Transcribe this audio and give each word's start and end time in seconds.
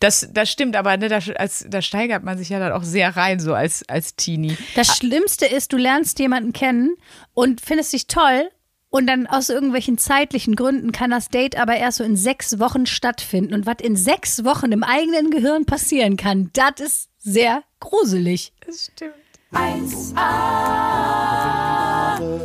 Das, 0.00 0.28
das 0.30 0.50
stimmt, 0.50 0.76
aber 0.76 0.96
ne, 0.96 1.08
da, 1.08 1.20
als, 1.36 1.64
da 1.68 1.80
steigert 1.80 2.22
man 2.22 2.36
sich 2.36 2.50
ja 2.50 2.58
dann 2.58 2.72
auch 2.72 2.82
sehr 2.82 3.16
rein, 3.16 3.40
so 3.40 3.54
als, 3.54 3.88
als 3.88 4.14
Teenie. 4.14 4.56
Das 4.74 4.96
Schlimmste 4.96 5.46
ist, 5.46 5.72
du 5.72 5.78
lernst 5.78 6.18
jemanden 6.18 6.52
kennen 6.52 6.96
und 7.32 7.62
findest 7.62 7.94
dich 7.94 8.06
toll 8.06 8.50
und 8.90 9.06
dann 9.06 9.26
aus 9.26 9.48
irgendwelchen 9.48 9.96
zeitlichen 9.98 10.56
Gründen 10.56 10.92
kann 10.92 11.10
das 11.10 11.28
Date 11.28 11.58
aber 11.58 11.76
erst 11.76 11.98
so 11.98 12.04
in 12.04 12.16
sechs 12.16 12.58
Wochen 12.58 12.86
stattfinden. 12.86 13.52
Und 13.54 13.66
was 13.66 13.76
in 13.82 13.96
sechs 13.96 14.44
Wochen 14.44 14.72
im 14.72 14.84
eigenen 14.84 15.30
Gehirn 15.30 15.66
passieren 15.66 16.16
kann, 16.16 16.50
das 16.52 16.80
ist 16.80 17.10
sehr 17.18 17.62
gruselig. 17.80 18.52
Das 18.64 18.90
stimmt. 18.92 19.14
1a, 19.52 20.16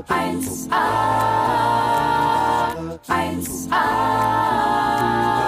1a, 0.08 0.76
1a, 3.08 5.41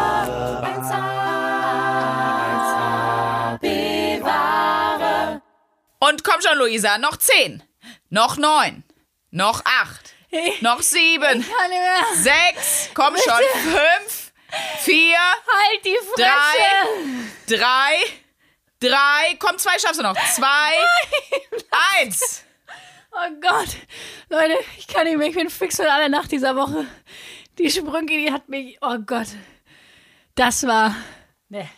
Und 6.07 6.23
komm 6.23 6.41
schon, 6.41 6.57
Luisa, 6.57 6.97
noch 6.97 7.17
zehn, 7.17 7.63
noch 8.09 8.37
neun, 8.37 8.83
noch 9.31 9.63
acht, 9.65 10.13
noch 10.61 10.81
sieben, 10.81 11.39
Ich 11.41 11.47
nicht 11.47 11.69
mehr. 11.69 12.03
sechs, 12.15 12.89
komm 12.93 13.15
schon, 13.15 13.61
fünf, 13.71 14.31
vier, 14.79 15.17
Halt 15.17 15.85
die 15.85 15.97
Fresse! 16.13 17.47
drei, 17.47 17.57
drei, 17.57 17.95
drei, 18.79 19.35
komm, 19.39 19.57
zwei 19.57 19.79
schaffst 19.79 19.99
du 19.99 20.03
noch. 20.03 20.15
Zwei, 20.33 20.73
eins. 22.01 22.43
Oh 23.11 23.29
Gott. 23.39 23.69
Leute, 24.29 24.57
ich 24.77 24.87
kann 24.87 25.05
nicht 25.05 25.17
mehr. 25.17 25.27
Ich 25.27 25.35
bin 25.35 25.49
fix 25.49 25.75
von 25.75 25.85
aller 25.85 26.09
Nacht 26.09 26.31
dieser 26.31 26.55
Woche. 26.55 26.87
Die 27.59 27.69
Sprünge, 27.69 28.07
die 28.07 28.31
hat 28.31 28.49
mich. 28.49 28.77
Oh 28.81 28.97
Gott. 29.05 29.27
Das 30.35 30.65
war. 30.65 30.95
Ne. 31.49 31.69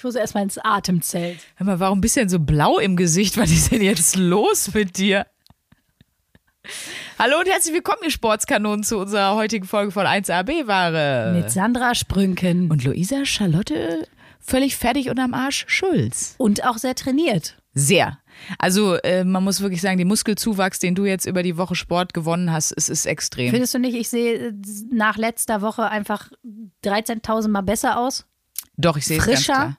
Ich 0.00 0.04
muss 0.04 0.14
erstmal 0.14 0.44
ins 0.44 0.56
Atemzelt. 0.56 1.40
Hör 1.56 1.66
mal, 1.66 1.78
warum 1.78 2.00
bist 2.00 2.16
du 2.16 2.20
denn 2.20 2.30
so 2.30 2.38
blau 2.38 2.78
im 2.78 2.96
Gesicht? 2.96 3.36
Was 3.36 3.50
ist 3.50 3.70
denn 3.70 3.82
jetzt 3.82 4.16
los 4.16 4.72
mit 4.72 4.96
dir? 4.96 5.26
Hallo 7.18 7.38
und 7.38 7.46
herzlich 7.46 7.74
willkommen, 7.74 7.98
ihr 8.04 8.10
Sportskanonen, 8.10 8.82
zu 8.82 8.96
unserer 8.96 9.34
heutigen 9.34 9.66
Folge 9.66 9.90
von 9.90 10.06
1AB-Ware. 10.06 11.34
Mit 11.34 11.50
Sandra 11.50 11.94
Sprünken. 11.94 12.70
Und 12.70 12.82
Luisa 12.82 13.26
Charlotte 13.26 14.08
völlig 14.38 14.78
fertig 14.78 15.10
und 15.10 15.18
am 15.18 15.34
Arsch 15.34 15.66
Schulz. 15.68 16.34
Und 16.38 16.64
auch 16.64 16.78
sehr 16.78 16.94
trainiert. 16.94 17.58
Sehr. 17.74 18.20
Also 18.58 18.94
äh, 18.94 19.24
man 19.24 19.44
muss 19.44 19.60
wirklich 19.60 19.82
sagen, 19.82 19.98
der 19.98 20.06
Muskelzuwachs, 20.06 20.78
den 20.78 20.94
du 20.94 21.04
jetzt 21.04 21.26
über 21.26 21.42
die 21.42 21.58
Woche 21.58 21.74
Sport 21.74 22.14
gewonnen 22.14 22.50
hast, 22.50 22.72
es 22.74 22.88
ist 22.88 23.04
extrem. 23.04 23.50
Findest 23.50 23.74
du 23.74 23.78
nicht, 23.78 23.94
ich 23.94 24.08
sehe 24.08 24.48
äh, 24.48 24.52
nach 24.90 25.18
letzter 25.18 25.60
Woche 25.60 25.90
einfach 25.90 26.30
13.000 26.86 27.48
Mal 27.48 27.60
besser 27.60 27.98
aus? 27.98 28.24
Doch, 28.78 28.96
ich 28.96 29.04
sehe 29.04 29.18
es 29.18 29.26
ganz 29.26 29.40
Frischer? 29.40 29.52
klar. 29.52 29.76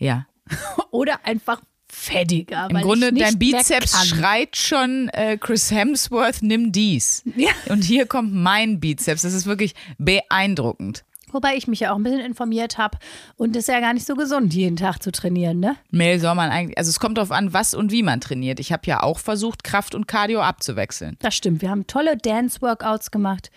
Ja. 0.00 0.26
Oder 0.90 1.24
einfach 1.24 1.60
fettiger? 1.88 2.68
Im 2.70 2.78
Grunde, 2.78 3.12
dein 3.12 3.38
Bizeps 3.38 4.06
schreit 4.06 4.56
schon, 4.56 5.08
äh, 5.10 5.38
Chris 5.38 5.70
Hemsworth, 5.70 6.42
nimm 6.42 6.72
dies. 6.72 7.22
Ja. 7.36 7.50
Und 7.68 7.84
hier 7.84 8.06
kommt 8.06 8.34
mein 8.34 8.80
Bizeps. 8.80 9.22
Das 9.22 9.34
ist 9.34 9.46
wirklich 9.46 9.74
beeindruckend. 9.98 11.04
Wobei 11.32 11.54
ich 11.54 11.68
mich 11.68 11.80
ja 11.80 11.92
auch 11.92 11.96
ein 11.96 12.02
bisschen 12.02 12.20
informiert 12.20 12.78
habe. 12.78 12.98
Und 13.36 13.54
es 13.54 13.64
ist 13.64 13.68
ja 13.68 13.80
gar 13.80 13.94
nicht 13.94 14.06
so 14.06 14.14
gesund, 14.14 14.52
jeden 14.52 14.76
Tag 14.76 15.00
zu 15.00 15.12
trainieren, 15.12 15.60
ne? 15.60 15.76
Mail 15.90 16.18
soll 16.18 16.34
man 16.34 16.50
eigentlich, 16.50 16.76
also 16.76 16.88
es 16.88 16.98
kommt 16.98 17.18
darauf 17.18 17.30
an, 17.30 17.52
was 17.52 17.74
und 17.74 17.92
wie 17.92 18.02
man 18.02 18.20
trainiert. 18.20 18.58
Ich 18.58 18.72
habe 18.72 18.82
ja 18.86 19.02
auch 19.02 19.18
versucht, 19.18 19.62
Kraft 19.62 19.94
und 19.94 20.08
Cardio 20.08 20.40
abzuwechseln. 20.40 21.16
Das 21.20 21.36
stimmt. 21.36 21.62
Wir 21.62 21.70
haben 21.70 21.86
tolle 21.86 22.16
Dance-Workouts 22.16 23.12
gemacht. 23.12 23.50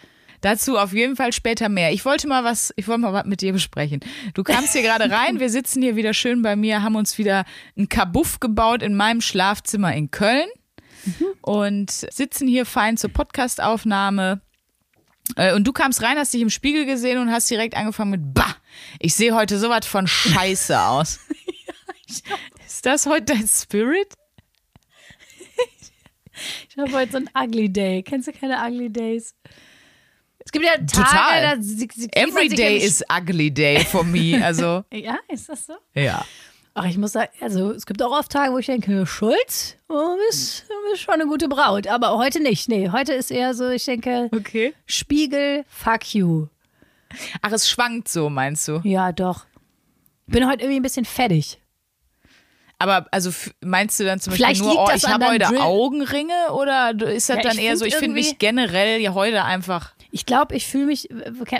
Dazu 0.44 0.78
auf 0.78 0.92
jeden 0.92 1.16
Fall 1.16 1.32
später 1.32 1.70
mehr. 1.70 1.94
Ich 1.94 2.04
wollte 2.04 2.28
mal 2.28 2.44
was, 2.44 2.74
ich 2.76 2.86
wollte 2.90 3.00
mal 3.00 3.14
was 3.14 3.24
mit 3.26 3.40
dir 3.40 3.54
besprechen. 3.54 4.02
Du 4.34 4.44
kamst 4.44 4.74
hier 4.74 4.82
gerade 4.82 5.10
rein, 5.10 5.40
wir 5.40 5.50
sitzen 5.50 5.82
hier 5.82 5.96
wieder 5.96 6.14
schön 6.14 6.42
bei 6.42 6.58
mir, 6.58 6.84
haben 6.84 6.98
uns 6.98 7.18
wieder 7.18 7.46
ein 7.78 7.88
Kabuff 7.88 8.42
gebaut 8.42 8.84
in 8.84 8.94
meinem 8.94 9.22
Schlafzimmer 9.22 9.96
in 9.96 10.12
Köln 10.12 10.50
und 11.42 11.92
sitzen 11.92 12.46
hier 12.46 12.66
fein 12.66 12.98
zur 12.98 13.10
Podcastaufnahme. 13.10 14.42
Äh, 15.38 15.54
Und 15.54 15.66
du 15.66 15.72
kamst 15.72 16.02
rein, 16.02 16.18
hast 16.18 16.34
dich 16.34 16.42
im 16.42 16.50
Spiegel 16.50 16.86
gesehen 16.86 17.20
und 17.20 17.32
hast 17.32 17.50
direkt 17.50 17.78
angefangen 17.78 18.12
mit 18.12 18.34
Bah, 18.34 18.58
ich 19.00 19.16
sehe 19.16 19.34
heute 19.34 19.58
sowas 19.58 19.86
von 19.86 20.08
Scheiße 20.08 20.78
aus. 20.78 21.20
Ist 22.68 22.86
das 22.86 23.06
heute 23.06 23.34
dein 23.34 23.48
Spirit? 23.48 24.14
Ich 26.70 26.78
habe 26.78 26.92
heute 26.92 27.12
so 27.12 27.18
einen 27.18 27.30
Ugly 27.38 27.72
Day. 27.72 28.02
Kennst 28.04 28.28
du 28.28 28.34
keine 28.34 28.58
Ugly 28.68 28.90
Days? 28.92 29.36
Es 30.56 30.62
gibt 30.62 30.66
ja 30.66 30.74
Tage, 30.74 31.10
Total. 31.10 31.58
da 31.58 31.64
sie, 31.64 31.90
sie, 31.96 32.10
Every 32.14 32.48
day 32.48 32.78
is 32.78 33.04
ugly 33.12 33.50
day 33.50 33.80
for 33.86 34.04
me. 34.04 34.40
Also, 34.44 34.84
Ja, 34.94 35.18
ist 35.28 35.50
das 35.50 35.66
so? 35.66 35.74
ja. 35.96 36.24
Ach, 36.76 36.86
ich 36.86 36.98
muss 36.98 37.12
sagen, 37.12 37.32
also 37.40 37.72
es 37.72 37.86
gibt 37.86 38.02
auch 38.02 38.12
oft 38.12 38.32
Tage, 38.32 38.52
wo 38.54 38.58
ich 38.60 38.66
denke, 38.66 39.06
Schulz, 39.06 39.76
oh, 39.90 39.94
du 39.94 40.18
bist, 40.28 40.66
du 40.70 40.74
bist 40.92 41.04
schon 41.04 41.16
eine 41.16 41.26
gute 41.28 41.48
Braut. 41.48 41.88
Aber 41.88 42.18
heute 42.18 42.40
nicht. 42.40 42.68
Nee, 42.70 42.90
heute 42.92 43.14
ist 43.14 43.30
eher 43.32 43.54
so, 43.54 43.70
ich 43.70 43.86
denke, 43.86 44.30
Okay. 44.36 44.74
Spiegel, 44.88 45.66
fuck 45.68 46.14
you. 46.16 46.48
Ach, 47.42 47.52
es 47.52 47.70
schwankt 47.70 48.08
so, 48.10 48.30
meinst 48.30 48.68
du? 48.68 48.80
Ja, 48.84 49.12
doch. 49.12 49.46
Bin 50.28 50.48
heute 50.48 50.64
irgendwie 50.64 50.80
ein 50.80 50.84
bisschen 50.84 51.06
fettig. 51.06 51.60
Aber 52.80 53.08
also 53.12 53.30
meinst 53.62 54.00
du 54.00 54.04
dann 54.04 54.20
zum 54.20 54.34
Vielleicht 54.34 54.62
Beispiel 54.62 54.76
nur, 54.78 54.88
oh, 54.88 54.92
ich 54.96 55.08
habe 55.08 55.26
heute 55.28 55.46
Drill. 55.46 55.58
Augenringe 55.60 56.52
oder 56.54 56.92
ist 57.08 57.30
das 57.30 57.38
Ja, 57.38 57.44
dann 57.44 57.58
ich 57.58 57.64
eher 57.64 57.78
so, 57.78 57.86
ich 57.86 57.96
finde 57.96 58.16
mich 58.16 58.40
generell 58.40 59.00
ja 59.00 59.14
heute 59.14 59.44
einfach. 59.44 59.94
Ich 60.16 60.28
glaube, 60.28 60.56
ich 60.56 60.68
fühle 60.68 60.86
mich, 60.86 61.10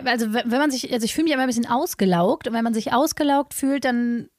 also 0.06 0.32
wenn 0.32 0.48
man 0.48 0.70
sich, 0.70 0.94
also 0.94 1.04
ich 1.06 1.16
fühle 1.16 1.24
mich 1.24 1.34
immer 1.34 1.42
ein 1.42 1.48
bisschen 1.48 1.66
ausgelaugt 1.68 2.48
und 2.48 2.54
wenn 2.54 2.64
man 2.64 2.76
sich 2.76 2.94
ausgelaugt 2.94 3.56
fühlt, 3.56 3.84
dann 3.84 4.30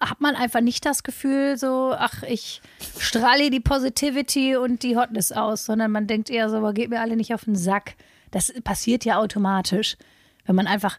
hat 0.00 0.20
man 0.20 0.34
einfach 0.34 0.60
nicht 0.60 0.84
das 0.84 1.04
Gefühl 1.04 1.56
so, 1.56 1.94
ach, 1.96 2.24
ich 2.24 2.62
strahle 2.98 3.48
die 3.48 3.60
Positivity 3.60 4.56
und 4.56 4.82
die 4.82 4.96
Hotness 4.96 5.30
aus, 5.30 5.66
sondern 5.66 5.92
man 5.92 6.08
denkt 6.08 6.30
eher 6.30 6.50
so, 6.50 6.56
aber 6.56 6.72
geht 6.72 6.90
mir 6.90 7.00
alle 7.00 7.14
nicht 7.14 7.32
auf 7.32 7.44
den 7.44 7.54
Sack. 7.54 7.94
Das 8.32 8.52
passiert 8.64 9.04
ja 9.04 9.18
automatisch, 9.18 9.96
wenn 10.46 10.56
man 10.56 10.66
einfach 10.66 10.98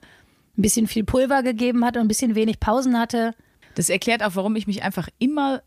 ein 0.58 0.62
bisschen 0.62 0.88
viel 0.88 1.04
Pulver 1.04 1.44
gegeben 1.44 1.84
hat 1.84 1.98
und 1.98 2.04
ein 2.04 2.08
bisschen 2.08 2.36
wenig 2.36 2.62
Pausen 2.62 2.98
hatte. 2.98 3.36
Das 3.76 3.90
erklärt 3.90 4.24
auch, 4.24 4.36
warum 4.36 4.56
ich 4.56 4.66
mich 4.66 4.82
einfach 4.82 5.10
immer, 5.20 5.62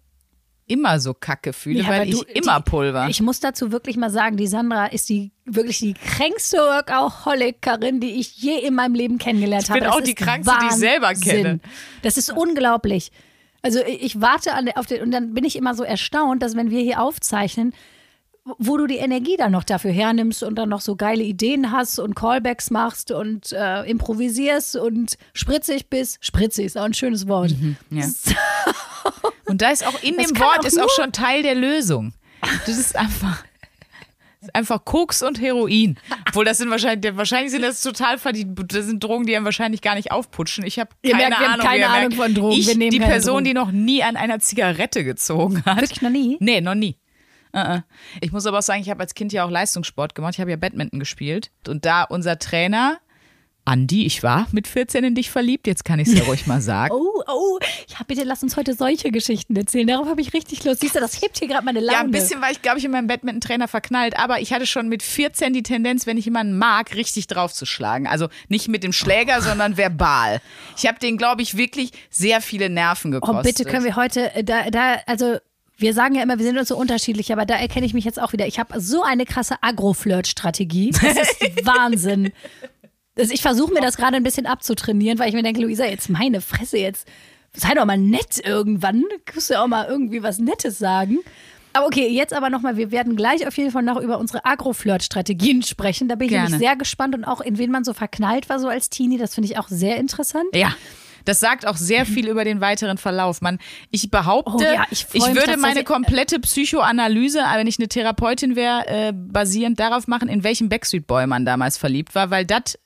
immer 0.67 0.99
so 1.01 1.13
kacke 1.15 1.53
fühle, 1.53 1.81
Ja, 1.83 1.89
weil 1.89 2.01
aber 2.03 2.07
ich 2.07 2.15
du- 2.19 2.23
immer 2.33 2.61
die- 2.61 2.71
Pulver. 2.71 3.07
Ich 3.09 3.21
muss 3.21 3.41
dazu 3.41 3.71
wirklich 3.73 3.97
mal 3.97 4.11
sagen, 4.11 4.37
die 4.37 4.47
Sandra 4.47 4.87
ist 4.87 5.09
die 5.09 5.33
wirklich 5.45 5.79
die 5.79 5.95
kränkste 5.95 6.57
Workaholikerin, 6.59 8.01
die 8.01 8.19
ich 8.21 8.37
je 8.37 8.59
in 8.59 8.75
meinem 8.75 8.95
Leben 8.95 9.19
kennengelernt 9.19 9.65
Ich 9.65 9.71
habe. 9.71 9.81
bin 9.81 9.89
Das 9.89 9.97
auch 9.97 10.01
die 10.01 10.13
ist 10.13 10.17
krankste, 10.17 10.55
die 10.61 10.67
ich 10.67 10.73
selber 10.73 11.09
Wahnsinn. 11.09 11.43
kenne. 11.43 11.61
Das 12.03 12.17
ist 12.17 12.31
unglaublich. 12.33 13.13
Also 13.63 13.81
ich 13.87 14.03
ich 14.03 14.21
warte 14.21 14.53
an, 14.55 14.69
auf 14.75 14.87
den, 14.87 15.03
und 15.03 15.11
dann 15.11 15.35
bin 15.35 15.45
ich 15.45 15.57
immer 15.57 15.75
so 15.75 15.85
erstaunt, 15.85 16.43
dass 16.43 16.55
wenn 16.57 16.71
wir 16.71 16.81
hier 16.81 17.01
aufzeichnen, 17.01 17.73
wo 18.59 18.77
du 18.77 18.87
die 18.87 18.97
Energie 18.97 19.37
dann 19.37 19.53
noch 19.53 19.65
dafür 19.65 19.91
hernimmst 19.91 20.43
und 20.43 20.57
dann 20.57 20.69
noch 20.69 20.81
so 20.83 20.97
geile 20.97 21.23
Ideen 21.23 21.73
hast 21.73 21.99
und 21.99 22.15
Callbacks 22.15 22.71
machst 22.71 23.11
und 23.11 23.53
äh, 23.53 23.83
improvisierst 23.85 24.77
und 24.77 25.17
spritzig 25.33 25.89
bist. 25.89 26.19
Spritzig 26.21 26.67
ist 26.67 26.77
auch 26.79 26.85
ein 26.85 26.95
schönes 26.95 27.27
Wort. 27.27 27.53
Mhm. 27.59 27.77
ja. 27.91 28.07
Und 29.47 29.61
da 29.61 29.71
ist 29.71 29.87
auch 29.87 30.03
in 30.03 30.17
Das 30.17 30.29
dem 30.29 30.39
Wort 30.41 30.61
auch 30.61 30.65
ist 30.65 30.81
auch 30.81 30.89
schon 30.97 31.13
Teil 31.13 31.43
der 31.43 31.55
Lösung. 31.55 32.15
Das 32.67 32.79
ist 32.79 32.97
einfach. 32.97 33.45
Einfach 34.53 34.85
Koks 34.85 35.23
und 35.23 35.41
Heroin. 35.41 35.99
Obwohl, 36.29 36.45
das 36.45 36.59
sind 36.59 36.71
wahrscheinlich, 36.71 37.17
wahrscheinlich 37.17 37.51
sind 37.53 37.63
das 37.63 37.81
total 37.83 38.19
verdient. 38.19 38.59
Das 38.73 38.87
sind 38.87 39.03
Drogen, 39.05 39.27
die 39.27 39.37
einem 39.37 39.45
wahrscheinlich 39.45 39.81
gar 39.81 39.95
nicht 39.95 40.13
aufputschen. 40.13 40.65
Ich 40.67 40.79
habe 40.79 40.91
keine 41.03 41.17
merkt, 41.29 41.41
Ahnung. 41.41 41.67
keine 41.67 41.87
Ahnung 41.89 42.09
merkt. 42.09 42.15
von 42.15 42.35
Drogen. 42.35 42.59
Ich, 42.59 42.67
die 42.67 43.01
Person, 43.01 43.35
Drogen. 43.35 43.45
die 43.45 43.55
noch 43.55 43.71
nie 43.71 44.03
an 44.03 44.17
einer 44.17 44.41
Zigarette 44.41 45.05
gezogen 45.05 45.63
hat. 45.65 45.81
Wirklich 45.83 46.03
noch 46.03 46.11
nie? 46.11 46.37
Nee, 46.41 46.61
noch 46.61 46.75
nie. 46.75 46.97
Uh-uh. 47.55 47.83
Ich 48.21 48.33
muss 48.33 48.47
aber 48.47 48.59
auch 48.59 48.63
sagen, 48.63 48.81
ich 48.81 48.91
habe 48.91 49.01
als 49.01 49.15
Kind 49.15 49.33
ja 49.33 49.45
auch 49.45 49.51
Leistungssport 49.51 50.15
gemacht. 50.15 50.35
Ich 50.35 50.41
habe 50.41 50.51
ja 50.51 50.57
Badminton 50.57 50.99
gespielt. 50.99 51.51
Und 51.69 51.85
da 51.85 52.03
unser 52.03 52.39
Trainer, 52.39 52.99
Andi, 53.67 54.05
ich 54.05 54.23
war 54.23 54.47
mit 54.53 54.67
14 54.69 55.05
in 55.05 55.15
dich 55.15 55.31
verliebt, 55.31 55.67
jetzt 55.67 55.85
kann 55.87 55.99
ich 55.99 56.09
es 56.09 56.19
ja 56.19 56.25
ruhig 56.25 56.47
mal 56.47 56.61
sagen. 56.61 56.95
Oh, 57.05 57.23
oh, 57.29 57.59
ja, 57.89 57.99
bitte 58.07 58.25
lass 58.25 58.43
uns 58.43 58.57
heute 58.57 58.75
solche 58.75 59.11
Geschichten 59.11 59.57
erzählen. 59.57 59.87
Darauf 59.87 60.09
habe 60.09 60.21
ich 60.21 60.35
richtig 60.35 60.65
Lust. 60.65 60.81
Siehst 60.81 60.95
du, 60.95 61.01
das 61.01 61.23
hebt 61.23 61.39
hier 61.39 61.49
gerade 61.49 61.65
meine 61.65 61.81
Laune. 61.81 61.93
Ja, 61.93 62.01
ein 62.01 62.11
bisschen 62.11 62.43
war 62.43 62.51
ich, 62.51 62.61
glaube 62.61 62.79
ich, 62.79 62.85
in 62.85 62.91
meinem 62.91 63.07
Badminton-Trainer 63.07 63.69
verknallt, 63.69 64.19
aber 64.19 64.41
ich 64.41 64.53
hatte 64.53 64.67
schon 64.67 64.89
mit 64.89 65.03
14 65.03 65.53
die 65.53 65.63
Tendenz, 65.63 66.07
wenn 66.07 66.19
ich 66.19 66.27
jemanden 66.27 66.59
mag, 66.59 66.95
richtig 66.95 67.29
draufzuschlagen. 67.29 68.07
Also 68.07 68.29
nicht 68.49 68.69
mit 68.69 68.83
dem 68.85 68.93
Schläger, 68.93 69.41
sondern 69.41 69.79
verbal. 69.79 70.43
Ich 70.77 70.87
habe 70.87 70.99
den, 70.99 71.17
glaube 71.17 71.41
ich, 71.41 71.57
wirklich 71.57 71.93
sehr 72.11 72.41
viele 72.41 72.69
Nerven 72.69 73.13
gekostet. 73.13 73.39
Oh, 73.39 73.43
bitte 73.43 73.65
können 73.65 73.85
wir 73.85 73.97
heute, 73.97 74.35
äh, 74.35 74.45
da, 74.45 74.71
da, 74.71 74.97
also 75.07 75.39
wir 75.77 75.93
sagen 75.93 76.15
ja 76.15 76.23
immer, 76.23 76.39
wir 76.39 76.45
sind 76.45 76.59
uns 76.59 76.69
so 76.69 76.77
unterschiedlich, 76.77 77.33
aber 77.33 77.47
da 77.47 77.57
erkenne 77.57 77.87
ich 77.87 77.95
mich 77.95 78.05
jetzt 78.05 78.21
auch 78.21 78.33
wieder. 78.33 78.47
Ich 78.47 78.59
habe 78.59 78.81
so 78.81 79.03
eine 79.03 79.25
krasse 79.25 79.57
Agro-Flirt-Strategie. 79.61 80.91
Das 80.91 81.17
ist 81.17 81.41
Wahnsinn. 81.67 82.33
Das, 83.17 83.31
ich 83.31 83.43
versuche 83.43 83.73
mir 83.73 83.81
das 83.81 83.97
gerade 83.97 84.17
ein 84.17 84.23
bisschen 84.23 84.47
abzutrainieren, 84.47 85.19
weil 85.19 85.29
ich 85.29 85.35
mir 85.35 85.43
denke, 85.43 85.61
Luisa, 85.61 85.85
jetzt 85.85 86.11
meine 86.11 86.41
Fresse 86.41 86.79
jetzt. 86.79 87.09
Sei 87.57 87.73
doch 87.75 87.85
mal 87.85 87.99
nett 87.99 88.45
irgendwann. 88.45 89.03
Du 89.03 89.35
musst 89.35 89.51
ja 89.51 89.63
auch 89.63 89.69
mal 89.69 89.87
irgendwie 89.89 90.23
was 90.23 90.39
Nettes 90.39 90.79
sagen. 90.79 91.19
Aber 91.73 91.87
okay, 91.87 92.09
jetzt 92.09 92.33
aber 92.33 92.51
nochmal, 92.51 92.77
wir 92.77 92.93
werden 92.93 93.17
gleich 93.17 93.47
auf 93.47 93.57
jeden 93.57 93.73
Fall 93.73 93.83
noch 93.83 94.01
über 94.01 94.19
unsere 94.19 94.45
Agro-Flirt-Strategien 94.45 95.63
sprechen. 95.63 96.09
Da 96.09 96.15
bin 96.15 96.27
ich 96.27 96.33
Gerne. 96.33 96.51
nämlich 96.51 96.67
sehr 96.67 96.77
gespannt 96.77 97.17
und 97.17 97.25
auch 97.25 97.41
in 97.41 97.59
wen 97.59 97.71
man 97.71 97.83
so 97.83 97.93
verknallt 97.93 98.49
war, 98.49 98.61
so 98.61 98.69
als 98.69 98.91
Teenie. 98.91 99.19
Das 99.19 99.35
finde 99.35 99.51
ich 99.51 99.59
auch 99.59 99.69
sehr 99.69 99.97
interessant. 99.97 100.47
Ja. 100.55 100.75
Das 101.25 101.41
sagt 101.41 101.67
auch 101.67 101.77
sehr 101.77 102.07
viel 102.07 102.29
über 102.29 102.45
den 102.45 102.61
weiteren 102.61 102.99
Verlauf. 102.99 103.41
Man, 103.41 103.59
ich 103.91 104.11
behaupte, 104.11 104.53
Oh 104.55 104.61
ja, 104.61 104.87
ich 104.91 105.07
mich 105.13 105.35
würde 105.35 105.57
meine 105.57 105.85
komplette 105.85 106.41
Psychoanalyse, 106.41 107.41
wenn 107.55 107.67
ich 107.67 107.79
eine 107.79 107.89
Therapeutin 107.89 108.57
wäre, 108.57 108.87
äh, 108.87 109.13
basierend 109.15 109.81
darauf 109.81 110.07
machen, 110.07 110.29
in 110.29 110.45
welchen 110.45 110.69
Backstreet 110.69 111.07
Boy 111.07 111.27
man 111.27 111.45
damals 111.45 111.79
verliebt 111.79 112.15
war, 112.15 112.31
weil 112.31 112.45
das 112.45 112.79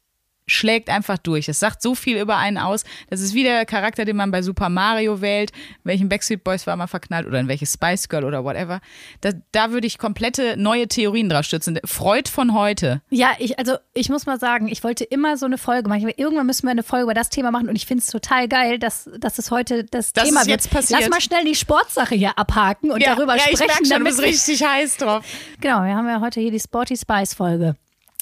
schlägt 0.49 0.91
einfach 0.91 1.19
durch. 1.19 1.49
Es 1.49 1.61
sagt 1.61 1.83
so 1.83 1.95
viel 1.95 2.19
über 2.19 2.37
einen 2.37 2.59
aus. 2.59 2.85
Das 3.11 3.21
ist 3.21 3.35
wie 3.35 3.45
der 3.45 3.65
Charakter, 3.67 4.05
den 4.05 4.17
man 4.17 4.31
bei 4.31 4.43
Super 4.43 4.69
Mario 4.69 5.21
wählt. 5.21 5.53
Welchen 5.85 6.09
Backstreet 6.09 6.43
Boys 6.43 6.67
war 6.67 6.77
man 6.77 6.89
verknallt 6.89 7.27
oder 7.27 7.39
in 7.39 7.47
welches 7.47 7.75
Spice 7.75 8.09
Girl 8.09 8.25
oder 8.25 8.43
whatever. 8.45 8.81
Da, 9.21 9.31
da 9.53 9.71
würde 9.71 9.87
ich 9.87 9.99
komplette 9.99 10.57
neue 10.57 10.89
Theorien 10.89 11.29
drauf 11.29 11.45
stützen. 11.45 11.79
Freud 11.85 12.29
von 12.31 12.55
heute. 12.55 13.03
Ja, 13.11 13.33
ich, 13.39 13.59
also 13.59 13.77
ich 13.95 14.09
muss 14.09 14.27
mal 14.27 14.41
sagen, 14.41 14.69
ich 14.69 14.83
wollte 14.83 15.05
immer 15.05 15.37
so 15.37 15.47
eine 15.47 15.59
Folge 15.59 15.89
machen. 15.89 16.09
Ich 16.09 16.19
Irgendwann 16.19 16.47
müssen 16.47 16.67
wir 16.67 16.71
eine 16.71 16.83
Folge 16.83 17.05
über 17.05 17.15
das 17.15 17.29
Thema 17.29 17.51
machen 17.51 17.69
und 17.69 17.77
ich 17.77 17.87
finde 17.87 18.03
es 18.03 18.11
total 18.11 18.49
geil, 18.49 18.79
dass, 18.79 19.09
dass 19.19 19.39
es 19.39 19.51
heute 19.51 19.85
das 19.85 20.13
Dass 20.13 20.25
Thema 20.25 20.41
wird. 20.41 20.49
jetzt 20.49 20.71
passiert. 20.71 21.01
Lass 21.01 21.11
mal 21.11 21.21
schnell 21.21 21.45
die 21.45 21.55
Sportsache 21.55 22.15
hier 22.15 22.39
abhaken 22.39 22.91
und 22.91 23.05
darüber 23.05 23.37
ja, 23.37 23.43
ich 23.51 23.59
sprechen. 23.59 23.67
merk 23.67 23.87
schon, 23.87 23.99
du 23.99 24.05
bist 24.05 24.23
richtig 24.23 24.65
heiß 24.65 24.97
drauf. 24.97 25.25
Genau, 25.61 25.83
wir 25.85 25.95
haben 25.95 26.09
ja 26.09 26.21
heute 26.21 26.41
hier 26.41 26.51
die 26.51 26.61
Sporty 26.61 26.97
Spice 26.97 27.35
Folge. 27.35 27.77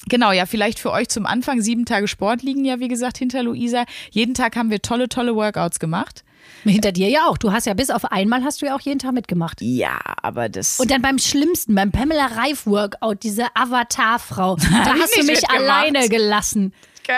Genau, 0.09 0.31
ja, 0.31 0.45
vielleicht 0.45 0.79
für 0.79 0.91
euch 0.91 1.09
zum 1.09 1.25
Anfang. 1.25 1.61
Sieben 1.61 1.85
Tage 1.85 2.07
Sport 2.07 2.41
liegen 2.43 2.65
ja, 2.65 2.79
wie 2.79 2.87
gesagt, 2.87 3.17
hinter 3.17 3.43
Luisa. 3.43 3.85
Jeden 4.11 4.33
Tag 4.33 4.55
haben 4.55 4.69
wir 4.69 4.81
tolle, 4.81 5.09
tolle 5.09 5.35
Workouts 5.35 5.79
gemacht. 5.79 6.23
Hinter 6.63 6.91
dir 6.91 7.09
ja 7.09 7.27
auch. 7.27 7.37
Du 7.37 7.51
hast 7.51 7.65
ja 7.65 7.73
bis 7.73 7.89
auf 7.89 8.05
einmal 8.05 8.43
hast 8.43 8.61
du 8.61 8.65
ja 8.65 8.75
auch 8.75 8.81
jeden 8.81 8.99
Tag 8.99 9.13
mitgemacht. 9.13 9.61
Ja, 9.61 9.99
aber 10.21 10.49
das. 10.49 10.79
Und 10.79 10.91
dann 10.91 11.01
beim 11.01 11.17
schlimmsten, 11.19 11.75
beim 11.75 11.91
Pamela 11.91 12.25
Reif 12.25 12.65
Workout, 12.65 13.23
diese 13.23 13.45
Avatar-Frau, 13.53 14.55
da 14.85 14.93
hast 14.99 15.15
du 15.17 15.23
mich 15.23 15.49
alleine 15.49 16.09
gelassen. 16.09 16.73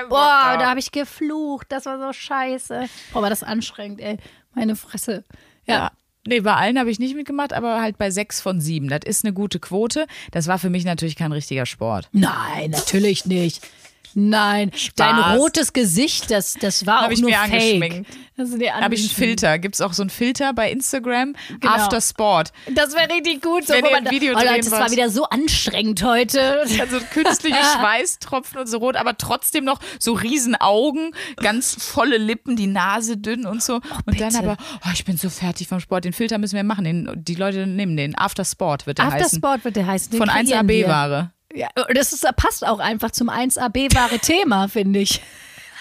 Boah, 0.07 0.55
da 0.59 0.69
habe 0.69 0.79
ich 0.79 0.91
geflucht. 0.91 1.67
Das 1.71 1.85
war 1.85 1.99
so 1.99 2.13
scheiße. 2.13 2.85
Boah, 3.11 3.21
war 3.23 3.29
das 3.29 3.41
anstrengend, 3.43 4.01
ey. 4.01 4.17
Meine 4.53 4.75
Fresse. 4.75 5.23
Ja. 5.65 5.75
ja. 5.75 5.91
Nee, 6.29 6.41
bei 6.41 6.53
allen 6.53 6.77
habe 6.77 6.91
ich 6.91 6.99
nicht 6.99 7.15
mitgemacht, 7.15 7.53
aber 7.53 7.81
halt 7.81 7.97
bei 7.97 8.11
sechs 8.11 8.39
von 8.39 8.61
sieben. 8.61 8.87
Das 8.87 8.99
ist 9.03 9.25
eine 9.25 9.33
gute 9.33 9.59
Quote. 9.59 10.05
Das 10.29 10.45
war 10.45 10.59
für 10.59 10.69
mich 10.69 10.85
natürlich 10.85 11.15
kein 11.15 11.31
richtiger 11.31 11.65
Sport. 11.65 12.07
Nein, 12.11 12.69
natürlich 12.69 13.25
nicht. 13.25 13.67
Nein, 14.13 14.71
dein 14.95 15.37
rotes 15.37 15.73
Gesicht, 15.73 16.31
das, 16.31 16.53
das 16.53 16.85
war 16.85 17.01
Hab 17.01 17.07
auch 17.07 17.11
ich 17.11 17.21
nur 17.21 17.29
mir 17.29 17.37
fake. 17.37 17.53
angeschminkt. 17.53 18.09
Das 18.39 18.49
sind 18.49 18.61
die 18.61 18.71
Habe 18.71 18.95
ich 18.95 19.01
einen 19.01 19.09
Filter. 19.09 19.59
Gibt 19.59 19.75
es 19.75 19.81
auch 19.81 19.91
so 19.91 20.01
einen 20.01 20.09
Filter 20.09 20.53
bei 20.53 20.71
Instagram? 20.71 21.35
Genau. 21.59 21.73
After 21.73 21.99
Sport. 21.99 22.53
Das 22.73 22.93
wäre 22.93 23.09
richtig 23.13 23.41
gut. 23.41 23.67
So, 23.67 23.73
Wenn 23.73 23.83
ihr 23.83 23.91
man 23.91 24.07
ein 24.07 24.11
Video 24.11 24.33
oh, 24.33 24.39
Leute, 24.39 24.59
das 24.59 24.71
war 24.71 24.89
wieder 24.91 25.09
so 25.09 25.25
anstrengend 25.25 26.01
heute. 26.03 26.61
Also 26.79 26.99
künstliche 27.11 27.57
Schweißtropfen 27.77 28.59
und 28.59 28.67
so 28.67 28.77
rot, 28.77 28.95
aber 28.95 29.17
trotzdem 29.17 29.65
noch 29.65 29.79
so 29.99 30.13
riesen 30.13 30.55
Augen, 30.55 31.11
ganz 31.35 31.75
volle 31.75 32.17
Lippen, 32.17 32.55
die 32.55 32.67
Nase 32.67 33.17
dünn 33.17 33.45
und 33.45 33.61
so. 33.61 33.81
und 34.05 34.21
dann 34.21 34.33
aber, 34.37 34.55
oh, 34.85 34.89
ich 34.93 35.03
bin 35.03 35.17
so 35.17 35.29
fertig 35.29 35.67
vom 35.67 35.81
Sport. 35.81 36.05
Den 36.05 36.13
Filter 36.13 36.37
müssen 36.37 36.55
wir 36.55 36.63
machen. 36.63 36.85
Den, 36.85 37.11
die 37.15 37.35
Leute 37.35 37.67
nehmen 37.67 37.97
den. 37.97 38.17
After 38.17 38.45
Sport 38.45 38.87
wird 38.87 38.99
der 38.99 39.05
After 39.05 39.19
heißen. 39.19 39.39
Sport 39.39 39.65
wird 39.65 39.75
der 39.75 39.85
heißen. 39.85 40.11
Den 40.11 40.17
Von 40.17 40.29
kreieren 40.29 40.67
wir. 40.67 40.87
1AB-Ware. 40.87 41.31
Ja, 41.53 41.67
das 41.93 42.13
ist, 42.13 42.25
passt 42.35 42.65
auch 42.65 42.79
einfach 42.79 43.11
zum 43.11 43.29
1AB-wahre 43.29 44.19
Thema, 44.21 44.67
finde 44.67 44.99
ich. 44.99 45.21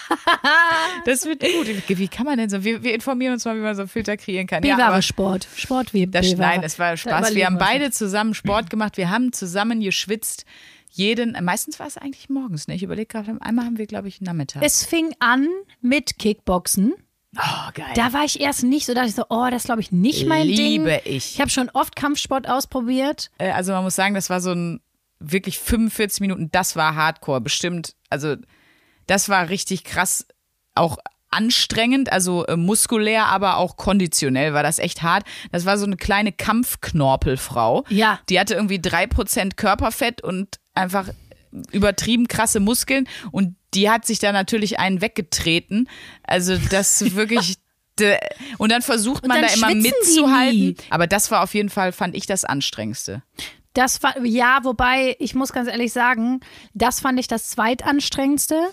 Das 1.05 1.25
wird 1.25 1.41
gut. 1.41 1.67
Wie, 1.87 2.07
kann 2.07 2.25
man 2.25 2.37
denn 2.37 2.49
so? 2.49 2.63
Wir, 2.63 2.83
wir 2.83 2.95
informieren 2.95 3.33
uns 3.33 3.45
mal, 3.45 3.55
wie 3.55 3.61
man 3.61 3.75
so 3.75 3.83
einen 3.83 3.89
Filter 3.89 4.17
kreieren 4.17 4.47
kann. 4.47 4.61
B-Ware 4.61 4.85
aber 4.85 5.01
Sport. 5.01 5.47
Sport 5.55 5.93
wie 5.93 6.07
das, 6.07 6.35
nein, 6.35 6.61
es 6.63 6.79
war 6.79 6.97
Spaß. 6.97 7.35
Wir 7.35 7.45
haben 7.45 7.59
beide 7.59 7.91
zusammen 7.91 8.33
Sport 8.33 8.69
gemacht. 8.71 8.97
Wir 8.97 9.11
haben 9.11 9.31
zusammen 9.33 9.81
geschwitzt. 9.81 10.45
Jeden, 10.91 11.37
meistens 11.43 11.79
war 11.79 11.87
es 11.87 11.97
eigentlich 11.97 12.29
morgens. 12.29 12.67
Ne? 12.67 12.75
Ich 12.75 12.83
überlege 12.83 13.05
gerade, 13.05 13.37
einmal 13.41 13.65
haben 13.65 13.77
wir, 13.77 13.85
glaube 13.85 14.07
ich, 14.07 14.21
Nachmittag. 14.21 14.63
Es 14.63 14.83
fing 14.83 15.13
an 15.19 15.47
mit 15.81 16.17
Kickboxen. 16.17 16.93
oh, 17.37 17.71
geil. 17.75 17.85
Da 17.93 18.11
war 18.11 18.25
ich 18.25 18.41
erst 18.41 18.63
nicht 18.63 18.87
so, 18.87 18.93
da 18.93 19.01
dachte 19.01 19.09
ich 19.09 19.15
so, 19.15 19.25
oh, 19.29 19.47
das 19.51 19.61
ist, 19.61 19.65
glaube 19.65 19.81
ich 19.81 19.91
nicht 19.91 20.25
mein 20.27 20.47
Ding. 20.47 20.57
Liebe 20.57 21.01
ich. 21.05 21.35
Ich 21.35 21.39
habe 21.39 21.51
schon 21.51 21.69
oft 21.69 21.95
Kampfsport 21.95 22.49
ausprobiert. 22.49 23.29
Äh, 23.37 23.51
also 23.51 23.71
man 23.71 23.83
muss 23.83 23.95
sagen, 23.95 24.15
das 24.15 24.31
war 24.31 24.41
so 24.41 24.51
ein 24.51 24.81
wirklich 25.19 25.59
45 25.59 26.21
Minuten, 26.21 26.51
das 26.51 26.75
war 26.75 26.95
Hardcore, 26.95 27.41
bestimmt. 27.41 27.95
Also 28.09 28.35
das 29.07 29.29
war 29.29 29.49
richtig 29.49 29.83
krass, 29.83 30.25
auch 30.75 30.97
anstrengend, 31.31 32.11
also 32.11 32.45
äh, 32.47 32.55
muskulär, 32.55 33.25
aber 33.27 33.57
auch 33.57 33.77
konditionell 33.77 34.53
war 34.53 34.63
das 34.63 34.79
echt 34.79 35.03
hart. 35.03 35.25
Das 35.51 35.65
war 35.65 35.77
so 35.77 35.85
eine 35.85 35.97
kleine 35.97 36.31
Kampfknorpelfrau. 36.31 37.85
Ja. 37.89 38.19
Die 38.29 38.39
hatte 38.39 38.55
irgendwie 38.55 38.79
3% 38.79 39.55
Körperfett 39.55 40.23
und 40.23 40.59
einfach 40.73 41.09
übertrieben 41.71 42.27
krasse 42.27 42.59
Muskeln 42.59 43.07
und 43.31 43.55
die 43.73 43.89
hat 43.89 44.05
sich 44.05 44.19
da 44.19 44.31
natürlich 44.31 44.79
einen 44.79 45.01
weggetreten. 45.01 45.87
Also 46.23 46.57
das 46.69 47.15
wirklich 47.15 47.55
und 48.57 48.71
dann 48.71 48.81
versucht 48.81 49.27
man 49.27 49.41
dann 49.41 49.49
da 49.49 49.53
immer 49.53 49.75
mitzuhalten. 49.75 50.77
Aber 50.89 51.05
das 51.05 51.31
war 51.31 51.43
auf 51.43 51.53
jeden 51.53 51.69
Fall, 51.69 51.91
fand 51.91 52.15
ich, 52.15 52.25
das 52.25 52.45
Anstrengendste. 52.45 53.23
Das 53.73 54.01
war, 54.01 54.17
ja, 54.25 54.59
wobei, 54.63 55.15
ich 55.19 55.35
muss 55.35 55.53
ganz 55.53 55.69
ehrlich 55.69 55.93
sagen, 55.93 56.39
das 56.73 56.99
fand 56.99 57.19
ich 57.19 57.27
das 57.27 57.49
zweitanstrengendste. 57.49 58.71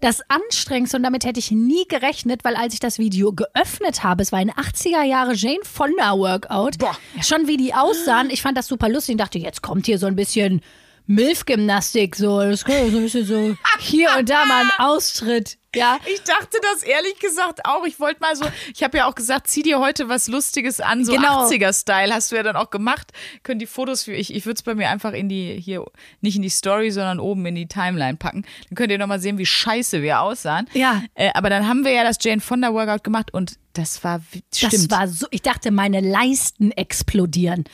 Das 0.00 0.22
anstrengendste, 0.28 0.96
und 0.96 1.02
damit 1.02 1.24
hätte 1.24 1.38
ich 1.38 1.50
nie 1.50 1.86
gerechnet, 1.86 2.42
weil 2.42 2.56
als 2.56 2.74
ich 2.74 2.80
das 2.80 2.98
Video 2.98 3.32
geöffnet 3.32 4.02
habe, 4.02 4.22
es 4.22 4.32
war 4.32 4.38
ein 4.38 4.50
80er 4.50 5.02
Jahre 5.02 5.34
Jane 5.34 5.62
Fonda 5.62 6.18
Workout, 6.18 6.78
Boah. 6.78 6.96
schon 7.22 7.46
wie 7.46 7.58
die 7.58 7.74
aussahen, 7.74 8.30
ich 8.30 8.42
fand 8.42 8.56
das 8.56 8.66
super 8.66 8.88
lustig 8.88 9.12
und 9.12 9.20
dachte, 9.20 9.38
jetzt 9.38 9.62
kommt 9.62 9.86
hier 9.86 9.98
so 9.98 10.06
ein 10.06 10.16
bisschen 10.16 10.62
Milf-Gymnastik, 11.06 12.16
so, 12.16 12.40
das 12.40 12.64
kommt 12.64 12.90
so 12.90 12.96
ein 12.98 13.02
bisschen 13.02 13.24
so 13.26 13.56
hier 13.78 14.08
und 14.18 14.28
da 14.28 14.44
mal 14.46 14.62
ein 14.64 14.70
Austritt, 14.78 15.58
ja. 15.74 15.98
Ich 16.06 16.22
dachte 16.22 16.56
das 16.72 16.82
ehrlich 16.82 17.18
gesagt 17.18 17.66
auch. 17.66 17.84
Ich 17.84 17.98
wollte 18.00 18.20
mal 18.20 18.34
so, 18.36 18.44
ich 18.74 18.82
habe 18.82 18.96
ja 18.98 19.06
auch 19.08 19.14
gesagt, 19.14 19.48
zieh 19.48 19.62
dir 19.62 19.80
heute 19.80 20.08
was 20.08 20.28
Lustiges 20.28 20.80
an, 20.80 21.04
so 21.04 21.12
Genau. 21.12 21.46
80er-Style. 21.48 22.12
Hast 22.14 22.30
du 22.32 22.36
ja 22.36 22.42
dann 22.42 22.56
auch 22.56 22.70
gemacht. 22.70 23.12
Können 23.42 23.58
die 23.58 23.66
Fotos 23.66 24.04
für 24.04 24.12
ich, 24.14 24.32
ich 24.34 24.46
würde 24.46 24.56
es 24.56 24.62
bei 24.62 24.74
mir 24.74 24.88
einfach 24.88 25.12
in 25.12 25.28
die, 25.28 25.60
hier, 25.60 25.84
nicht 26.20 26.36
in 26.36 26.42
die 26.42 26.48
Story, 26.48 26.90
sondern 26.90 27.18
oben 27.20 27.44
in 27.46 27.54
die 27.56 27.66
Timeline 27.66 28.16
packen. 28.16 28.44
Dann 28.68 28.76
könnt 28.76 28.92
ihr 28.92 28.98
nochmal 28.98 29.20
sehen, 29.20 29.36
wie 29.38 29.46
scheiße 29.46 30.00
wir 30.00 30.20
aussahen. 30.20 30.68
Ja. 30.74 31.02
Äh, 31.14 31.30
aber 31.34 31.50
dann 31.50 31.66
haben 31.68 31.84
wir 31.84 31.92
ja 31.92 32.04
das 32.04 32.16
Jane 32.20 32.40
Fonda 32.40 32.72
Workout 32.72 33.02
gemacht 33.04 33.34
und 33.34 33.54
das 33.72 34.04
war, 34.04 34.20
wie- 34.30 34.42
Das 34.50 34.58
stimmt. 34.60 34.90
war 34.90 35.08
so, 35.08 35.26
ich 35.30 35.42
dachte, 35.42 35.70
meine 35.72 36.00
Leisten 36.00 36.70
explodieren. 36.70 37.64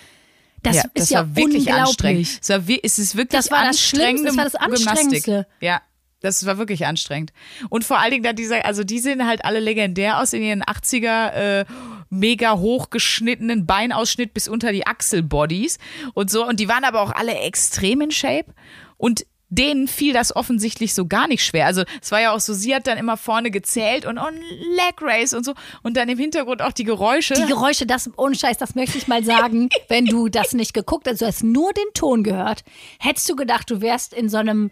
Das 0.62 0.76
ja, 0.76 0.82
ist 0.82 0.90
das 0.94 1.10
ja 1.10 1.20
war 1.20 1.36
wirklich 1.36 1.66
unglaublich. 1.66 1.88
anstrengend. 1.88 2.38
Es, 2.42 2.48
war, 2.50 2.78
es 2.82 2.98
ist 2.98 3.16
wirklich 3.16 3.38
Das 3.40 3.50
war 3.50 3.64
das 3.64 3.80
Schlimmste, 3.80 4.26
das 4.26 4.36
war 4.36 4.44
das 4.44 4.52
Gymnastik. 4.52 4.88
Anstrengendste. 4.88 5.46
Ja, 5.60 5.80
das 6.20 6.44
war 6.44 6.58
wirklich 6.58 6.86
anstrengend. 6.86 7.32
Und 7.70 7.84
vor 7.84 7.98
allen 7.98 8.10
Dingen 8.10 8.22
da 8.24 8.32
dieser, 8.32 8.64
also 8.66 8.84
die 8.84 8.98
sehen 8.98 9.26
halt 9.26 9.44
alle 9.44 9.60
legendär 9.60 10.20
aus 10.20 10.32
in 10.32 10.42
ihren 10.42 10.62
80er 10.62 11.30
äh, 11.32 11.64
mega 12.10 12.58
hochgeschnittenen 12.58 13.66
Beinausschnitt 13.66 14.34
bis 14.34 14.48
unter 14.48 14.72
die 14.72 14.86
Achselbodies 14.86 15.78
und 16.12 16.30
so. 16.30 16.46
Und 16.46 16.60
die 16.60 16.68
waren 16.68 16.84
aber 16.84 17.00
auch 17.00 17.12
alle 17.12 17.34
extrem 17.34 18.02
in 18.02 18.10
Shape. 18.10 18.52
Und 18.98 19.24
denen 19.50 19.88
fiel 19.88 20.12
das 20.12 20.34
offensichtlich 20.34 20.94
so 20.94 21.06
gar 21.06 21.26
nicht 21.28 21.44
schwer. 21.44 21.66
Also 21.66 21.82
es 22.00 22.12
war 22.12 22.20
ja 22.20 22.32
auch 22.32 22.40
so, 22.40 22.54
sie 22.54 22.74
hat 22.74 22.86
dann 22.86 22.98
immer 22.98 23.16
vorne 23.16 23.50
gezählt 23.50 24.06
und, 24.06 24.16
und 24.16 24.40
Leg 24.76 24.94
Race 25.00 25.34
und 25.34 25.44
so. 25.44 25.54
Und 25.82 25.96
dann 25.96 26.08
im 26.08 26.18
Hintergrund 26.18 26.62
auch 26.62 26.72
die 26.72 26.84
Geräusche. 26.84 27.34
Die 27.34 27.46
Geräusche, 27.46 27.84
das 27.84 28.08
ohne 28.16 28.36
Scheiß, 28.36 28.58
das 28.58 28.76
möchte 28.76 28.96
ich 28.96 29.08
mal 29.08 29.24
sagen, 29.24 29.68
wenn 29.88 30.06
du 30.06 30.28
das 30.28 30.52
nicht 30.52 30.72
geguckt 30.72 31.08
hast, 31.08 31.20
du 31.20 31.26
hast 31.26 31.42
nur 31.42 31.72
den 31.72 31.92
Ton 31.94 32.22
gehört, 32.22 32.62
hättest 33.00 33.28
du 33.28 33.36
gedacht, 33.36 33.68
du 33.70 33.80
wärst 33.80 34.14
in 34.14 34.28
so 34.28 34.38
einem, 34.38 34.70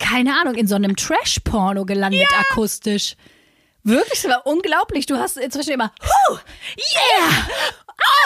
keine 0.00 0.38
Ahnung, 0.40 0.56
in 0.56 0.66
so 0.66 0.74
einem 0.74 0.96
Trash-Porno 0.96 1.84
gelandet 1.84 2.28
akustisch. 2.50 3.14
Wirklich, 3.84 4.22
das 4.22 4.30
war 4.30 4.46
unglaublich. 4.46 5.06
Du 5.06 5.16
hast 5.16 5.36
inzwischen 5.36 5.74
immer, 5.74 5.92
huh, 6.02 6.38
yeah, 6.96 7.46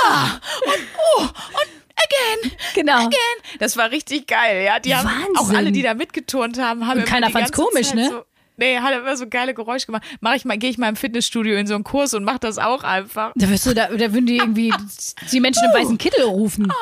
ah, 0.06 0.40
und, 0.64 0.86
oh, 1.18 1.22
und 1.22 1.87
again, 2.04 2.52
genau. 2.74 2.98
Again. 2.98 3.58
Das 3.58 3.76
war 3.76 3.90
richtig 3.90 4.26
geil, 4.26 4.64
ja. 4.64 4.78
Die 4.78 4.94
haben 4.94 5.06
Wahnsinn. 5.06 5.36
auch 5.36 5.50
alle, 5.50 5.72
die 5.72 5.82
da 5.82 5.94
mitgeturnt 5.94 6.58
haben, 6.58 6.86
haben 6.86 7.00
Und 7.00 7.06
keiner 7.06 7.30
fand's 7.30 7.52
komisch, 7.52 7.88
Zeit 7.88 7.96
ne? 7.96 8.08
So, 8.10 8.24
nee, 8.56 8.78
hat 8.78 8.94
immer 8.94 9.16
so 9.16 9.26
geile 9.28 9.54
Geräusche 9.54 9.86
gemacht. 9.86 10.04
Mach 10.20 10.34
ich 10.34 10.44
mal, 10.44 10.58
gehe 10.58 10.70
ich 10.70 10.78
mal 10.78 10.88
im 10.88 10.96
Fitnessstudio 10.96 11.56
in 11.56 11.66
so 11.66 11.74
einen 11.74 11.84
Kurs 11.84 12.14
und 12.14 12.24
mach 12.24 12.38
das 12.38 12.58
auch 12.58 12.84
einfach. 12.84 13.32
Da, 13.34 13.48
wirst 13.48 13.66
du, 13.66 13.74
da, 13.74 13.88
da 13.88 14.12
würden 14.12 14.26
die 14.26 14.36
irgendwie 14.36 14.72
die 15.32 15.40
Menschen 15.40 15.64
im 15.64 15.72
weißen 15.72 15.98
Kittel 15.98 16.24
rufen. 16.24 16.72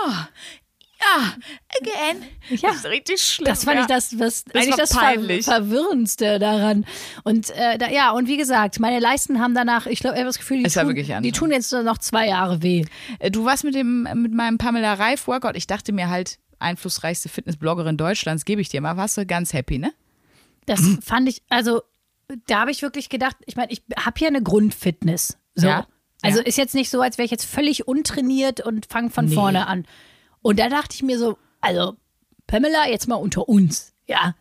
Ja, 1.01 1.35
again. 1.81 2.23
Ja. 2.49 2.71
Das 2.71 2.77
ist 2.79 2.87
richtig 2.87 3.21
schlimm. 3.21 3.47
Das 3.47 3.65
fand 3.65 3.77
ja. 3.77 3.83
ich 3.83 3.87
das, 3.87 4.19
was 4.19 4.45
Das 4.45 4.55
eigentlich 4.63 4.77
das 4.77 4.91
peinlich. 4.91 5.45
Verwirrendste 5.45 6.39
daran. 6.39 6.87
Und 7.25 7.51
äh, 7.51 7.77
da, 7.79 7.91
ja, 7.91 8.13
und 8.13 8.29
wie 8.29 8.37
gesagt, 8.37 8.81
meine 8.81 8.99
Leisten 8.99 9.41
haben 9.41 9.55
danach, 9.55 9.87
ich 9.87 10.01
glaube, 10.01 10.17
ich 10.17 10.21
habe 10.21 10.29
das 10.29 10.39
Gefühl, 10.39 10.63
die, 10.63 10.71
tun, 10.71 11.23
die 11.23 11.33
tun 11.33 11.51
jetzt 11.51 11.73
noch 11.73 11.99
zwei 11.99 12.29
Jahre 12.29 12.63
weh. 12.63 12.85
Äh, 13.19 13.31
Du 13.31 13.45
warst 13.45 13.65
mit 13.65 13.75
dem 13.75 14.09
mit 14.15 14.33
meinem 14.33 14.57
Pamela 14.59 14.95
Reif 14.95 15.27
Workout. 15.27 15.57
Ich 15.57 15.67
dachte 15.67 15.93
mir 15.93 16.09
halt 16.09 16.39
einflussreichste 16.59 17.29
Fitnessbloggerin 17.29 17.97
Deutschlands, 17.99 18.45
gebe 18.45 18.61
ich 18.63 18.69
dir 18.71 18.81
mal. 18.81 18.97
Warst 18.97 19.19
du 19.19 19.27
ganz 19.27 19.53
happy, 19.53 19.79
ne? 19.79 19.93
Das 20.65 20.81
fand 21.05 21.29
ich, 21.29 21.43
also 21.51 21.83
da 22.47 22.61
habe 22.61 22.71
ich 22.71 22.83
wirklich 22.83 23.09
gedacht, 23.09 23.37
ich 23.47 23.57
meine, 23.57 23.71
ich 23.73 23.83
habe 23.99 24.19
hier 24.19 24.29
eine 24.29 24.43
Grundfitness. 24.43 25.39
So. 25.55 25.67
Ja, 25.67 25.87
Also 26.23 26.39
ja. 26.41 26.47
ist 26.47 26.57
jetzt 26.59 26.75
nicht 26.75 26.91
so, 26.91 27.01
als 27.01 27.19
wäre 27.19 27.25
ich 27.27 27.31
jetzt 27.31 27.45
völlig 27.45 27.87
untrainiert 27.87 28.61
und 28.61 28.87
fange 28.87 29.11
von 29.11 29.29
vorne 29.29 29.67
an. 29.67 29.87
Und 30.47 30.61
da 30.61 30.69
dachte 30.69 30.95
ich 30.95 31.03
mir 31.03 31.19
so, 31.19 31.39
also 31.61 31.97
Pamela, 32.47 32.89
jetzt 32.89 33.09
mal 33.09 33.17
unter 33.17 33.49
uns, 33.49 33.95
ja. 34.07 34.37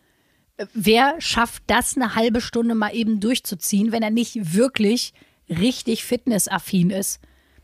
wer 0.72 1.20
schafft 1.20 1.64
das 1.66 1.96
eine 1.96 2.14
halbe 2.14 2.40
Stunde 2.40 2.76
mal 2.76 2.94
eben 2.94 3.18
durchzuziehen, 3.18 3.90
wenn 3.90 4.04
er 4.04 4.10
nicht 4.10 4.54
wirklich 4.54 5.14
richtig 5.48 6.04
fitnessaffin 6.04 6.90
ist? 6.90 7.18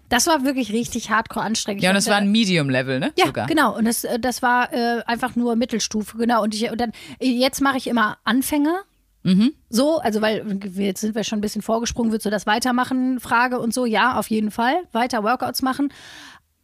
Das 0.09 0.27
war 0.27 0.45
wirklich 0.45 0.73
richtig 0.73 1.09
hardcore 1.09 1.45
anstrengend. 1.45 1.85
Ja, 1.85 1.91
und 1.91 1.95
das 1.95 2.09
war 2.09 2.17
ein 2.17 2.33
Medium-Level, 2.33 2.99
ne? 2.99 3.13
ja, 3.17 3.27
Sogar. 3.27 3.47
genau. 3.47 3.77
Und 3.79 3.85
das, 3.85 4.03
äh, 4.03 4.19
das 4.19 4.43
war 4.43 4.73
äh, 4.73 5.05
einfach 5.07 5.37
nur 5.37 5.55
Mittelstufe, 5.55 6.19
genau. 6.19 6.43
Und, 6.43 6.53
ich, 6.53 6.69
und 6.69 6.81
dann, 6.81 6.91
jetzt 7.21 7.61
mache 7.61 7.77
ich 7.77 7.87
immer 7.87 8.19
Anfänger. 8.25 8.83
Mhm. 9.23 9.53
So, 9.71 10.01
also 10.01 10.21
weil 10.21 10.59
jetzt 10.75 11.01
sind 11.01 11.15
wir 11.15 11.23
schon 11.23 11.39
ein 11.39 11.43
bisschen 11.43 11.63
vorgesprungen, 11.63 12.11
würdest 12.11 12.27
du 12.27 12.31
das 12.31 12.47
weitermachen, 12.47 13.21
Frage 13.21 13.61
und 13.61 13.73
so, 13.73 13.87
ja, 13.87 14.19
auf 14.19 14.31
jeden 14.31 14.51
Fall, 14.51 14.75
weiter 14.91 15.23
Workouts 15.23 15.63
machen. 15.63 15.93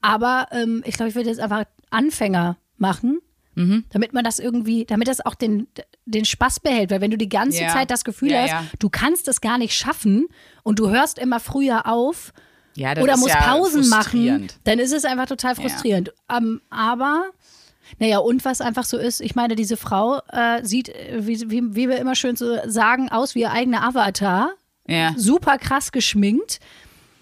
Aber 0.01 0.47
ähm, 0.53 0.83
ich 0.87 0.95
glaube, 0.95 1.09
ich 1.11 1.15
würde 1.15 1.29
jetzt 1.29 1.41
einfach 1.41 1.65
Anfänger 1.91 2.57
machen, 2.77 3.21
Mhm. 3.55 3.85
damit 3.91 4.13
man 4.13 4.23
das 4.23 4.39
irgendwie, 4.39 4.85
damit 4.85 5.09
das 5.09 5.25
auch 5.27 5.35
den, 5.35 5.67
den 6.07 6.25
Spaß 6.25 6.61
behält. 6.61 6.91
Weil 6.93 7.01
wenn 7.01 7.11
du 7.11 7.19
die 7.19 7.29
ganze 7.29 7.63
Ja. 7.63 7.71
Zeit 7.73 7.91
das 7.91 8.05
Gefühl 8.05 8.31
Ja, 8.31 8.43
hast, 8.43 8.51
ja. 8.51 8.65
du 8.79 8.89
kannst 8.89 9.27
es 9.27 9.41
gar 9.41 9.59
nicht 9.59 9.75
schaffen 9.75 10.29
und 10.63 10.79
du 10.79 10.89
hörst 10.91 11.19
immer 11.19 11.41
früher 11.41 11.87
auf, 11.87 12.33
oder 12.79 13.15
ist 13.15 13.19
muss 13.19 13.31
ja 13.31 13.41
Pausen 13.43 13.89
machen, 13.89 14.47
dann 14.63 14.79
ist 14.79 14.93
es 14.93 15.05
einfach 15.05 15.27
total 15.27 15.57
frustrierend. 15.57 16.13
Ähm, 16.31 16.61
aber, 16.71 17.31
naja, 17.99 18.19
und 18.19 18.45
was 18.45 18.61
einfach 18.61 18.85
so 18.85 18.97
ist, 18.97 19.21
ich 19.21 19.35
meine, 19.35 19.57
diese 19.57 19.77
Frau 19.77 20.21
äh, 20.31 20.63
sieht, 20.65 20.91
äh, 20.91 21.27
wie, 21.27 21.51
wie, 21.51 21.75
wie 21.75 21.89
wir 21.89 21.99
immer 21.99 22.15
schön 22.15 22.37
so 22.37 22.59
sagen, 22.67 23.09
aus 23.09 23.35
wie 23.35 23.41
ihr 23.41 23.51
eigener 23.51 23.83
Avatar. 23.83 24.51
Ja. 24.87 25.13
Super 25.17 25.59
krass 25.59 25.91
geschminkt. 25.91 26.61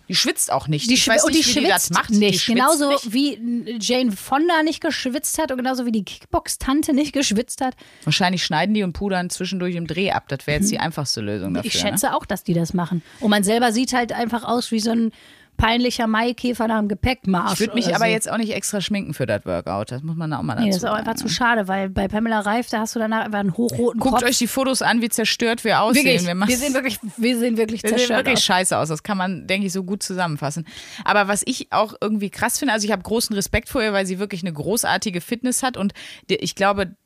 Die 0.08 0.14
schwitzt 0.14 0.52
auch 0.52 0.68
nicht. 0.68 0.88
Die 0.88 0.94
ich 0.94 1.08
weiß 1.08 1.24
und 1.24 1.34
nicht, 1.34 1.48
die 1.48 1.56
wie 1.56 1.60
die 1.60 1.66
das 1.68 1.86
schwitzt 1.86 1.94
macht. 1.94 2.10
Die 2.10 2.18
nicht. 2.18 2.42
schwitzt 2.42 2.58
Genauso 2.58 2.90
nicht. 2.90 3.12
wie 3.12 3.78
Jane 3.80 4.12
Fonda 4.12 4.62
nicht 4.62 4.80
geschwitzt 4.80 5.38
hat 5.38 5.50
und 5.50 5.58
genauso 5.58 5.86
wie 5.86 5.92
die 5.92 6.04
Kickbox-Tante 6.04 6.92
nicht 6.92 7.12
geschwitzt 7.12 7.60
hat. 7.60 7.74
Wahrscheinlich 8.04 8.44
schneiden 8.44 8.74
die 8.74 8.82
und 8.82 8.92
pudern 8.92 9.30
zwischendurch 9.30 9.74
im 9.74 9.86
Dreh 9.86 10.12
ab. 10.12 10.28
Das 10.28 10.46
wäre 10.46 10.60
jetzt 10.60 10.70
die 10.70 10.78
einfachste 10.78 11.20
Lösung 11.20 11.54
dafür. 11.54 11.70
Ich 11.70 11.78
schätze 11.78 12.14
auch, 12.14 12.24
dass 12.24 12.44
die 12.44 12.54
das 12.54 12.72
machen. 12.74 13.02
Und 13.20 13.30
man 13.30 13.42
selber 13.42 13.72
sieht 13.72 13.92
halt 13.92 14.12
einfach 14.12 14.44
aus 14.44 14.70
wie 14.70 14.80
so 14.80 14.90
ein 14.90 15.12
peinlicher 15.56 16.06
Maikäfer 16.06 16.68
nach 16.68 16.78
einem 16.78 16.88
Gepäckmarsch. 16.88 17.48
Ne? 17.48 17.52
Ich 17.54 17.60
würde 17.60 17.74
mich 17.74 17.94
aber 17.94 18.04
so. 18.06 18.10
jetzt 18.10 18.30
auch 18.30 18.36
nicht 18.36 18.52
extra 18.52 18.80
schminken 18.80 19.14
für 19.14 19.26
das 19.26 19.44
Workout. 19.44 19.90
Das 19.92 20.02
muss 20.02 20.16
man 20.16 20.32
auch 20.32 20.42
mal 20.42 20.54
dazu 20.54 20.64
Nee, 20.64 20.70
das 20.70 20.78
ist 20.78 20.84
auch 20.84 20.88
sagen. 20.94 21.06
einfach 21.06 21.14
zu 21.14 21.28
schade, 21.28 21.68
weil 21.68 21.88
bei 21.88 22.08
Pamela 22.08 22.40
Reif, 22.40 22.68
da 22.68 22.80
hast 22.80 22.94
du 22.94 22.98
danach 22.98 23.24
einfach 23.24 23.38
einen 23.38 23.56
hochroten 23.56 24.00
Guckt 24.00 24.16
Kopf. 24.20 24.28
euch 24.28 24.38
die 24.38 24.46
Fotos 24.46 24.82
an, 24.82 25.00
wie 25.02 25.08
zerstört 25.08 25.64
wir 25.64 25.80
aussehen. 25.82 26.04
wirklich, 26.04 26.26
wir, 26.26 26.48
wir, 26.48 26.56
sehen 26.56 26.74
wirklich, 26.74 26.98
wir 27.16 27.38
sehen 27.38 27.56
wirklich 27.56 27.82
wir 27.82 27.90
sehen 27.90 27.98
zerstört 27.98 28.18
wirklich 28.26 28.38
aus. 28.38 28.44
scheiße 28.44 28.78
aus. 28.78 28.88
Das 28.88 29.02
kann 29.02 29.18
man, 29.18 29.46
denke 29.46 29.66
ich, 29.66 29.72
so 29.72 29.84
gut 29.84 30.02
zusammenfassen. 30.02 30.66
Aber 31.04 31.28
was 31.28 31.42
ich 31.46 31.72
auch 31.72 31.94
irgendwie 32.00 32.30
krass 32.30 32.58
finde, 32.58 32.74
also 32.74 32.84
ich 32.86 32.92
habe 32.92 33.02
großen 33.02 33.34
Respekt 33.34 33.68
vor 33.68 33.82
ihr, 33.82 33.92
weil 33.92 34.06
sie 34.06 34.18
wirklich 34.18 34.42
eine 34.42 34.52
großartige 34.52 35.20
Fitness 35.20 35.62
hat 35.62 35.76
und 35.76 35.92
ich 36.28 36.54
glaube, 36.54 36.96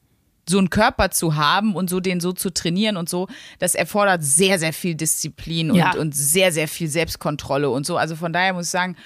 so 0.50 0.58
einen 0.58 0.68
Körper 0.70 1.10
zu 1.10 1.36
haben 1.36 1.74
und 1.74 1.88
so 1.88 2.00
den 2.00 2.20
so 2.20 2.32
zu 2.32 2.50
trainieren 2.52 2.96
und 2.96 3.08
so, 3.08 3.28
das 3.58 3.74
erfordert 3.74 4.22
sehr, 4.22 4.58
sehr 4.58 4.72
viel 4.72 4.94
Disziplin 4.94 5.70
und, 5.70 5.76
Ja. 5.78 5.92
und 5.96 6.14
sehr, 6.14 6.52
sehr 6.52 6.68
viel 6.68 6.88
Selbstkontrolle 6.88 7.70
und 7.70 7.86
so. 7.86 7.96
Also 7.96 8.16
von 8.16 8.32
daher 8.32 8.52
muss 8.52 8.66
ich 8.66 8.70
sagen, 8.70 8.96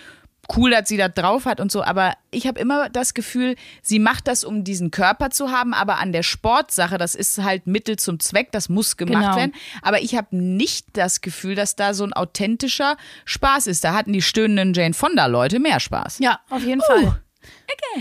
cool, 0.56 0.70
dass 0.72 0.88
sie 0.90 0.98
das 0.98 1.14
drauf 1.14 1.46
hat 1.46 1.58
und 1.58 1.72
so, 1.72 1.82
aber 1.82 2.12
ich 2.30 2.46
habe 2.46 2.60
immer 2.60 2.90
das 2.90 3.14
Gefühl, 3.14 3.56
sie 3.80 3.98
macht 3.98 4.28
das, 4.28 4.44
um 4.44 4.62
diesen 4.62 4.90
Körper 4.90 5.30
zu 5.30 5.50
haben, 5.50 5.72
aber 5.72 5.98
an 6.00 6.12
der 6.12 6.22
Sportsache, 6.22 6.98
das 6.98 7.14
ist 7.14 7.42
halt 7.42 7.66
Mittel 7.66 7.96
zum 7.96 8.20
Zweck, 8.20 8.52
das 8.52 8.68
muss 8.68 8.98
gemacht 8.98 9.22
Genau. 9.22 9.36
werden. 9.36 9.54
Aber 9.80 10.02
ich 10.02 10.16
habe 10.16 10.36
nicht 10.36 10.86
das 10.98 11.22
Gefühl, 11.22 11.54
dass 11.54 11.76
da 11.76 11.94
so 11.94 12.04
ein 12.04 12.12
authentischer 12.12 12.98
Spaß 13.24 13.66
ist. 13.68 13.84
Da 13.84 13.94
hatten 13.94 14.12
die 14.12 14.20
stöhnenden 14.20 14.74
Jane 14.74 14.92
Fonda-Leute 14.92 15.60
mehr 15.60 15.80
Spaß. 15.80 16.18
Ja, 16.18 16.40
auf 16.50 16.62
jeden 16.62 16.82
Fall. 16.82 17.20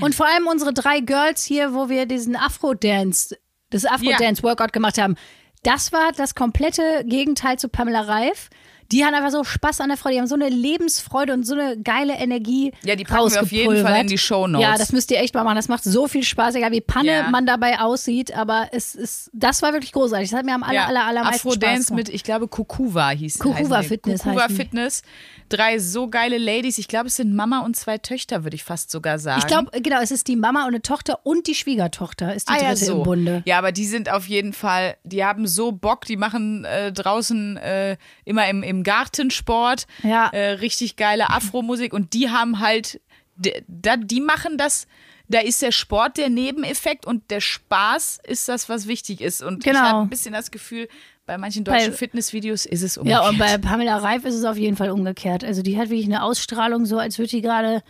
Und 0.02 0.16
vor 0.16 0.28
allem 0.28 0.48
unsere 0.48 0.74
drei 0.74 1.00
Girls 1.00 1.44
hier, 1.44 1.74
wo 1.74 1.90
wir 1.90 2.06
diesen 2.06 2.36
Afro-Dance, 2.36 3.38
das 3.70 3.86
Afro-Dance-Workout 3.86 4.74
gemacht 4.74 4.98
haben, 4.98 5.16
das 5.64 5.92
war 5.94 6.12
das 6.16 6.36
komplette 6.36 7.04
Gegenteil 7.06 7.58
zu 7.58 7.70
Pamela 7.70 8.02
Reif. 8.02 8.50
Die 8.92 9.04
haben 9.06 9.16
einfach 9.16 9.32
so 9.32 9.44
Spaß 9.44 9.82
an 9.82 9.90
der 9.90 9.98
Freude, 9.98 10.16
die 10.16 10.20
haben 10.20 10.28
so 10.28 10.36
eine 10.36 10.50
Lebensfreude 10.50 11.34
und 11.34 11.48
so 11.48 11.56
eine 11.56 11.82
geile 11.82 12.14
Energie. 12.14 12.74
Ja, 12.84 12.96
die 12.96 13.06
packen 13.06 13.32
wir 13.32 13.42
auf 13.42 13.52
jeden. 13.52 13.82
Fall 13.82 14.02
in 14.02 14.08
die 14.08 14.18
Shownotes. 14.18 14.62
Ja, 14.62 14.78
das 14.78 14.92
müsst 14.92 15.10
ihr 15.10 15.20
echt 15.20 15.34
mal 15.34 15.44
machen. 15.44 15.56
Das 15.56 15.68
macht 15.68 15.84
so 15.84 16.08
viel 16.08 16.24
Spaß, 16.24 16.56
egal 16.56 16.72
wie 16.72 16.82
Panne 16.82 17.12
Ja. 17.12 17.30
man 17.30 17.46
dabei 17.46 17.80
aussieht, 17.80 18.36
aber 18.36 18.68
es 18.72 18.94
ist, 18.94 19.32
das 19.34 19.62
war 19.62 19.74
wirklich 19.74 19.94
großartig. 19.94 20.30
Das 20.30 20.38
hat 20.38 20.46
mir 20.46 20.54
am 20.54 20.64
aller, 20.64 20.88
aller, 20.88 21.06
allermeisten 21.06 21.50
Spaß 21.50 21.58
Afrodance 21.58 21.94
mit, 21.94 22.10
ich 22.10 22.24
glaube, 22.24 22.48
Kukuwa 22.48 23.10
hieß 23.12 23.40
heißen 23.44 23.82
die. 23.82 23.88
Fitness 23.88 24.22
Kukuwa 24.22 24.44
heißen 24.44 24.56
die. 24.58 25.04
Drei 25.56 25.78
so 25.78 26.10
geile 26.10 26.38
Ladies. 26.38 26.78
Ich 26.80 26.88
glaube, 26.88 27.08
es 27.08 27.16
sind 27.18 27.36
Mama 27.36 27.60
und 27.60 27.76
zwei 27.76 27.98
Töchter, 28.00 28.44
würde 28.44 28.56
ich 28.56 28.64
fast 28.64 28.90
sogar 28.90 29.20
sagen. 29.20 29.40
Ich 29.42 29.48
glaube, 29.48 29.70
genau, 29.82 30.02
es 30.02 30.10
ist 30.12 30.28
die 30.28 30.36
Mama 30.36 30.62
und 30.64 30.70
eine 30.70 30.82
Tochter 30.82 31.20
und 31.24 31.46
die 31.48 31.54
Schwiegertochter 31.56 32.34
ist 32.34 32.50
die 32.50 32.54
Ah, 32.54 32.58
ja, 32.62 32.70
dritte 32.70 32.86
so. 32.86 32.98
im 32.98 33.04
Bunde. 33.04 33.44
Ja, 33.46 33.60
aber 33.60 33.72
die 33.72 33.86
sind 33.86 34.10
auf 34.12 34.26
jeden 34.28 34.54
Fall, 34.54 34.98
die 35.04 35.24
haben 35.24 35.46
so 35.48 35.72
Bock, 35.72 36.06
die 36.06 36.18
machen 36.18 36.66
äh, 36.66 36.92
draußen 36.92 37.58
äh, 37.58 37.98
immer 38.26 38.48
im, 38.50 38.64
im 38.64 38.84
Gartensport 38.84 39.86
Ja. 40.02 40.30
äh, 40.30 40.52
richtig 40.54 40.96
geile 40.96 41.30
Afro-Musik 41.30 41.94
und 41.94 42.14
die 42.14 42.30
haben 42.30 42.60
halt, 42.60 43.00
d- 43.36 43.64
da, 43.68 43.96
die 43.98 44.22
machen 44.22 44.58
das, 44.58 44.88
da 45.30 45.40
ist 45.40 45.62
der 45.62 45.72
Sport 45.72 46.18
der 46.18 46.30
Nebeneffekt 46.30 47.06
und 47.06 47.32
der 47.32 47.42
Spaß 47.42 48.20
ist 48.28 48.50
das, 48.50 48.70
was 48.70 48.88
wichtig 48.88 49.22
ist. 49.22 49.42
Und 49.42 49.60
ich 49.60 49.72
Genau. 49.72 49.80
habe 49.86 50.00
ein 50.02 50.10
bisschen 50.10 50.34
das 50.34 50.52
Gefühl, 50.52 50.88
bei 51.26 51.38
manchen 51.38 51.64
deutschen 51.64 51.92
Bei- 51.92 51.98
Fitnessvideos 51.98 52.66
ist 52.66 52.82
es 52.82 52.98
umgekehrt. 52.98 53.24
Ja, 53.24 53.30
und 53.30 53.38
bei 53.38 53.58
Pamela 53.58 53.98
Reif 53.98 54.26
ist 54.26 54.36
es 54.36 54.44
auf 54.44 54.58
jeden 54.58 54.76
Fall 54.76 54.92
umgekehrt. 54.92 55.44
Also 55.44 55.62
die 55.62 55.78
hat 55.78 55.90
wirklich 55.90 56.06
eine 56.06 56.24
Ausstrahlung, 56.24 56.86
so 56.86 56.98
als 57.00 57.18
würde 57.18 57.30
die 57.30 57.42
gerade 57.42 57.82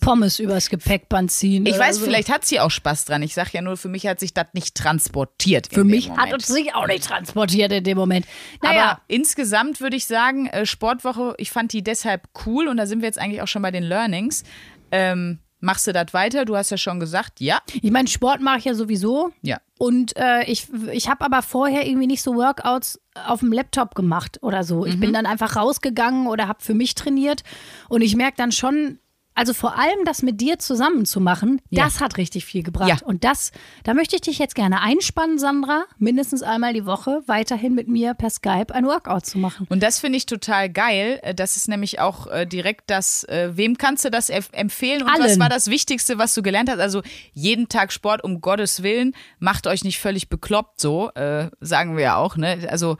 Pommes 0.00 0.38
übers 0.38 0.70
Gepäckband 0.70 1.30
ziehen. 1.32 1.66
ich 1.66 1.76
weiß, 1.76 1.96
so. 1.96 2.04
vielleicht 2.04 2.30
hat 2.30 2.44
sie 2.44 2.60
auch 2.60 2.70
Spaß 2.70 3.06
dran. 3.06 3.20
Ich 3.22 3.34
sage 3.34 3.50
ja 3.54 3.62
nur, 3.62 3.76
für 3.76 3.88
mich 3.88 4.06
hat 4.06 4.20
sich 4.20 4.32
das 4.32 4.46
nicht 4.52 4.76
transportiert. 4.76 5.68
Für 5.72 5.82
mich 5.82 6.10
hat 6.10 6.32
uns 6.32 6.46
sich 6.46 6.72
auch 6.74 6.86
nicht 6.86 7.02
transportiert 7.04 7.72
in 7.72 7.82
dem 7.82 7.98
Moment. 7.98 8.24
Naja, 8.62 8.90
Aber 8.90 9.00
insgesamt 9.08 9.80
würde 9.80 9.96
ich 9.96 10.06
sagen, 10.06 10.46
äh, 10.46 10.66
Sportwoche, 10.66 11.34
ich 11.38 11.50
fand 11.50 11.72
die 11.72 11.82
deshalb 11.82 12.28
cool 12.46 12.68
und 12.68 12.76
da 12.76 12.86
sind 12.86 13.00
wir 13.00 13.06
jetzt 13.06 13.18
eigentlich 13.18 13.42
auch 13.42 13.48
schon 13.48 13.62
bei 13.62 13.72
den 13.72 13.82
Learnings. 13.82 14.44
Ähm, 14.92 15.40
machst 15.60 15.86
du 15.86 15.92
das 15.92 16.12
weiter? 16.14 16.44
Du 16.44 16.56
hast 16.56 16.70
ja 16.70 16.76
schon 16.76 17.00
gesagt, 17.00 17.40
ja. 17.40 17.58
ich 17.82 17.90
meine, 17.90 18.08
Sport 18.08 18.40
mache 18.40 18.58
ich 18.58 18.64
ja 18.64 18.74
sowieso. 18.74 19.32
Ja. 19.42 19.58
Und 19.78 20.16
äh, 20.16 20.44
ich, 20.44 20.66
ich 20.92 21.08
habe 21.08 21.24
aber 21.24 21.42
vorher 21.42 21.86
irgendwie 21.86 22.06
nicht 22.06 22.22
so 22.22 22.34
Workouts 22.36 23.00
auf 23.26 23.40
dem 23.40 23.52
Laptop 23.52 23.94
gemacht 23.94 24.38
oder 24.42 24.64
so. 24.64 24.84
Ich 24.86 24.96
Mhm. 24.96 25.00
bin 25.00 25.12
dann 25.12 25.26
einfach 25.26 25.56
rausgegangen 25.56 26.26
oder 26.26 26.48
habe 26.48 26.62
für 26.62 26.74
mich 26.74 26.94
trainiert. 26.94 27.42
Und 27.88 28.02
ich 28.02 28.14
merke 28.16 28.36
dann 28.36 28.52
schon, 28.52 28.98
also 29.38 29.54
vor 29.54 29.78
allem 29.78 30.04
das 30.04 30.22
mit 30.22 30.40
dir 30.40 30.58
zusammen 30.58 31.06
zu 31.06 31.20
machen, 31.20 31.60
Ja. 31.70 31.84
das 31.84 32.00
hat 32.00 32.16
richtig 32.18 32.44
viel 32.44 32.62
gebracht. 32.62 32.88
Ja. 32.88 32.96
Und 33.06 33.24
das, 33.24 33.52
da 33.84 33.94
möchte 33.94 34.16
ich 34.16 34.22
dich 34.22 34.38
jetzt 34.38 34.54
gerne 34.54 34.80
einspannen, 34.80 35.38
Sandra, 35.38 35.84
mindestens 35.98 36.42
einmal 36.42 36.72
die 36.74 36.84
Woche 36.86 37.22
weiterhin 37.26 37.74
mit 37.74 37.88
mir 37.88 38.14
per 38.14 38.30
Skype 38.30 38.74
ein 38.74 38.84
Workout 38.86 39.26
zu 39.26 39.38
machen. 39.38 39.66
Und 39.70 39.82
das 39.82 39.98
finde 40.00 40.18
ich 40.18 40.26
total 40.26 40.68
geil. 40.68 41.20
Äh, 41.22 41.34
Das 41.34 41.56
ist 41.56 41.68
nämlich 41.68 42.00
auch 42.00 42.26
äh, 42.26 42.46
direkt 42.46 42.90
das, 42.90 43.24
äh, 43.24 43.50
wem 43.56 43.78
kannst 43.78 44.04
du 44.04 44.10
das 44.10 44.28
empfehlen 44.30 45.02
und 45.02 45.08
was 45.08 45.20
Allen. 45.20 45.40
war 45.40 45.48
das 45.48 45.68
Wichtigste, 45.68 46.18
was 46.18 46.34
du 46.34 46.42
gelernt 46.42 46.68
hast? 46.70 46.80
Also 46.80 47.02
jeden 47.32 47.68
Tag 47.68 47.92
Sport, 47.92 48.24
um 48.24 48.40
Gottes 48.40 48.82
Willen, 48.82 49.14
macht 49.38 49.66
euch 49.66 49.84
nicht 49.84 49.98
völlig 50.00 50.28
bekloppt 50.28 50.80
so, 50.80 51.10
äh, 51.14 51.50
sagen 51.60 51.96
wir 51.96 52.02
ja 52.04 52.16
auch. 52.16 52.36
Ne? 52.36 52.66
Also 52.70 52.96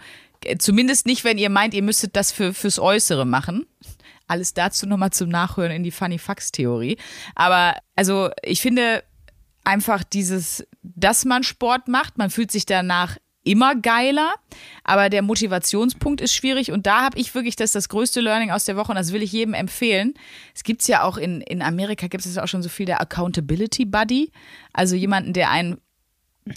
zumindest 0.59 1.07
nicht, 1.07 1.25
wenn 1.25 1.37
ihr 1.39 1.51
meint, 1.51 1.75
ihr 1.75 1.83
müsstet 1.83 2.15
das 2.17 2.31
für, 2.33 2.55
fürs 2.55 2.79
Äußere 2.79 3.27
machen. 3.27 3.67
Alles 4.29 4.55
dazu 4.55 4.87
nochmal 4.87 5.11
zum 5.11 5.29
Nachhören 5.29 5.73
in 5.73 5.83
die 5.83 5.91
Funny 5.91 6.19
Fax 6.19 6.53
Theorie. 6.53 6.97
Aber 7.35 7.77
also 7.97 8.31
ich 8.43 8.61
finde 8.61 9.03
einfach 9.65 10.05
dieses, 10.05 10.67
dass 10.83 11.25
man 11.25 11.43
Sport 11.43 11.89
macht, 11.89 12.17
man 12.19 12.31
fühlt 12.31 12.51
sich 12.51 12.65
danach 12.67 13.17
immer 13.45 13.75
geiler, 13.77 14.35
aber 14.85 15.09
der 15.09 15.23
Motivationspunkt 15.23 16.21
ist 16.21 16.35
schwierig 16.35 16.71
und 16.71 16.87
da 16.87 17.03
habe 17.03 17.19
ich 17.19 17.35
wirklich 17.35 17.57
das, 17.57 17.73
das 17.73 17.89
größte 17.89 18.21
Learning 18.21 18.51
aus 18.51 18.67
der 18.67 18.77
Woche 18.77 18.93
und 18.93 18.97
das 18.97 19.13
will 19.13 19.23
ich 19.23 19.33
jedem 19.33 19.55
empfehlen. 19.55 20.15
Es 20.55 20.65
gibt's 20.65 20.87
ja 20.87 21.03
auch 21.03 21.17
in, 21.17 21.41
in 21.41 21.63
Amerika, 21.63 22.09
gibt 22.09 22.27
es 22.27 22.37
auch 22.37 22.49
schon 22.49 22.63
so 22.63 22.69
viel 22.69 22.87
der 22.87 23.01
Accountability 23.01 23.87
Buddy, 23.87 24.33
also 24.73 24.97
jemanden, 24.97 25.33
der 25.33 25.51
einen 25.51 25.79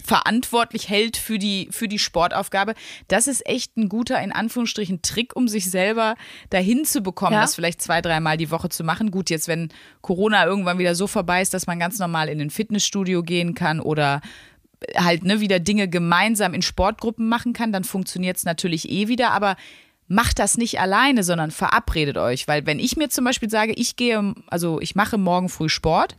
verantwortlich 0.04 0.88
hält 0.88 1.16
für 1.16 1.38
die, 1.38 1.68
für 1.70 1.88
die 1.88 1.98
Sportaufgabe. 1.98 2.74
Das 3.08 3.26
ist 3.26 3.46
echt 3.46 3.76
ein 3.76 3.88
guter, 3.88 4.20
in 4.22 4.32
Anführungsstrichen, 4.32 5.02
Trick, 5.02 5.34
um 5.36 5.48
sich 5.48 5.70
selber 5.70 6.14
dahin 6.50 6.84
zu 6.84 7.02
bekommen, 7.02 7.34
Ja. 7.34 7.42
das 7.42 7.54
vielleicht 7.54 7.82
zwei, 7.82 8.00
dreimal 8.00 8.36
die 8.36 8.50
Woche 8.50 8.68
zu 8.68 8.84
machen. 8.84 9.10
Gut, 9.10 9.30
jetzt, 9.30 9.48
wenn 9.48 9.68
Corona 10.00 10.46
irgendwann 10.46 10.78
wieder 10.78 10.94
so 10.94 11.06
vorbei 11.06 11.42
ist, 11.42 11.54
dass 11.54 11.66
man 11.66 11.78
ganz 11.78 11.98
normal 11.98 12.28
in 12.28 12.40
ein 12.40 12.50
Fitnessstudio 12.50 13.22
gehen 13.22 13.54
kann 13.54 13.80
oder 13.80 14.20
halt 14.96 15.24
ne, 15.24 15.40
wieder 15.40 15.60
Dinge 15.60 15.88
gemeinsam 15.88 16.54
in 16.54 16.62
Sportgruppen 16.62 17.28
machen 17.28 17.52
kann, 17.52 17.72
dann 17.72 17.84
funktioniert 17.84 18.36
es 18.36 18.44
natürlich 18.44 18.90
eh 18.90 19.08
wieder, 19.08 19.30
aber 19.30 19.56
macht 20.08 20.38
das 20.38 20.58
nicht 20.58 20.80
alleine, 20.80 21.22
sondern 21.22 21.50
verabredet 21.50 22.18
euch. 22.18 22.48
Weil 22.48 22.66
wenn 22.66 22.78
ich 22.78 22.96
mir 22.96 23.08
zum 23.08 23.24
Beispiel 23.24 23.48
sage, 23.48 23.72
ich 23.72 23.96
gehe, 23.96 24.34
also 24.48 24.80
ich 24.80 24.94
mache 24.94 25.18
morgen 25.18 25.48
früh 25.48 25.68
Sport, 25.68 26.16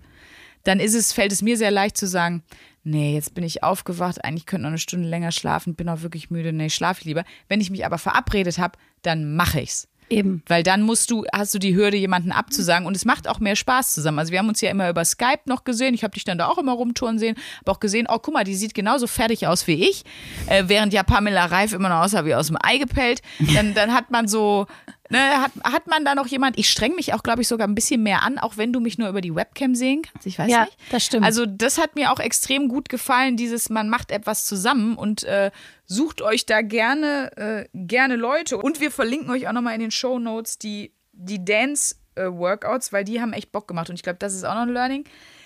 dann 0.64 0.80
ist 0.80 0.94
es, 0.94 1.14
fällt 1.14 1.32
es 1.32 1.42
mir 1.42 1.58
sehr 1.58 1.72
leicht 1.72 1.98
zu 1.98 2.08
sagen, 2.08 2.44
nee, 2.84 3.14
jetzt 3.14 3.34
bin 3.34 3.44
ich 3.44 3.64
aufgewacht, 3.64 4.24
eigentlich 4.24 4.46
könnte 4.46 4.64
noch 4.64 4.70
eine 4.70 4.78
Stunde 4.78 5.08
länger 5.08 5.32
schlafen, 5.32 5.76
bin 5.76 5.90
auch 5.90 6.02
wirklich 6.02 6.30
müde, 6.30 6.54
nee, 6.54 6.70
schlafe 6.70 7.02
ich 7.02 7.06
lieber. 7.06 7.24
Wenn 7.48 7.62
ich 7.62 7.70
mich 7.70 7.86
aber 7.86 7.98
verabredet 7.98 8.58
habe, 8.58 8.78
dann 9.02 9.36
mache 9.36 9.62
ich's. 9.62 9.88
Eben. 10.10 10.44
Weil 10.48 10.64
dann 10.64 10.82
musst 10.82 11.10
du, 11.12 11.26
hast 11.34 11.54
du 11.54 11.60
die 11.60 11.76
Hürde, 11.76 11.98
jemanden 11.98 12.32
abzusagen 12.32 12.86
und 12.86 12.96
es 12.96 13.06
macht 13.06 13.28
auch 13.28 13.40
mehr 13.40 13.56
Spaß 13.56 13.94
zusammen. 13.94 14.20
Also 14.20 14.32
wir 14.32 14.40
haben 14.40 14.50
uns 14.50 14.62
ja 14.62 14.70
immer 14.70 14.90
über 14.90 15.04
Skype 15.06 15.42
noch 15.46 15.64
gesehen. 15.64 15.94
Ich 15.94 16.04
habe 16.04 16.14
dich 16.14 16.24
dann 16.24 16.38
da 16.38 16.48
auch 16.48 16.58
immer 16.58 16.74
rumtouren 16.74 17.20
sehen, 17.20 17.36
aber 17.62 17.72
auch 17.72 17.80
gesehen, 17.80 18.08
oh 18.10 18.20
guck 18.20 18.34
mal, 18.34 18.44
die 18.44 18.56
sieht 18.56 18.74
genauso 18.74 19.08
fertig 19.08 19.48
aus 19.48 19.66
wie 19.66 19.90
ich, 19.90 20.04
äh, 20.48 20.66
während 20.68 20.94
ja 20.94 21.04
Pamela 21.04 21.46
Reif 21.46 21.74
immer 21.74 21.90
noch 21.90 22.04
aussah 22.04 22.26
wie 22.26 22.36
aus 22.36 22.48
dem 22.48 22.58
Ei 22.62 22.78
gepellt. 22.78 23.22
Dann, 23.56 23.74
dann 23.74 23.94
hat 23.94 24.12
man 24.12 24.28
so, 24.28 24.68
ne, 25.14 25.42
hat, 25.42 25.52
hat 25.64 25.88
man 25.88 26.04
da 26.04 26.16
noch 26.16 26.28
jemand, 26.28 26.58
ich 26.58 26.70
streng 26.70 26.96
mich 26.96 27.14
auch, 27.14 27.24
glaube 27.24 27.42
ich, 27.42 27.48
sogar 27.48 27.68
ein 27.68 27.76
bisschen 27.76 28.04
mehr 28.04 28.24
an, 28.24 28.38
auch 28.38 28.58
wenn 28.58 28.74
du 28.74 28.80
mich 28.80 28.98
nur 28.98 29.08
über 29.10 29.22
die 29.22 29.34
Webcam 29.34 29.76
sehen 29.76 30.02
kannst. 30.02 30.28
Ich 30.28 30.38
weiß 30.38 30.52
Ja, 30.52 30.66
nicht. 30.66 30.78
das 30.92 31.06
stimmt. 31.06 31.26
Also 31.26 31.46
das 31.46 31.78
hat 31.78 31.96
mir 31.96 32.12
auch 32.12 32.20
extrem 32.20 32.68
gut 32.68 32.90
gefallen, 32.90 33.38
dieses, 33.38 33.70
man 33.70 33.88
macht 33.90 34.12
etwas 34.12 34.46
zusammen 34.46 34.96
und 34.96 35.24
äh, 35.24 35.52
sucht 35.86 36.22
euch 36.22 36.46
da 36.46 36.62
gerne, 36.62 37.32
äh, 37.38 37.66
gerne 37.74 38.16
Leute. 38.18 38.58
Und 38.58 38.82
wir 38.82 38.92
verlinken 38.92 39.30
euch 39.30 39.48
auch 39.48 39.54
nochmal 39.54 39.76
in 39.76 39.80
den 39.82 39.92
Show 39.92 40.20
Notes 40.20 40.58
die, 40.58 40.94
die 41.14 41.44
Dance-Workouts, 41.46 42.92
weil 42.94 43.04
die 43.04 43.22
haben 43.22 43.34
echt 43.34 43.52
Bock 43.52 43.68
gemacht. 43.68 43.90
Und 43.90 43.96
ich 43.96 44.04
glaube, 44.04 44.20
das 44.20 44.34
ist 44.34 44.44
auch 44.44 44.56
noch 44.56 44.64
ein 44.64 44.70
Learning. 44.74 45.06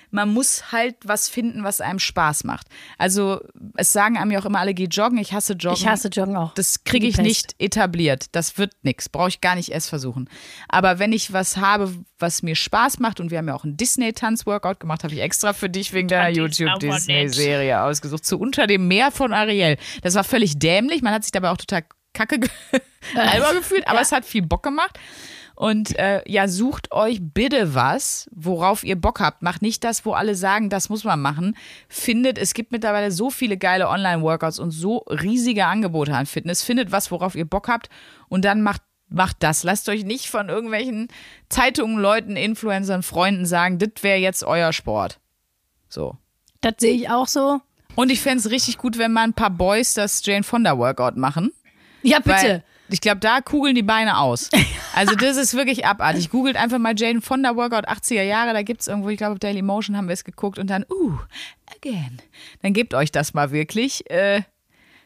Man 0.10 0.34
muss 0.34 0.72
halt 0.72 0.96
was 1.04 1.30
finden, 1.30 1.64
was 1.64 1.82
einem 1.82 2.00
Spaß 2.00 2.44
macht. 2.44 2.68
Also 2.98 3.42
es 3.76 3.94
sagen 3.94 4.18
einem 4.18 4.32
ja 4.32 4.40
auch 4.40 4.46
immer 4.46 4.60
alle, 4.60 4.74
geh 4.74 4.86
joggen. 4.86 5.18
Ich 5.18 5.34
hasse 5.34 5.54
Joggen. 5.54 5.78
Ich 5.78 5.88
hasse 5.88 6.08
Joggen 6.08 6.36
auch. 6.36 6.54
Das 6.54 6.84
kriege 6.84 7.08
ich 7.08 7.18
nicht 7.18 7.56
etabliert. 7.60 8.28
Das 8.32 8.58
wird 8.58 8.74
nichts. 8.84 9.10
Brauche 9.10 9.30
ich 9.30 9.42
gar 9.42 9.56
nicht 9.56 9.72
erst 9.72 9.90
versuchen. 9.90 10.30
Aber 10.70 11.00
wenn 11.00 11.12
ich 11.12 11.34
was 11.34 11.58
habe, 11.58 11.94
was 12.20 12.44
mir 12.44 12.56
Spaß 12.56 13.00
macht, 13.00 13.20
und 13.20 13.32
wir 13.32 13.38
haben 13.38 13.48
ja 13.48 13.56
auch 13.56 13.64
einen 13.64 13.78
Disney-Tanz-Workout 13.78 14.80
gemacht, 14.80 15.04
habe 15.04 15.14
ich 15.14 15.22
extra 15.22 15.54
für 15.54 15.70
dich 15.70 15.94
wegen 15.94 16.08
deiner 16.08 16.30
YouTube-Disney-Serie 16.30 17.82
ausgesucht. 17.82 18.26
Zu 18.26 18.40
Unter 18.40 18.68
dem 18.68 18.88
Meer 18.88 19.12
von 19.12 19.34
Ariel. 19.34 19.78
Das 20.02 20.16
war 20.16 20.24
völlig 20.24 20.58
dämlich. 20.60 21.02
Man 21.02 21.14
hat 21.14 21.24
sich 21.24 21.32
dabei 21.32 21.50
auch 21.50 21.58
total 21.58 21.84
kacke 22.14 22.40
ge 22.40 22.50
albern 23.16 23.58
gefühlt, 23.58 23.88
aber 23.88 24.02
es 24.02 24.12
hat 24.12 24.26
viel 24.26 24.42
Bock 24.42 24.64
gemacht. 24.64 24.98
Und 25.58 25.98
äh, 25.98 26.22
ja, 26.28 26.48
sucht 26.48 26.92
euch 26.92 27.18
bitte 27.20 27.74
was, 27.74 28.30
worauf 28.32 28.84
ihr 28.84 28.96
Bock 28.96 29.20
habt. 29.20 29.42
Macht 29.42 29.64
nicht 29.64 29.84
das, 29.84 30.06
wo 30.06 30.14
alle 30.14 30.36
sagen, 30.36 30.70
das 30.70 30.90
muss 30.90 31.04
man 31.04 31.20
machen. 31.20 31.58
Findet, 31.90 32.38
es 32.38 32.54
gibt 32.54 32.72
mittlerweile 32.72 33.12
so 33.12 33.32
viele 33.32 33.58
geile 33.58 33.90
Online-Workouts 33.90 34.60
und 34.60 34.70
so 34.70 34.98
riesige 35.10 35.66
Angebote 35.66 36.14
an 36.14 36.28
Fitness. 36.28 36.62
Findet 36.62 36.92
was, 36.92 37.10
worauf 37.10 37.34
ihr 37.34 37.46
Bock 37.46 37.70
habt 37.70 37.90
und 38.30 38.46
dann 38.46 38.62
macht, 38.62 38.84
macht 39.10 39.38
das. 39.40 39.64
Lasst 39.64 39.90
euch 39.90 40.06
nicht 40.06 40.28
von 40.28 40.48
irgendwelchen 40.50 41.08
Zeitungen, 41.50 41.98
Leuten, 41.98 42.36
Influencern, 42.36 43.02
Freunden 43.02 43.48
sagen, 43.48 43.80
das 43.80 44.04
wäre 44.04 44.20
jetzt 44.20 44.44
euer 44.44 44.74
Sport. 44.74 45.20
So. 45.90 46.18
Das 46.62 46.76
sehe 46.78 46.94
ich 46.94 47.10
auch 47.10 47.28
so. 47.28 47.62
Und 47.96 48.12
ich 48.12 48.22
fände 48.22 48.38
es 48.38 48.52
richtig 48.52 48.78
gut, 48.78 49.00
wenn 49.00 49.12
mal 49.12 49.24
ein 49.24 49.34
paar 49.34 49.50
Boys 49.50 49.96
das 49.96 50.24
Jane 50.24 50.44
Fonda 50.44 50.78
Workout 50.78 51.18
machen. 51.18 51.52
Ja, 52.04 52.20
bitte. 52.20 52.30
Weil 52.30 52.64
ich 52.90 53.02
glaube, 53.02 53.20
da 53.20 53.42
kugeln 53.42 53.76
die 53.76 53.84
Beine 53.84 54.18
aus. 54.20 54.50
Also 54.96 55.14
das 55.14 55.38
ist 55.38 55.54
wirklich 55.54 55.86
abartig. 55.86 56.32
Googelt 56.32 56.56
einfach 56.56 56.80
mal 56.80 56.96
Jane 56.98 57.22
Fonda 57.22 57.56
Workout 57.56 57.88
80er 57.88 58.24
Jahre, 58.24 58.54
da 58.54 58.64
gibt 58.64 58.82
es 58.82 58.88
irgendwo, 58.88 59.10
ich 59.10 59.18
glaube 59.18 59.34
auf 59.34 59.40
Daily 59.40 59.62
Motion 59.62 59.96
haben 59.96 60.08
wir 60.08 60.14
es 60.14 60.24
geguckt 60.24 60.58
und 60.58 60.72
dann, 60.72 60.86
uh, 60.92 61.14
again. 61.76 62.18
Dann 62.64 62.74
gebt 62.74 62.96
euch 62.96 63.12
das 63.12 63.36
mal 63.36 63.52
wirklich. 63.52 64.10
Äh, 64.10 64.42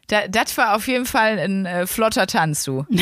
da- 0.08 0.30
das 0.30 0.58
war 0.58 0.78
auf 0.78 0.88
jeden 0.88 1.04
Fall 1.06 1.38
ein 1.40 1.66
äh, 1.66 1.88
flotter 1.88 2.26
Tanz, 2.26 2.64
du. 2.64 2.86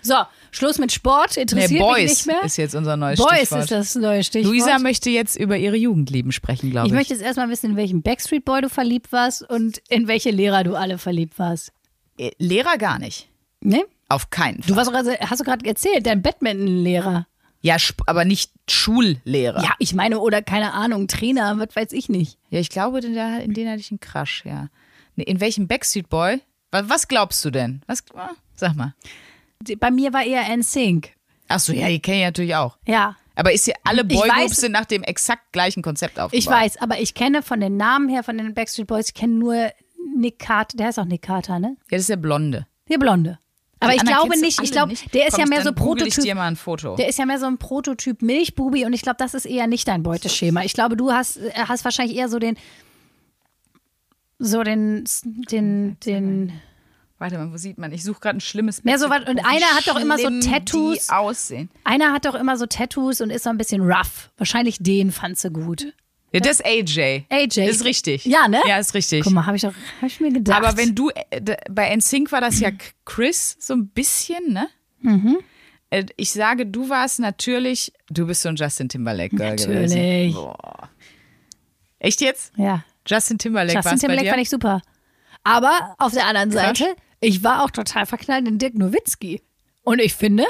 So, 0.00 0.14
Schluss 0.52 0.78
mit 0.78 0.92
Sport. 0.92 1.32
Nee, 1.36 1.42
Interessiert 1.42 1.70
mich 1.72 1.80
Boys 1.80 2.10
nicht 2.10 2.26
mehr. 2.28 2.42
ist 2.44 2.56
jetzt 2.56 2.74
unser 2.74 2.96
neues 2.96 3.18
Boys 3.18 3.38
Stichwort. 3.38 3.62
ist 3.62 3.70
das 3.72 3.94
neue 3.96 4.22
Stichwort. 4.24 4.52
Luisa 4.54 4.78
möchte 4.78 5.10
jetzt 5.10 5.36
über 5.36 5.56
ihre 5.58 5.76
Jugendlieben 5.76 6.30
sprechen, 6.32 6.70
glaube 6.70 6.86
ich 6.86 6.92
ich. 6.92 6.96
möchte 6.96 7.14
jetzt 7.14 7.22
erstmal 7.22 7.48
wissen, 7.50 7.70
in 7.70 7.76
welchen 7.76 8.02
Backstreet 8.02 8.44
Boy 8.44 8.62
du 8.62 8.68
verliebt 8.68 9.10
warst 9.12 9.42
und 9.42 9.78
in 9.88 10.06
welche 10.08 10.30
Lehrer 10.30 10.62
du 10.64 10.76
alle 10.76 10.98
verliebt 10.98 11.38
warst. 11.38 11.72
Äh, 12.16 12.30
Lehrer 12.38 12.78
gar 12.78 12.98
nicht. 12.98 13.28
Ne? 13.60 13.84
Auf 14.08 14.30
keinen 14.30 14.62
Fall. 14.62 14.68
Du 14.68 14.76
warst 14.76 14.92
also, 14.92 15.12
hast 15.12 15.40
du 15.40 15.44
gerade 15.44 15.66
erzählt, 15.66 16.06
dein 16.06 16.22
Badminton-Lehrer. 16.22 17.26
ja, 17.60 17.76
aber 18.06 18.24
nicht 18.24 18.52
Schullehrer. 18.68 19.62
Ja, 19.62 19.72
ich 19.78 19.94
meine, 19.94 20.20
oder 20.20 20.42
keine 20.42 20.72
Ahnung, 20.72 21.08
Trainer, 21.08 21.58
was 21.58 21.76
weiß 21.76 21.92
ich 21.92 22.08
nicht. 22.08 22.38
Ja, 22.50 22.60
ich 22.60 22.70
glaube, 22.70 23.00
in, 23.00 23.14
der, 23.14 23.42
in 23.42 23.52
den 23.54 23.68
hatte 23.68 23.80
ich 23.80 23.90
einen 23.90 24.00
Crush, 24.00 24.44
ja. 24.46 24.68
Nee, 25.16 25.24
in 25.24 25.40
welchem 25.40 25.66
Backstreet 25.66 26.08
Boy? 26.08 26.40
Was, 26.70 27.08
glaubst 27.08 27.44
du 27.44 27.50
denn? 27.50 27.82
Was, 27.86 28.04
sag 28.54 28.76
mal. 28.76 28.94
Bei 29.78 29.90
mir 29.90 30.12
war 30.12 30.22
eher 30.24 30.56
NSYNC. 30.56 31.12
Ach 31.48 31.58
so, 31.58 31.72
ja, 31.72 31.88
die 31.88 32.00
kenne 32.00 32.18
ich 32.18 32.24
natürlich 32.24 32.54
auch. 32.54 32.76
Ja. 32.86 33.16
Aber 33.34 33.52
ist 33.52 33.66
ja, 33.66 33.74
alle 33.84 34.04
Boygroups 34.04 34.56
sind 34.56 34.72
nach 34.72 34.84
dem 34.84 35.02
exakt 35.02 35.52
gleichen 35.52 35.82
Konzept 35.82 36.18
aufgebaut. 36.20 36.38
Ich 36.38 36.46
weiß, 36.46 36.76
aber 36.78 37.00
ich 37.00 37.14
kenne 37.14 37.42
von 37.42 37.60
den 37.60 37.76
Namen 37.76 38.08
her, 38.08 38.22
von 38.22 38.36
den 38.36 38.52
Backstreet 38.54 38.86
Boys, 38.86 39.08
ich 39.08 39.14
kenne 39.14 39.34
nur 39.34 39.70
Nick 40.16 40.38
Carter, 40.38 40.76
der 40.76 40.86
heißt 40.88 40.98
auch 40.98 41.04
Nick 41.04 41.22
Carter, 41.22 41.58
ne? 41.58 41.76
Ja, 41.90 41.96
das 41.96 42.02
ist 42.02 42.10
der 42.10 42.16
Blonde. 42.16 42.66
Der 42.88 42.98
Blonde. 42.98 43.38
Aber 43.80 43.94
ich 43.94 44.04
glaube 44.04 44.34
du 44.34 44.40
nicht, 44.40 44.62
ich 44.62 44.72
glaube, 44.72 44.94
der 45.14 45.28
ist 45.28 45.38
ja 45.38 45.46
mehr 45.46 45.62
so 45.62 45.72
Prototyp. 45.72 46.24
dir 46.24 46.34
mal 46.34 46.48
ein 46.48 46.56
Foto. 46.56 46.96
Der 46.96 47.08
ist 47.08 47.18
ja 47.18 47.26
mehr 47.26 47.38
so 47.38 47.46
ein 47.46 47.58
Prototyp 47.58 48.22
Milchbubi 48.22 48.84
und 48.84 48.92
ich 48.92 49.02
glaube, 49.02 49.16
das 49.18 49.34
ist 49.34 49.44
eher 49.44 49.66
nicht 49.66 49.86
dein 49.86 50.02
Beuteschema. 50.02 50.62
Ich 50.64 50.72
glaube, 50.72 50.96
du 50.96 51.12
hast, 51.12 51.36
äh, 51.36 51.52
hast 51.54 51.84
wahrscheinlich 51.84 52.16
eher 52.16 52.28
so 52.28 52.38
den, 52.38 52.56
so 54.38 54.62
den, 54.62 55.04
den, 55.50 55.96
den, 56.00 56.52
Warte 57.18 57.36
mal, 57.36 57.52
wo 57.52 57.56
sieht 57.56 57.78
man? 57.78 57.92
Ich 57.92 58.04
suche 58.04 58.20
gerade 58.20 58.38
ein 58.38 58.40
schlimmes 58.40 58.84
Mehr 58.84 58.98
so 58.98 59.10
was- 59.10 59.28
und 59.28 59.40
einer 59.44 59.66
hat 59.74 59.88
doch 59.88 59.98
immer 59.98 60.18
so 60.18 60.28
Tattoos. 60.40 61.06
Die 61.06 61.12
aussehen. 61.12 61.68
einer 61.82 62.12
hat 62.12 62.24
doch 62.24 62.36
immer 62.36 62.56
so 62.56 62.66
Tattoos 62.66 63.20
und 63.20 63.30
ist 63.30 63.42
so 63.42 63.50
ein 63.50 63.58
bisschen 63.58 63.82
rough. 63.82 64.30
Wahrscheinlich 64.36 64.78
den 64.78 65.10
fand 65.10 65.36
sie 65.36 65.50
gut. 65.50 65.92
Ja, 66.32 66.40
das 66.40 66.60
ist 66.60 66.66
AJ. 66.66 67.24
AJ. 67.30 67.68
Ist 67.68 67.84
richtig. 67.84 68.24
Ja, 68.26 68.48
ne? 68.48 68.60
Ja, 68.66 68.78
ist 68.78 68.92
richtig. 68.94 69.24
Guck 69.24 69.32
mal, 69.32 69.46
habe 69.46 69.56
ich 69.56 69.62
doch, 69.62 69.72
habe 69.96 70.06
ich 70.06 70.20
mir 70.20 70.30
gedacht. 70.32 70.56
Aber 70.62 70.76
wenn 70.76 70.94
du, 70.94 71.10
äh, 71.30 71.40
bei 71.70 71.94
NSYNC 71.96 72.30
war 72.32 72.40
das 72.40 72.60
ja 72.60 72.70
Chris 73.04 73.56
so 73.58 73.74
ein 73.74 73.88
bisschen, 73.88 74.52
ne? 74.52 74.68
Mhm. 75.00 75.38
Äh, 75.90 76.04
Ich 76.16 76.32
sage, 76.32 76.66
du 76.66 76.90
warst 76.90 77.18
natürlich, 77.18 77.92
du 78.10 78.26
bist 78.26 78.42
so 78.42 78.50
ein 78.50 78.56
Justin 78.56 78.88
Timberlake 78.90 79.34
Girl 79.34 79.50
Natürlich. 79.56 79.92
gewesen. 79.94 80.34
Boah. 80.34 80.90
Echt 81.98 82.20
jetzt? 82.20 82.52
ja, 82.56 82.84
Justin 83.06 83.38
Timberlake 83.38 83.74
Justin 83.74 83.90
war's 83.92 84.00
bei 84.00 84.06
Timberlake 84.06 84.28
fand 84.30 84.42
ich 84.42 84.50
super. 84.50 84.82
Aber 85.44 85.94
auf 85.98 86.12
der 86.12 86.26
anderen 86.26 86.50
Crush? 86.50 86.60
Seite, 86.62 86.94
ich 87.20 87.42
war 87.42 87.64
auch 87.64 87.70
total 87.70 88.04
verknallt 88.04 88.46
in 88.46 88.58
Dirk 88.58 88.74
Nowitzki. 88.74 89.40
Und 89.82 89.98
ich 90.00 90.14
finde, 90.14 90.44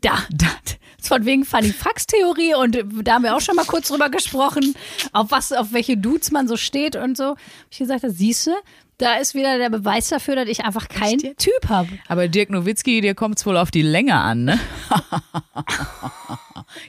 da, 0.00 0.18
da, 0.30 0.46
von 1.08 1.24
wegen 1.24 1.44
Funny 1.44 1.72
Fax 1.72 2.06
Theorie 2.06 2.54
und 2.54 2.78
da 3.02 3.14
haben 3.14 3.24
wir 3.24 3.36
auch 3.36 3.40
schon 3.40 3.56
mal 3.56 3.64
kurz 3.64 3.88
drüber 3.88 4.08
gesprochen, 4.08 4.74
auf 5.12 5.30
was, 5.30 5.52
auf 5.52 5.72
welche 5.72 5.96
Dudes 5.96 6.30
man 6.30 6.48
so 6.48 6.56
steht 6.56 6.96
und 6.96 7.16
so. 7.16 7.30
Hab 7.30 7.38
ich 7.70 7.78
gesagt, 7.78 8.04
das 8.04 8.16
siehst 8.16 8.46
du, 8.46 8.52
da 8.98 9.16
ist 9.16 9.34
wieder 9.34 9.58
der 9.58 9.70
Beweis 9.70 10.08
dafür, 10.08 10.36
dass 10.36 10.48
ich 10.48 10.64
einfach 10.64 10.88
keinen 10.88 11.20
jetzt? 11.20 11.40
Typ 11.40 11.68
habe. 11.68 11.88
Aber 12.08 12.28
Dirk 12.28 12.50
Nowitzki, 12.50 13.00
dir 13.00 13.14
kommt 13.14 13.38
es 13.38 13.46
wohl 13.46 13.56
auf 13.56 13.70
die 13.70 13.82
Länge 13.82 14.14
an, 14.14 14.44
ne? 14.44 14.60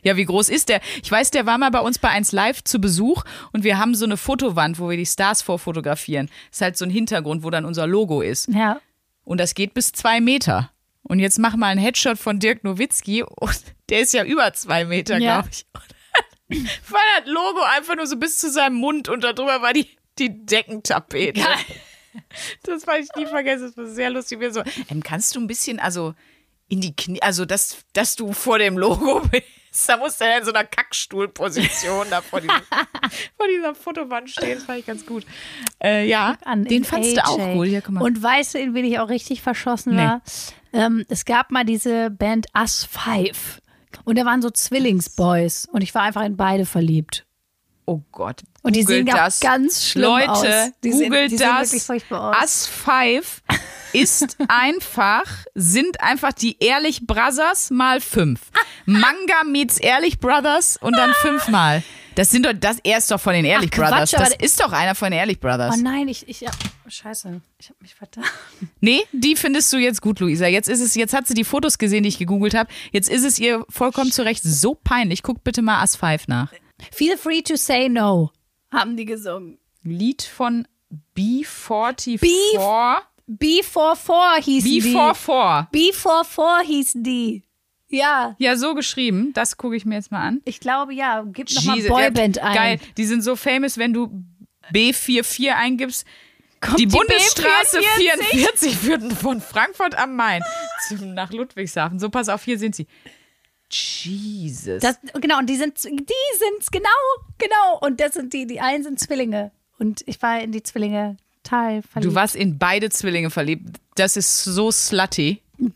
ja, 0.04 0.16
wie 0.16 0.26
groß 0.26 0.50
ist 0.50 0.70
der? 0.70 0.82
Ich 1.04 1.12
weiß, 1.12 1.32
der 1.32 1.46
war 1.46 1.58
mal 1.58 1.72
bei 1.72 1.80
uns 1.80 2.00
bei 2.00 2.10
1 2.10 2.32
Live 2.32 2.64
zu 2.64 2.80
Besuch 2.80 3.24
und 3.54 3.64
wir 3.64 3.80
haben 3.80 3.96
so 3.96 4.06
eine 4.06 4.18
Fotowand, 4.18 4.80
wo 4.80 4.90
wir 4.90 4.98
die 4.98 5.06
Stars 5.06 5.42
vorfotografieren. 5.42 6.30
Ist 6.52 6.62
halt 6.62 6.78
so 6.78 6.86
ein 6.86 6.92
Hintergrund, 6.92 7.44
wo 7.44 7.50
dann 7.50 7.66
unser 7.66 7.88
Logo 7.88 8.22
ist. 8.22 8.50
Ja. 8.50 8.80
Und 9.24 9.40
das 9.40 9.56
geht 9.56 9.74
bis 9.74 9.92
zwei 9.92 10.22
Meter. 10.22 10.70
Und 11.08 11.20
jetzt 11.20 11.38
mach 11.40 11.56
mal 11.56 11.68
einen 11.68 11.80
Headshot 11.80 12.18
von 12.18 12.40
Dirk 12.40 12.64
Nowitzki 12.64 13.24
und 13.24 13.62
der 13.90 14.00
ist 14.02 14.14
ja 14.14 14.24
über 14.24 14.52
zwei 14.54 14.86
Meter, 14.86 15.18
Ja. 15.20 15.42
glaube 15.42 15.50
ich. 15.52 15.66
Und 15.74 16.92
war 16.92 17.00
das 17.20 17.28
Logo 17.32 17.62
einfach 17.76 17.96
nur 17.96 18.08
so 18.08 18.18
bis 18.18 18.38
zu 18.40 18.50
seinem 18.52 18.76
Mund 18.76 19.08
und 19.10 19.24
darüber 19.24 19.62
war 19.62 19.74
die, 19.74 19.88
die 20.20 20.46
Deckentapete. 20.46 21.42
Das 22.64 22.88
werde 22.88 23.02
ich 23.02 23.10
nie 23.16 23.26
vergessen, 23.26 23.66
das 23.68 23.78
war 23.78 23.86
sehr 23.88 24.10
lustig. 24.10 24.40
Wir 24.40 24.52
so, 24.54 24.64
ähm, 24.90 25.04
kannst 25.04 25.36
du 25.36 25.40
ein 25.42 25.48
bisschen, 25.48 25.80
also 25.80 26.14
in 26.70 26.82
die 26.82 26.96
Knie, 26.96 27.22
also 27.22 27.46
dass, 27.46 27.78
dass 27.94 28.16
du 28.16 28.32
vor 28.34 28.58
dem 28.58 28.78
Logo 28.78 29.20
bist, 29.32 29.90
da 29.90 29.98
musst 29.98 30.22
du 30.22 30.26
ja 30.26 30.38
in 30.38 30.46
so 30.46 30.54
einer 30.54 30.64
Kackstuhlposition 30.64 32.08
da 32.10 32.22
vor, 32.22 32.40
diesem, 32.42 32.56
vor 33.38 33.48
dieser 33.54 33.76
Fotowand 33.76 34.30
stehen, 34.30 34.56
das 34.56 34.64
fand 34.64 34.80
ich 34.80 34.86
ganz 34.86 35.06
gut. 35.06 35.26
Äh, 35.84 36.08
ja, 36.08 36.38
an 36.46 36.64
den 36.66 36.84
fandst 36.86 37.18
du 37.18 37.26
auch 37.26 37.38
AJ. 37.40 37.54
gut. 37.54 37.68
Ja. 37.68 37.82
Und 38.00 38.24
weißt 38.24 38.54
du, 38.56 38.60
in 38.60 38.74
wen 38.74 38.86
ich 38.86 38.98
auch 39.00 39.10
richtig 39.10 39.42
verschossen 39.42 39.96
Nee. 39.96 40.18
Ähm, 40.76 41.06
es 41.10 41.26
gab 41.26 41.52
mal 41.52 41.64
diese 41.64 42.10
Band 42.10 42.48
Us 42.58 42.84
Five. 42.90 43.62
Und 44.04 44.18
da 44.18 44.26
waren 44.26 44.42
so 44.42 44.50
Zwillingsboys. 44.50 45.66
Und 45.72 45.82
ich 45.82 45.96
war 45.96 46.02
einfach 46.04 46.24
in 46.24 46.36
beide 46.38 46.66
verliebt. 46.66 47.26
Oh 47.86 48.02
Gott. 48.12 48.44
Und 48.64 48.76
die 48.76 48.84
sehen 48.84 49.06
das. 49.06 49.40
ganz 49.40 49.86
schlimm 49.86 50.06
Leute, 50.10 50.30
aus. 50.32 50.46
Die 50.84 50.92
sehen- 50.92 51.10
googelt 51.12 51.32
die 51.32 51.38
sehen 51.38 51.48
das. 51.48 51.72
wirklich 51.72 51.84
furchtbar 51.84 52.32
aus. 52.32 52.42
Us 52.42 52.68
5 52.68 53.44
ist 53.94 54.38
einfach, 54.50 55.24
sind 55.54 56.02
einfach 56.02 56.34
die 56.34 56.58
Ehrlich 56.60 57.06
Brothers 57.08 57.70
mal 57.70 58.02
fünf. 58.02 58.42
Manga 58.86 59.44
meets 59.46 59.78
Ehrlich 59.78 60.20
Brothers 60.20 60.78
und 60.78 60.98
dann 60.98 61.14
fünfmal. 61.14 61.84
Das 62.16 62.32
sind 62.32 62.46
doch, 62.46 62.54
das, 62.54 62.78
er 62.84 62.98
ist 62.98 63.12
doch 63.12 63.20
von 63.20 63.34
den 63.34 63.46
Ehrlich 63.46 63.70
Ach, 63.74 63.78
Quatsch, 63.78 63.90
Brothers. 63.92 64.14
aber 64.14 64.24
Das 64.26 64.36
ist 64.40 64.60
doch 64.60 64.72
einer 64.72 64.96
von 64.96 65.12
den 65.12 65.20
Ehrlich 65.20 65.40
Brothers. 65.40 65.76
Oh 65.78 65.82
nein, 65.82 66.08
ich, 66.08 66.28
ich, 66.28 66.42
ja, 66.42 66.52
scheiße. 66.88 67.42
Ich 67.60 67.70
habe 67.70 67.78
mich 67.82 67.94
verdammt. 67.96 68.28
Nee, 68.80 69.02
die 69.12 69.36
findest 69.36 69.72
du 69.74 69.78
jetzt 69.78 70.02
gut, 70.02 70.20
Luisa. 70.20 70.48
Jetzt 70.48 70.70
ist 70.70 70.82
es, 70.82 70.96
jetzt 70.96 71.14
hat 71.14 71.28
sie 71.28 71.34
die 71.34 71.44
Fotos 71.44 71.78
gesehen, 71.78 72.04
die 72.04 72.10
ich 72.10 72.18
gegoogelt 72.18 72.56
habe. 72.56 72.70
Jetzt 72.92 73.10
ist 73.10 73.24
es 73.24 73.38
ihr 73.40 73.66
vollkommen 73.70 74.12
zu 74.12 74.24
Recht 74.24 74.44
so 74.44 74.76
peinlich. 74.76 75.24
Guck 75.24 75.44
bitte 75.44 75.62
mal 75.62 75.82
Us 75.82 75.96
5 75.96 76.28
nach. 76.28 76.52
Feel 76.92 77.18
free 77.18 77.42
to 77.42 77.56
say 77.56 77.90
no, 77.90 78.32
haben 78.72 78.98
die 78.98 79.06
gesungen. 79.06 79.58
Lied 79.84 80.24
von 80.24 80.68
B44. 81.18 82.20
Beef? 82.20 82.60
B44 83.28 84.42
hießen 84.44 84.70
die. 84.72 84.82
B44. 84.82 85.72
B44 85.72 86.62
hießen 86.64 87.04
die. 87.04 87.44
Ja, 87.90 88.36
Ja, 88.40 88.58
so 88.58 88.74
geschrieben. 88.74 89.32
Das 89.34 89.58
gucke 89.58 89.76
ich 89.76 89.86
mir 89.86 89.96
jetzt 89.96 90.12
mal 90.12 90.22
an. 90.22 90.42
ich 90.46 90.60
glaube, 90.60 90.94
ja. 90.94 91.24
Gib 91.32 91.54
nochmal 91.54 91.82
Boyband 91.82 92.38
ja, 92.38 92.44
ein. 92.44 92.56
Geil. 92.56 92.80
Die 92.98 93.06
sind 93.06 93.22
so 93.22 93.36
famous, 93.36 93.78
wenn 93.78 93.94
du 93.94 94.24
B44 94.74 95.54
eingibst. 95.54 96.06
die 96.78 96.88
die 96.88 96.88
Bundesstraße 96.88 97.80
B44? 97.80 98.24
44 98.24 98.78
führt 98.78 99.14
von 99.14 99.40
Frankfurt 99.42 99.96
am 99.96 100.16
Main 100.16 100.42
zum, 100.88 101.14
nach 101.14 101.32
Ludwigshafen. 101.32 102.00
So, 102.00 102.10
pass 102.10 102.30
auf, 102.30 102.44
hier 102.44 102.58
sind 102.58 102.76
sie. 102.76 102.88
Jesus. 103.70 104.82
Das, 104.82 105.00
genau, 105.20 105.40
und 105.40 105.50
die 105.50 105.56
sind, 105.56 105.84
die 105.84 105.90
sind's, 105.90 106.72
genau, 106.72 106.90
genau. 107.38 107.80
Und 107.82 108.00
das 108.00 108.14
sind 108.14 108.34
die, 108.34 108.48
die 108.48 108.60
einen 108.60 108.84
sind 108.84 109.00
Zwillinge. 109.00 109.52
Und 109.78 110.04
ich 110.06 110.22
war 110.22 110.40
in 110.40 110.52
die 110.52 110.64
Zwillinge 110.64 111.18
total 111.44 111.82
verliebt. 111.82 112.12
du 112.12 112.16
warst 112.16 112.36
in 112.36 112.58
beide 112.58 112.90
Zwillinge 112.90 113.30
verliebt. 113.30 113.78
Das 113.96 114.18
ist 114.18 114.44
so 114.44 114.72
slutty. 114.72 115.42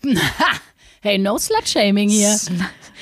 Hey, 1.02 1.18
no 1.18 1.38
Slut-Shaming 1.38 2.10
hier. 2.10 2.36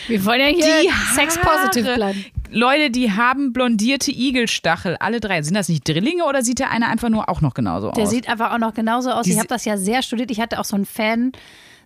Wir 0.07 0.23
wollen 0.25 0.39
ja 0.39 0.47
hier 0.47 0.81
Die 0.83 1.15
sex-positive 1.15 1.95
bleiben. 1.95 2.25
Leute, 2.51 2.91
die 2.91 3.11
haben 3.11 3.53
blondierte 3.53 4.11
Igelstachel. 4.11 4.95
Alle 4.99 5.19
drei. 5.19 5.41
Sind 5.41 5.55
das 5.55 5.67
nicht 5.67 5.87
Drillinge 5.87 6.25
oder 6.25 6.43
sieht 6.43 6.59
der 6.59 6.69
eine 6.69 6.87
einfach 6.87 7.09
nur 7.09 7.27
auch 7.27 7.41
noch 7.41 7.53
genauso 7.55 7.91
Der 7.91 8.03
aus? 8.03 8.09
sieht 8.11 8.29
einfach 8.29 8.51
auch 8.53 8.59
noch 8.59 8.73
genauso 8.73 9.09
aus. 9.11 9.25
Die 9.25 9.31
ich 9.31 9.37
habe 9.39 9.47
das 9.47 9.65
ja 9.65 9.77
sehr 9.77 10.03
studiert. 10.03 10.29
Ich 10.31 10.39
hatte 10.39 10.59
auch 10.59 10.63
so 10.65 10.75
ein 10.77 10.85
Fan, 10.85 11.31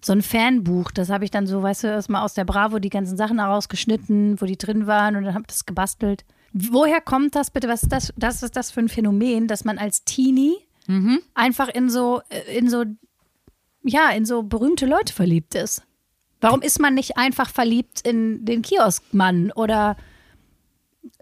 so 0.02 0.12
ein 0.13 0.21
Fanbuch. 0.21 0.91
Das 0.91 1.10
habe 1.10 1.24
ich 1.24 1.32
dann 1.32 1.47
so, 1.47 1.63
weißt 1.63 1.84
du, 1.86 1.88
erstmal 1.88 2.24
aus 2.24 2.34
der 2.34 2.43
Bravo 2.45 2.80
die 2.80 2.89
ganzen 2.89 3.15
Sachen 3.15 3.39
herausgeschnitten, 3.39 4.39
wo 4.41 4.45
die 4.45 4.58
drin 4.58 4.88
waren 4.88 5.15
und 5.15 5.24
dann 5.24 5.34
habe 5.34 5.43
ich 5.43 5.54
das 5.54 5.65
gebastelt. 5.65 6.26
Woher 6.54 7.00
kommt 7.00 7.36
das 7.36 7.50
bitte? 7.52 7.69
Was 7.69 7.84
ist 7.84 7.91
das, 7.93 8.13
das 8.17 8.43
ist 8.43 8.58
das 8.58 8.71
für 8.71 8.82
ein 8.82 8.89
Phänomen, 8.89 9.47
dass 9.47 9.63
man 9.63 9.78
als 9.78 10.04
Teenie 10.04 10.56
Mhm. 10.88 11.19
einfach 11.36 11.69
in 11.69 11.89
so, 11.89 12.21
äh, 12.30 12.58
in 12.58 12.67
so, 12.69 12.84
ja, 13.84 14.10
in 14.10 14.26
so 14.26 14.43
berühmte 14.43 14.86
Leute 14.86 15.13
verliebt 15.13 15.56
ist? 15.56 15.84
Warum 16.41 16.62
ist 16.62 16.80
man 16.80 16.95
nicht 16.95 17.17
einfach 17.17 17.49
verliebt 17.49 18.01
in 18.01 18.43
den 18.45 18.63
Kioskmann 18.63 19.51
oder 19.51 19.95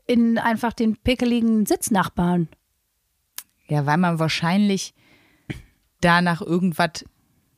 in 0.08 0.38
einfach 0.38 0.74
den 0.74 0.96
pickeligen 0.96 1.66
Sitznachbarn? 1.66 2.48
Ja, 3.68 3.86
weil 3.86 3.98
man 3.98 4.18
wahrscheinlich 4.18 4.94
danach 6.02 6.42
irgendwas 6.42 7.06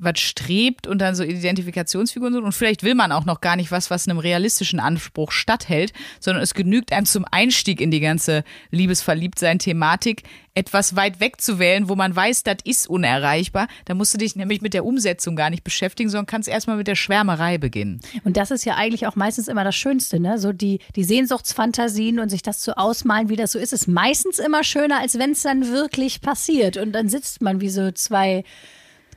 was 0.02 0.20
strebt 0.20 0.88
und 0.88 1.00
dann 1.00 1.16
so 1.16 1.24
Identifikationsfiguren 1.24 2.34
sind. 2.34 2.44
Und 2.44 2.54
vielleicht 2.54 2.84
will 2.84 2.96
man 2.96 3.12
auch 3.12 3.26
noch 3.26 3.40
gar 3.40 3.56
nicht 3.56 3.72
was, 3.72 3.90
was 3.90 4.08
einem 4.08 4.18
realistischen 4.18 4.80
Anspruch 4.80 5.32
statthält, 5.32 5.94
sondern 6.20 6.44
es 6.44 6.54
genügt 6.54 6.92
einem 6.92 7.06
zum 7.06 7.26
Einstieg 7.30 7.80
in 7.80 7.92
die 7.92 8.00
ganze 8.00 8.44
Liebesverliebtsein-Thematik, 8.72 10.24
etwas 10.54 10.96
weit 10.96 11.20
weg 11.20 11.40
zu 11.40 11.60
wählen, 11.60 11.88
wo 11.88 11.96
man 11.96 12.14
weiß, 12.14 12.44
das 12.44 12.58
ist 12.66 12.90
unerreichbar. 12.90 13.68
Da 13.86 13.94
musst 13.94 14.14
du 14.14 14.18
dich 14.18 14.36
nämlich 14.36 14.62
mit 14.62 14.74
der 14.74 14.86
Umsetzung 14.86 15.36
gar 15.36 15.50
nicht 15.50 15.64
beschäftigen, 15.64 16.10
sondern 16.10 16.26
kannst 16.26 16.50
erstmal 16.50 16.76
mit 16.76 16.88
der 16.88 16.96
Schwärmerei 16.96 17.58
beginnen. 17.58 18.02
Und 18.26 18.36
das 18.36 18.52
ist 18.52 18.66
ja 18.66 18.76
eigentlich 18.76 19.08
auch 19.08 19.16
meistens 19.16 19.48
immer 19.48 19.64
das 19.64 19.76
Schönste, 19.76 20.20
ne? 20.20 20.40
So 20.40 20.52
die, 20.52 20.80
die 20.96 21.04
Sehnsuchtsfantasien 21.06 22.20
und 22.20 22.30
sich 22.30 22.42
das 22.42 22.60
zu 22.60 22.78
ausmalen, 22.78 23.30
wie 23.30 23.38
das 23.38 23.54
so 23.54 23.60
ist, 23.60 23.72
ist 23.72 23.88
meistens 23.88 24.40
immer 24.40 24.64
schöner, 24.64 25.00
als 25.00 25.18
wenn 25.18 25.32
es 25.32 25.44
dann 25.44 25.70
wirklich 25.70 26.22
passiert. 26.22 26.76
Und 26.76 26.92
dann 26.92 27.08
sitzt 27.08 27.42
man 27.42 27.62
wie 27.62 27.70
so 27.70 27.92
zwei 27.92 28.44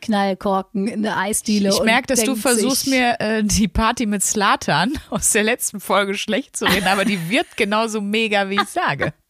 Knallkorken 0.04 0.86
in 0.86 1.02
der 1.02 1.16
Eisdiele. 1.16 1.70
Ich 1.70 1.82
merke, 1.82 2.06
dass 2.08 2.24
du 2.24 2.36
versuchst, 2.36 2.86
mir 2.86 3.16
äh, 3.20 3.42
die 3.42 3.68
Party 3.68 4.06
mit 4.06 4.22
Slatan 4.22 4.92
aus 5.10 5.30
der 5.30 5.42
letzten 5.42 5.80
Folge 5.80 6.14
schlecht 6.14 6.56
zu 6.56 6.66
reden, 6.66 6.86
aber 6.86 7.04
die 7.04 7.30
wird 7.30 7.56
genauso 7.56 8.00
mega, 8.00 8.50
wie 8.50 8.56
ich 8.56 8.68
sage. 8.68 9.12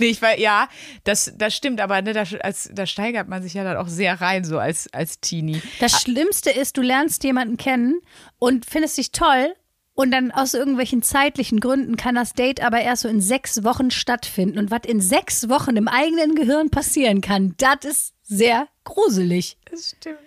Nee, 0.00 0.06
ich 0.06 0.20
war, 0.22 0.36
ja, 0.36 0.68
das, 1.04 1.32
das 1.38 1.54
stimmt, 1.54 1.80
aber 1.80 2.02
ne, 2.02 2.12
da, 2.12 2.24
als, 2.40 2.68
da 2.72 2.84
steigert 2.84 3.28
man 3.28 3.44
sich 3.44 3.54
ja 3.54 3.62
dann 3.62 3.76
auch 3.76 3.86
sehr 3.86 4.20
rein, 4.20 4.42
so 4.42 4.58
als, 4.58 4.92
als 4.92 5.20
Teenie. 5.20 5.62
Das 5.78 6.02
Schlimmste 6.02 6.50
ist, 6.50 6.76
du 6.76 6.82
lernst 6.82 7.22
jemanden 7.22 7.56
kennen 7.56 8.00
und 8.40 8.66
findest 8.66 8.98
dich 8.98 9.12
toll. 9.12 9.54
Und 9.94 10.10
dann 10.10 10.32
aus 10.32 10.52
irgendwelchen 10.52 11.02
zeitlichen 11.02 11.58
Gründen 11.58 11.96
kann 11.96 12.16
das 12.16 12.34
Date 12.34 12.60
aber 12.60 12.80
erst 12.80 13.02
so 13.02 13.08
in 13.08 13.22
sechs 13.22 13.62
Wochen 13.62 13.90
stattfinden. 13.90 14.58
Und 14.58 14.70
was 14.70 14.82
in 14.84 15.00
sechs 15.00 15.48
Wochen 15.48 15.76
im 15.76 15.86
eigenen 15.88 16.34
Gehirn 16.34 16.68
passieren 16.68 17.22
kann, 17.22 17.54
das 17.56 17.84
ist 17.84 18.14
sehr 18.22 18.68
gruselig. 18.84 19.56
Das 19.76 19.90
stimmt. 19.90 20.18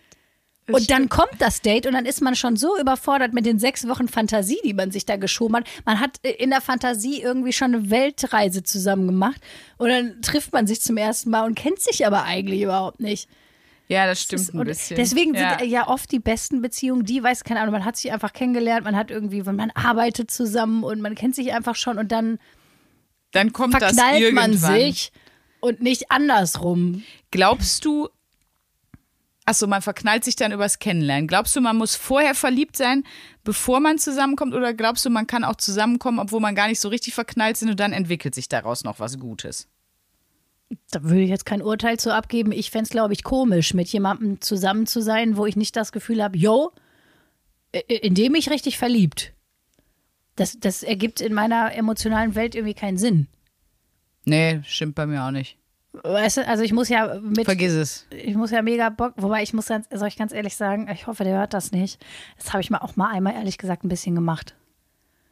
Und 0.71 0.91
dann 0.91 1.09
kommt 1.09 1.39
das 1.39 1.62
Date 1.62 1.88
und 1.88 1.93
dann 1.93 2.05
ist 2.05 2.21
man 2.21 2.35
schon 2.35 2.55
so 2.55 2.79
überfordert 2.79 3.33
mit 3.33 3.45
den 3.45 3.57
sechs 3.59 3.88
Wochen 3.88 4.07
Fantasie, 4.07 4.59
die 4.63 4.73
man 4.73 4.91
sich 4.91 5.05
da 5.05 5.15
geschoben 5.15 5.57
hat. 5.57 5.67
Man 5.85 5.99
hat 5.99 6.19
äh, 6.23 6.31
in 6.31 6.51
der 6.51 6.62
Fantasie 6.62 7.21
irgendwie 7.21 7.53
schon 7.53 7.73
eine 7.73 7.89
Weltreise 7.89 8.63
zusammen 8.63 9.07
gemacht. 9.07 9.41
Und 9.77 9.89
dann 9.89 10.21
trifft 10.21 10.53
man 10.53 10.67
sich 10.67 10.81
zum 10.81 10.97
ersten 10.97 11.31
Mal 11.31 11.45
und 11.45 11.55
kennt 11.55 11.79
sich 11.79 12.05
aber 12.05 12.23
eigentlich 12.23 12.62
überhaupt 12.62 12.99
nicht. 12.99 13.27
Ja, 13.88 14.05
das 14.05 14.21
stimmt 14.21 14.53
ein 14.53 14.59
Und 14.59 14.65
bisschen. 14.67 14.97
deswegen 14.97 15.33
ja. 15.33 15.57
sind 15.57 15.67
ja 15.71 15.88
oft 15.88 16.12
die 16.12 16.19
besten 16.19 16.62
Beziehungen, 16.62 17.05
die, 17.05 17.23
weiß 17.23 17.43
keine 17.43 17.62
Ahnung, 17.62 17.73
man 17.73 17.85
hat 17.85 17.97
sich 17.97 18.12
einfach 18.12 18.33
kennengelernt, 18.33 18.83
man 18.85 18.95
hat 18.95 19.09
irgendwie, 19.09 19.41
man 19.41 19.71
arbeitet 19.71 20.29
zusammen 20.29 20.83
und 20.83 21.01
man 21.01 21.15
kennt 21.15 21.33
sich 21.33 21.53
einfach 21.53 21.75
schon 21.75 21.97
und 21.97 22.12
dann 22.12 22.38
Dann 23.31 23.51
kommt 23.51 23.73
das 23.73 23.95
verknallt 23.95 24.33
man 24.35 24.55
sich 24.55 25.12
und 25.59 25.81
nicht 25.81 26.12
andersrum. 26.12 27.03
Glaubst 27.31 27.83
du, 27.83 28.09
achso, 29.49 29.67
man 29.67 29.81
verknallt 29.81 30.23
sich 30.23 30.35
dann 30.35 30.51
übers 30.51 30.79
Kennenlernen. 30.79 31.27
Glaubst 31.27 31.55
du, 31.55 31.62
man 31.62 31.75
muss 31.75 31.95
vorher 31.95 32.35
verliebt 32.35 32.77
sein, 32.77 33.03
bevor 33.43 33.79
man 33.79 33.97
zusammenkommt? 33.97 34.53
Oder 34.53 34.73
glaubst 34.73 35.05
du, 35.05 35.09
man 35.09 35.27
kann 35.27 35.43
auch 35.43 35.55
zusammenkommen, 35.55 36.19
obwohl 36.19 36.39
man 36.39 36.55
gar 36.55 36.67
nicht 36.67 36.79
so 36.79 36.88
richtig 36.89 37.15
verknallt 37.15 37.57
sind 37.57 37.69
und 37.69 37.79
dann 37.79 37.91
entwickelt 37.91 38.35
sich 38.35 38.47
daraus 38.47 38.83
noch 38.83 38.99
was 38.99 39.17
Gutes? 39.17 39.67
Da 40.91 41.03
würde 41.03 41.21
ich 41.21 41.29
jetzt 41.29 41.47
kein 41.47 41.63
Urteil 41.63 41.97
zu 41.97 42.13
abgeben. 42.13 42.51
Ich 42.51 42.69
fände 42.69 42.83
es, 42.83 42.89
glaube 42.91 43.13
ich, 43.13 43.23
komisch, 43.23 43.73
mit 43.73 43.88
jemandem 43.89 44.39
zusammen 44.39 44.85
zu 44.85 45.01
sein, 45.01 45.35
wo 45.35 45.47
ich 45.47 45.55
nicht 45.55 45.75
das 45.75 45.91
Gefühl 45.91 46.23
habe, 46.23 46.38
yo, 46.38 46.71
in 47.88 48.13
dem 48.13 48.35
ich 48.35 48.51
richtig 48.51 48.77
verliebt. 48.77 49.33
Das, 50.35 50.59
das 50.59 50.83
ergibt 50.83 51.21
in 51.21 51.33
meiner 51.33 51.73
emotionalen 51.73 52.35
Welt 52.35 52.53
irgendwie 52.53 52.75
keinen 52.75 52.99
Sinn. 52.99 53.27
Nee, 54.25 54.62
stimmt 54.63 54.93
bei 54.93 55.07
mir 55.07 55.23
auch 55.23 55.31
nicht. 55.31 55.57
Weißt 55.91 56.38
du, 56.38 56.47
also 56.47 56.63
ich 56.63 56.71
muss 56.71 56.88
ja 56.88 57.19
mit 57.19 57.45
Vergiss 57.45 57.73
es. 57.73 58.06
ich 58.12 58.36
muss 58.36 58.52
ja 58.52 58.62
mega 58.62 58.89
Bock, 58.89 59.13
wobei 59.17 59.41
ich 59.41 59.54
muss 59.54 59.67
ganz, 59.67 59.88
soll 59.91 60.08
ich 60.08 60.17
ganz 60.17 60.32
ehrlich 60.32 60.56
sagen, 60.56 60.88
ich 60.93 61.08
hoffe, 61.08 61.23
der 61.23 61.38
hört 61.39 61.54
das 61.54 61.71
nicht. 61.71 61.99
Das 62.38 62.54
habe 62.54 62.62
ich 62.62 62.69
mal 62.69 62.78
auch 62.80 62.95
mal 62.95 63.10
einmal 63.12 63.34
ehrlich 63.34 63.58
gesagt 63.58 63.84
ein 63.84 63.89
bisschen 63.89 64.13
gemacht. 64.13 64.56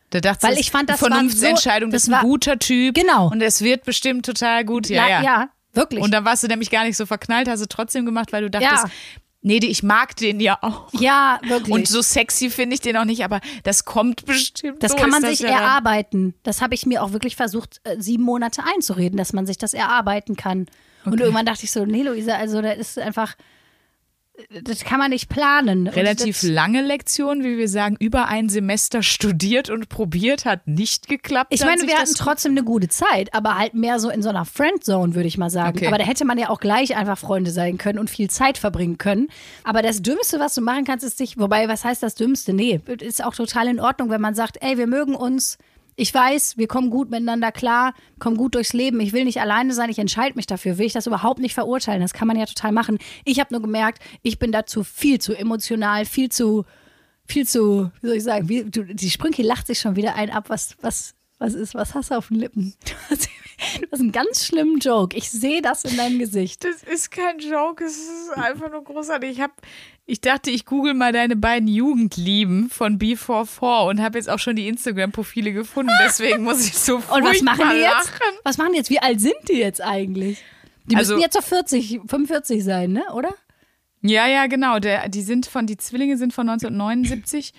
Da 0.10 0.20
dachte 0.20 0.48
Weil 0.48 0.58
ich 0.58 0.72
fand, 0.72 0.90
das 0.90 1.02
war 1.02 1.10
Vernunftsentscheidung, 1.10 1.92
so- 1.92 1.96
das 1.96 2.04
das 2.04 2.08
ist 2.08 2.14
ein 2.14 2.24
war- 2.24 2.24
guter 2.24 2.58
Typ. 2.58 2.96
Genau. 2.96 3.30
Und 3.30 3.42
es 3.42 3.62
wird 3.62 3.84
bestimmt 3.84 4.26
total 4.26 4.66
gut. 4.66 4.90
Ja, 4.90 5.08
ja. 5.08 5.22
ja 5.22 5.50
wirklich. 5.74 6.02
Und 6.04 6.12
dann 6.12 6.26
warst 6.26 6.44
du 6.44 6.48
nämlich 6.48 6.72
gar 6.72 6.86
nicht 6.86 6.98
so 6.98 7.06
verknallt, 7.06 7.48
hast 7.48 7.62
du 7.62 7.68
trotzdem 7.68 8.06
gemacht, 8.06 8.34
weil 8.34 8.42
du 8.44 8.50
dachtest, 8.50 8.86
Ja. 8.86 8.90
Nee, 9.48 9.58
ich 9.58 9.82
mag 9.82 10.16
den 10.16 10.40
ja 10.40 10.58
auch. 10.62 10.88
ja, 10.94 11.40
wirklich. 11.48 11.74
Und 11.74 11.88
so 11.88 12.02
sexy 12.02 12.50
finde 12.50 12.76
ich 12.76 12.82
den 12.82 12.98
auch 12.98 13.06
nicht, 13.06 13.24
aber 13.24 13.42
das 13.64 13.86
kommt 13.86 14.26
bestimmt. 14.26 14.84
das 14.84 14.92
so 14.92 14.98
kann 14.98 15.10
man 15.10 15.24
ist 15.24 15.30
das 15.30 15.38
sich 15.40 15.48
ja 15.48 15.60
erarbeiten. 15.60 16.36
Das 16.44 16.62
habe 16.62 16.76
ich 16.76 16.86
mir 16.86 17.02
auch 17.02 17.14
wirklich 17.14 17.36
versucht, 17.36 17.82
äh, 17.84 17.96
sieben 18.00 18.24
Monate 18.24 18.64
einzureden, 18.64 19.18
dass 19.18 19.34
man 19.34 19.48
sich 19.48 19.58
das 19.58 19.74
erarbeiten 19.74 20.36
kann. 20.36 20.68
Und 21.06 21.22
irgendwann 21.22 21.46
dachte 21.46 21.64
ich 21.64 21.72
so, 21.72 21.86
nee, 21.86 22.04
Luisa, 22.04 22.36
also 22.36 22.62
da 22.62 22.72
ist 22.72 23.00
einfach, 23.00 23.36
das 24.64 24.82
kann 24.82 25.00
man 25.00 25.10
nicht 25.10 25.30
planen. 25.30 25.88
Relativ 25.88 26.44
lange 26.44 26.82
Lektion, 26.82 27.44
wie 27.44 27.58
wir 27.58 27.68
sagen, 27.68 27.96
über 28.00 28.28
ein 28.28 28.50
Semester 28.50 29.02
studiert 29.02 29.70
und 29.70 29.90
probiert, 29.90 30.46
hat 30.46 30.68
nicht 30.68 31.08
geklappt. 31.08 31.54
Ich 31.54 31.62
meine, 31.62 31.88
wir 31.88 31.98
hatten 31.98 32.14
trotzdem 32.16 32.52
eine 32.52 32.64
gute 32.64 32.88
Zeit, 32.88 33.34
aber 33.34 33.58
halt 33.58 33.74
mehr 33.74 34.00
so 34.00 34.10
in 34.10 34.22
so 34.22 34.30
einer 34.30 34.46
Friendzone, 34.46 35.16
würde 35.16 35.28
ich 35.28 35.38
mal 35.38 35.50
sagen. 35.50 35.78
Okay. 35.78 35.88
Aber 35.88 35.98
da 35.98 36.04
hätte 36.04 36.24
man 36.26 36.38
ja 36.38 36.50
auch 36.50 36.60
gleich 36.60 36.96
einfach 36.96 37.18
Freunde 37.18 37.52
sein 37.52 37.78
können 37.78 38.00
und 38.00 38.10
viel 38.10 38.30
Zeit 38.30 38.58
verbringen 38.58 38.98
können. 38.98 39.28
Aber 39.64 39.82
das 39.82 40.02
Dümmste, 40.02 40.40
was 40.40 40.54
du 40.54 40.62
machen 40.62 40.86
kannst, 40.86 41.04
ist 41.04 41.20
dich, 41.20 41.38
wobei, 41.38 41.68
was 41.68 41.84
heißt 41.84 42.04
das 42.04 42.16
Dümmste? 42.16 42.54
Nee, 42.54 42.80
ist 43.00 43.24
auch 43.24 43.36
total 43.36 43.68
in 43.68 43.80
Ordnung, 43.80 44.10
wenn 44.10 44.22
man 44.22 44.36
sagt, 44.36 44.58
ey, 44.62 44.78
wir 44.78 44.88
mögen 44.88 45.16
uns. 45.16 45.58
Ich 46.00 46.14
weiß, 46.14 46.58
wir 46.58 46.68
kommen 46.68 46.92
gut 46.92 47.10
miteinander 47.10 47.52
klar, 47.52 47.96
kommen 48.20 48.38
gut 48.38 48.54
durchs 48.54 48.72
Leben. 48.72 49.00
Ich 49.00 49.14
will 49.14 49.26
nicht 49.26 49.42
alleine 49.42 49.74
sein, 49.74 49.90
ich 49.90 49.98
entscheide 49.98 50.36
mich 50.36 50.46
dafür. 50.46 50.78
Will 50.78 50.86
ich 50.86 50.94
das 50.94 51.08
überhaupt 51.08 51.40
nicht 51.40 51.56
verurteilen? 51.56 52.02
Das 52.02 52.14
kann 52.14 52.28
man 52.28 52.38
ja 52.38 52.46
total 52.46 52.72
machen. 52.72 53.00
Ich 53.26 53.40
habe 53.40 53.52
nur 53.52 53.64
gemerkt, 53.64 54.00
ich 54.22 54.38
bin 54.38 54.52
dazu 54.52 54.84
viel 54.84 55.20
zu 55.20 55.34
emotional, 55.34 56.06
viel 56.06 56.30
zu, 56.30 56.66
viel 57.26 57.48
zu, 57.48 57.90
wie 58.02 58.08
soll 58.08 58.18
ich 58.18 58.24
sagen, 58.24 58.48
wie, 58.48 58.64
du, 58.64 58.84
die 58.84 59.10
Sprünki 59.10 59.42
lacht 59.42 59.66
sich 59.66 59.80
schon 59.80 59.96
wieder 59.96 60.14
ein 60.14 60.30
ab, 60.30 60.52
was, 60.52 60.78
was, 60.82 61.16
was 61.40 61.56
ist, 61.56 61.74
was 61.74 61.96
hast 61.96 62.12
du 62.12 62.16
auf 62.16 62.28
den 62.28 62.38
Lippen? 62.38 62.76
Du 63.82 63.88
hast 63.92 64.02
einen 64.02 64.12
ganz 64.12 64.46
schlimmen 64.46 64.78
Joke. 64.78 65.18
Ich 65.18 65.32
sehe 65.32 65.64
das 65.64 65.84
in 65.84 65.98
deinem 65.98 66.20
Gesicht. 66.20 66.64
Das 66.64 66.84
ist 66.84 67.10
kein 67.10 67.40
Joke, 67.40 67.84
es 67.84 67.98
ist 67.98 68.30
einfach 68.36 68.70
nur 68.70 68.84
großartig. 68.84 69.32
Ich, 69.32 69.42
hab, 69.42 69.52
ich 70.10 70.22
dachte, 70.22 70.50
ich 70.50 70.66
google 70.66 70.94
mal 70.94 71.12
deine 71.12 71.36
beiden 71.36 71.68
Jugendlieben 71.68 72.70
von 72.70 72.98
B44 72.98 73.90
und 73.90 74.02
habe 74.02 74.18
jetzt 74.18 74.30
auch 74.30 74.40
schon 74.40 74.56
die 74.56 74.68
Instagram-Profile 74.70 75.52
gefunden. 75.54 75.92
Deswegen 76.06 76.44
muss 76.44 76.66
ich 76.66 76.74
so 76.78 76.96
Und 77.12 77.24
was 77.24 77.42
machen 77.42 77.66
die 77.72 77.78
jetzt? 77.82 77.92
lachen. 77.92 78.38
Was 78.44 78.58
machen 78.58 78.72
die 78.72 78.78
jetzt? 78.78 78.90
Wie 78.90 79.00
alt 79.00 79.20
sind 79.22 79.36
die 79.50 79.58
jetzt 79.58 79.82
eigentlich? 79.82 80.42
Die 80.86 80.96
Also- 80.96 81.14
müssen 81.16 81.24
jetzt 81.24 81.34
so 81.36 81.42
40, 81.42 82.00
45 82.08 82.64
sein, 82.64 82.94
ne? 82.94 83.04
Oder? 83.14 83.34
Ja, 84.02 84.28
ja, 84.28 84.48
genau. 84.48 84.80
Der, 84.80 85.10
die 85.10 85.22
sind 85.24 85.46
von, 85.46 85.68
die 85.68 85.76
Zwillinge 85.78 86.18
sind 86.18 86.34
von 86.34 86.48
1979. 86.48 87.52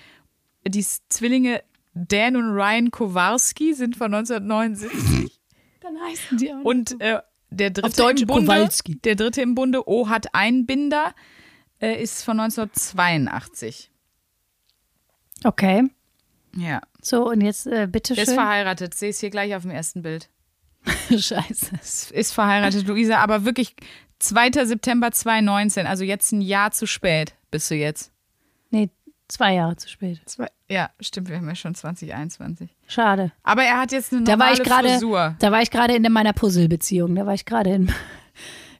Die 0.67 0.85
Zwillinge 1.09 1.61
Dan 1.93 2.35
und 2.35 2.51
Ryan 2.51 2.89
Kowarski 2.91 3.73
sind 3.75 3.95
von 3.95 4.13
1979. 4.13 5.39
Dann 5.81 5.97
heißen 6.01 6.37
die 6.37 6.51
auch. 6.51 6.63
Und 6.63 6.99
äh, 7.01 7.19
der 7.51 7.69
dritte 7.71 7.87
Auf 7.87 7.93
Deutsch 7.95 8.21
im 8.21 8.27
Bunde. 8.27 8.45
Kowalski. 8.47 8.95
Der 9.01 9.15
dritte 9.15 9.41
im 9.41 9.53
Bunde, 9.55 9.87
O 9.87 10.09
hat 10.09 10.33
einen 10.33 10.65
Binder, 10.65 11.13
äh, 11.81 12.01
ist 12.01 12.23
von 12.23 12.39
1982. 12.39 13.91
Okay. 15.43 15.89
Ja. 16.55 16.81
So, 17.01 17.29
und 17.29 17.41
jetzt 17.41 17.67
äh, 17.67 17.87
bitteschön. 17.87 18.23
ist 18.23 18.33
verheiratet. 18.33 18.93
Sehe 18.93 19.09
es 19.09 19.19
hier 19.19 19.29
gleich 19.29 19.55
auf 19.55 19.61
dem 19.63 19.71
ersten 19.71 20.01
Bild. 20.01 20.29
Scheiße. 21.09 22.11
Ist, 22.13 22.31
verheiratet, 22.33 22.87
Luisa, 22.87 23.17
aber 23.17 23.45
wirklich 23.45 23.75
2. 24.19 24.65
September 24.65 25.11
2019, 25.11 25.87
also 25.87 26.03
jetzt 26.03 26.31
ein 26.31 26.41
Jahr 26.41 26.71
zu 26.71 26.87
spät 26.87 27.35
bist 27.51 27.69
du 27.71 27.75
jetzt. 27.75 28.11
Nee, 28.69 28.89
zwei 29.27 29.53
Jahre 29.55 29.75
zu 29.75 29.89
spät. 29.89 30.21
Zwei, 30.25 30.47
ja, 30.69 30.89
stimmt, 30.99 31.29
wir 31.29 31.37
haben 31.37 31.47
ja 31.47 31.55
schon 31.55 31.75
2021. 31.75 32.69
Schade. 32.87 33.31
Aber 33.43 33.63
er 33.63 33.79
hat 33.79 33.91
jetzt 33.91 34.13
eine 34.13 34.23
Da 34.23 34.33
war 34.33 34.37
normale 34.37 34.57
ich 34.57 34.63
gerade, 34.63 34.89
Frisur. 34.89 35.35
da 35.39 35.51
war 35.51 35.61
ich 35.61 35.71
gerade 35.71 35.95
in 35.95 36.11
meiner 36.11 36.33
Puzzle-Beziehung. 36.33 37.15
Da 37.15 37.25
war 37.25 37.33
ich 37.33 37.45
gerade 37.45 37.71
in, 37.71 37.91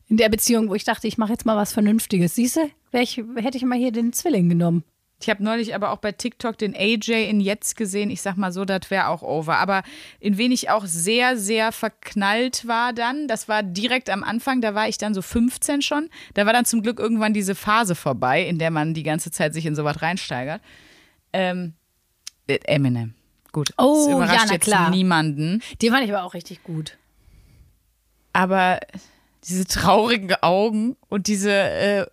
in 0.08 0.18
der 0.18 0.30
Beziehung, 0.30 0.70
wo 0.70 0.76
ich 0.76 0.84
dachte, 0.84 1.08
ich 1.08 1.18
mache 1.18 1.32
jetzt 1.32 1.46
mal 1.46 1.58
was 1.58 1.74
Vernünftiges. 1.74 2.36
Siehst 2.36 2.58
du, 2.58 2.70
ich, 2.92 3.22
hätte 3.36 3.58
ich 3.58 3.64
mal 3.64 3.78
hier 3.78 3.92
den 3.92 4.14
Zwilling 4.14 4.50
genommen. 4.50 4.84
Ich 5.22 5.30
habe 5.30 5.44
neulich 5.44 5.76
aber 5.76 5.92
auch 5.92 5.98
bei 5.98 6.14
TikTok 6.14 6.58
den 6.58 6.74
AJ 6.74 7.30
in 7.30 7.42
Jetzt 7.42 7.76
gesehen. 7.76 8.10
Ich 8.10 8.22
sag 8.22 8.38
mal 8.38 8.54
so, 8.54 8.64
das 8.64 8.90
wäre 8.90 9.10
auch 9.10 9.22
over. 9.22 9.58
Aber 9.58 9.84
in 10.22 10.38
wen 10.38 10.54
ich 10.54 10.70
auch 10.70 10.86
sehr, 10.86 11.36
sehr 11.38 11.74
verknallt 11.74 12.66
war 12.68 12.94
dann, 12.94 13.28
das 13.28 13.50
war 13.50 13.62
direkt 13.62 14.10
am 14.10 14.24
Anfang, 14.24 14.62
da 14.62 14.76
war 14.76 14.88
ich 14.88 14.98
dann 14.98 15.14
so 15.14 15.22
15 15.22 15.82
schon. 15.82 16.10
Da 16.36 16.46
war 16.46 16.54
dann 16.54 16.64
zum 16.64 16.82
Glück 16.82 17.00
irgendwann 17.00 17.34
diese 17.34 17.54
Phase 17.54 17.96
vorbei, 17.96 18.44
in 18.46 18.60
der 18.60 18.72
man 18.72 18.94
die 18.94 19.04
ganze 19.04 19.30
Zeit 19.30 19.54
sich 19.54 19.66
in 19.66 19.76
sowas 19.76 20.02
reinsteigert. 20.02 20.62
Ähm, 21.34 21.74
Eminem. 22.48 23.14
Gut. 23.52 23.74
Oh, 23.78 24.06
das 24.06 24.16
überrascht 24.16 24.34
ja, 24.34 24.46
na 24.48 24.54
jetzt 24.54 24.64
klar. 24.64 24.90
niemanden. 24.90 25.62
Den 25.82 25.92
fand 25.92 26.06
ich 26.06 26.14
aber 26.14 26.24
auch 26.24 26.34
richtig 26.34 26.64
gut. 26.64 26.98
aber 28.32 28.80
diese 29.44 29.66
traurigen 29.66 30.34
Augen 30.42 30.96
und 31.10 31.28
diese, 31.28 31.52
äh, 31.52 32.06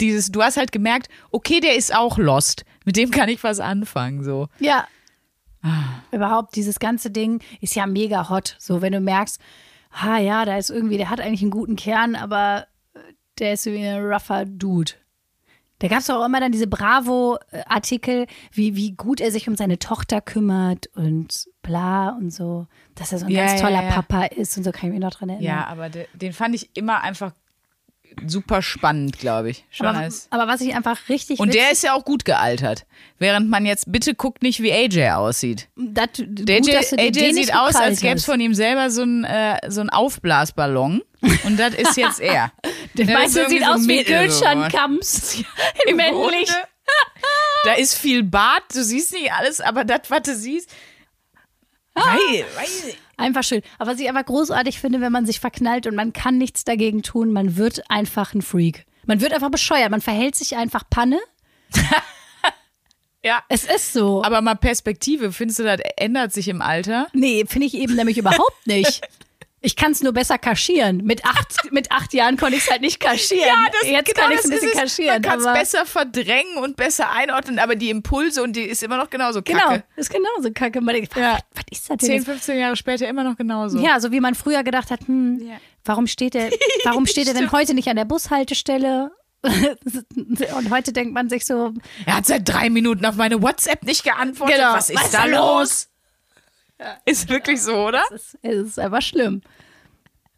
dieses, 0.00 0.30
du 0.32 0.42
hast 0.42 0.56
halt 0.56 0.72
gemerkt, 0.72 1.08
okay, 1.30 1.60
der 1.60 1.76
ist 1.76 1.94
auch 1.94 2.18
lost. 2.18 2.64
Mit 2.84 2.96
dem 2.96 3.10
kann 3.10 3.28
ich 3.28 3.42
was 3.42 3.60
anfangen, 3.60 4.24
so. 4.24 4.48
Ja. 4.58 4.86
Überhaupt, 6.12 6.54
dieses 6.54 6.78
ganze 6.78 7.10
Ding 7.10 7.42
ist 7.60 7.74
ja 7.74 7.86
mega 7.86 8.28
hot. 8.28 8.56
So, 8.58 8.82
wenn 8.82 8.92
du 8.92 9.00
merkst, 9.00 9.40
ah 9.90 10.18
ja, 10.18 10.44
da 10.44 10.56
ist 10.56 10.70
irgendwie, 10.70 10.96
der 10.96 11.10
hat 11.10 11.20
eigentlich 11.20 11.42
einen 11.42 11.50
guten 11.50 11.76
Kern, 11.76 12.14
aber 12.14 12.66
äh, 12.94 12.98
der 13.38 13.54
ist 13.54 13.66
wie 13.66 13.84
ein 13.84 14.04
rougher 14.04 14.44
Dude. 14.44 14.92
Da 15.78 15.88
gab 15.88 15.98
es 15.98 16.08
auch 16.08 16.24
immer 16.24 16.40
dann 16.40 16.52
diese 16.52 16.66
Bravo-Artikel, 16.66 18.26
wie, 18.52 18.76
wie 18.76 18.92
gut 18.92 19.20
er 19.20 19.30
sich 19.30 19.46
um 19.46 19.56
seine 19.56 19.78
Tochter 19.78 20.22
kümmert 20.22 20.86
und 20.94 21.48
bla 21.60 22.10
und 22.10 22.30
so, 22.30 22.66
dass 22.94 23.12
er 23.12 23.18
so 23.18 23.26
ein 23.26 23.32
Ja, 23.32 23.44
ganz 23.44 23.60
ja, 23.60 23.66
toller 23.66 23.82
ja. 23.82 23.90
Papa 23.90 24.24
ist 24.24 24.56
und 24.56 24.64
so 24.64 24.72
kann 24.72 24.88
ich 24.88 24.94
mich 24.94 25.02
noch 25.02 25.12
dran 25.12 25.28
erinnern. 25.28 25.44
Ja, 25.44 25.66
aber 25.66 25.90
de, 25.90 26.06
den 26.14 26.32
fand 26.32 26.54
ich 26.54 26.74
immer 26.74 27.02
einfach 27.02 27.32
super 28.26 28.62
spannend, 28.62 29.18
glaube 29.18 29.50
ich. 29.50 29.64
Schon 29.70 29.86
aber, 29.86 29.98
als 29.98 30.28
aber 30.30 30.46
was 30.46 30.60
ich 30.60 30.74
einfach 30.74 31.08
richtig 31.08 31.38
und 31.38 31.54
der 31.54 31.72
ist 31.72 31.82
ja 31.82 31.94
auch 31.94 32.04
gut 32.04 32.24
gealtert. 32.24 32.86
Während 33.18 33.48
man 33.48 33.64
jetzt, 33.64 33.90
bitte 33.90 34.14
guckt 34.14 34.42
nicht, 34.42 34.62
wie 34.62 34.72
AJ 34.72 35.12
aussieht. 35.12 35.68
das, 35.76 36.08
Der 36.16 36.60
gut, 36.60 36.74
AJ, 36.74 36.98
AJ 36.98 37.32
sieht 37.32 37.54
aus, 37.54 37.74
als 37.74 38.00
gäbe 38.00 38.16
es 38.16 38.24
von 38.24 38.40
ihm 38.40 38.54
selber 38.54 38.90
so 38.90 39.02
ein, 39.02 39.24
äh, 39.24 39.58
so 39.68 39.80
ein 39.80 39.90
Aufblasballon. 39.90 41.02
Und 41.44 41.58
das 41.58 41.74
ist 41.74 41.96
jetzt 41.96 42.20
er. 42.20 42.52
Der 42.94 43.06
Der 43.06 43.24
ist 43.24 43.34
meiste 43.34 43.48
sieht 43.50 43.64
so 43.64 43.70
aus 43.70 43.88
wie 43.88 44.04
Gülschan. 44.04 44.68
Kamps. 44.70 45.42
Im 45.86 45.96
Männlich. 45.96 46.50
Da 47.64 47.72
ist 47.72 47.98
viel 47.98 48.22
Bart, 48.22 48.62
du 48.72 48.84
siehst 48.84 49.12
nicht 49.12 49.32
alles, 49.32 49.60
aber 49.60 49.84
das, 49.84 50.02
was 50.08 50.22
du 50.22 50.36
siehst. 50.36 50.70
Weil, 51.94 52.44
weil, 52.54 52.94
Einfach 53.16 53.42
schön. 53.42 53.62
Aber 53.78 53.92
was 53.92 54.00
ich 54.00 54.08
einfach 54.08 54.26
großartig 54.26 54.80
finde, 54.80 55.00
wenn 55.00 55.12
man 55.12 55.26
sich 55.26 55.40
verknallt 55.40 55.86
und 55.86 55.94
man 55.94 56.12
kann 56.12 56.38
nichts 56.38 56.64
dagegen 56.64 57.02
tun, 57.02 57.32
man 57.32 57.56
wird 57.56 57.90
einfach 57.90 58.34
ein 58.34 58.42
Freak. 58.42 58.86
Man 59.06 59.20
wird 59.20 59.32
einfach 59.32 59.50
bescheuert, 59.50 59.90
man 59.90 60.00
verhält 60.00 60.34
sich 60.34 60.56
einfach 60.56 60.84
Panne. 60.90 61.18
ja. 63.24 63.42
Es 63.48 63.64
ist 63.64 63.92
so. 63.92 64.22
Aber 64.22 64.40
mal 64.42 64.56
Perspektive, 64.56 65.32
findest 65.32 65.60
du, 65.60 65.64
das 65.64 65.80
ändert 65.96 66.32
sich 66.32 66.48
im 66.48 66.60
Alter? 66.60 67.08
nee, 67.12 67.44
finde 67.46 67.66
ich 67.66 67.74
eben 67.74 67.94
nämlich 67.94 68.18
überhaupt 68.18 68.66
nicht. 68.66 69.02
Ich 69.62 69.74
kann 69.74 69.92
es 69.92 70.02
nur 70.02 70.12
besser 70.12 70.38
kaschieren. 70.38 70.98
Mit 70.98 71.24
acht, 71.24 71.56
mit 71.72 71.90
acht 71.90 72.12
Jahren 72.12 72.36
konnte 72.36 72.56
ich 72.56 72.62
es 72.64 72.70
halt 72.70 72.82
nicht 72.82 73.00
kaschieren. 73.00 73.48
Jetzt 73.84 74.14
kann 74.14 74.30
ich 74.30 74.38
es 74.38 74.44
ein 74.44 74.50
bisschen 74.50 74.72
kaschieren. 74.72 75.22
Man 75.22 75.22
kann 75.22 75.40
es 75.40 75.46
besser 75.46 75.86
verdrängen 75.86 76.58
und 76.58 76.76
besser 76.76 77.10
einordnen, 77.10 77.58
aber 77.58 77.74
die 77.74 77.90
Impulse 77.90 78.42
und 78.42 78.54
die 78.54 78.62
ist 78.62 78.82
immer 78.82 78.96
noch 78.96 79.10
genauso 79.10 79.42
genau, 79.42 79.60
kacke. 79.68 79.84
ist 79.96 80.10
genauso 80.10 80.50
kacke. 80.54 80.80
Man 80.80 80.94
denkt, 80.94 81.16
Ja. 81.16 81.38
was, 81.54 81.64
ist 81.70 81.90
das 81.90 81.96
denn 81.96 81.98
10, 81.98 82.12
jetzt? 82.16 82.24
15 82.26 82.58
Jahre 82.58 82.76
später 82.76 83.08
immer 83.08 83.24
noch 83.24 83.36
genauso. 83.36 83.78
Ja, 83.78 83.98
so 83.98 84.12
wie 84.12 84.20
man 84.20 84.34
früher 84.34 84.62
gedacht 84.62 84.90
hat, 84.90 85.00
hm, 85.06 85.40
Ja. 85.40 85.56
warum 85.84 86.06
steht 86.06 86.34
er, 86.34 86.50
warum 86.84 87.06
steht 87.06 87.26
er 87.26 87.34
denn 87.34 87.50
heute 87.52 87.74
nicht 87.74 87.88
an 87.88 87.96
der 87.96 88.04
Bushaltestelle? 88.04 89.10
Und 89.46 90.70
heute 90.70 90.92
denkt 90.92 91.12
man 91.14 91.28
sich 91.28 91.44
so, 91.44 91.72
Er 92.04 92.16
hat 92.16 92.26
seit 92.26 92.48
drei 92.48 92.68
Minuten 92.68 93.04
auf 93.06 93.14
meine 93.16 93.40
WhatsApp 93.42 93.84
nicht 93.84 94.02
geantwortet. 94.04 94.56
Genau. 94.56 94.72
Was 94.74 94.90
ist 94.90 94.96
Was 95.00 95.10
da 95.10 95.26
da 95.26 95.30
los? 96.78 96.88
Ist 97.04 97.28
wirklich 97.28 97.60
so, 97.62 97.86
oder? 97.86 98.02
es 98.14 98.34
ist, 98.34 98.38
es 98.42 98.66
ist 98.68 98.78
einfach 98.78 99.02
schlimm. 99.02 99.42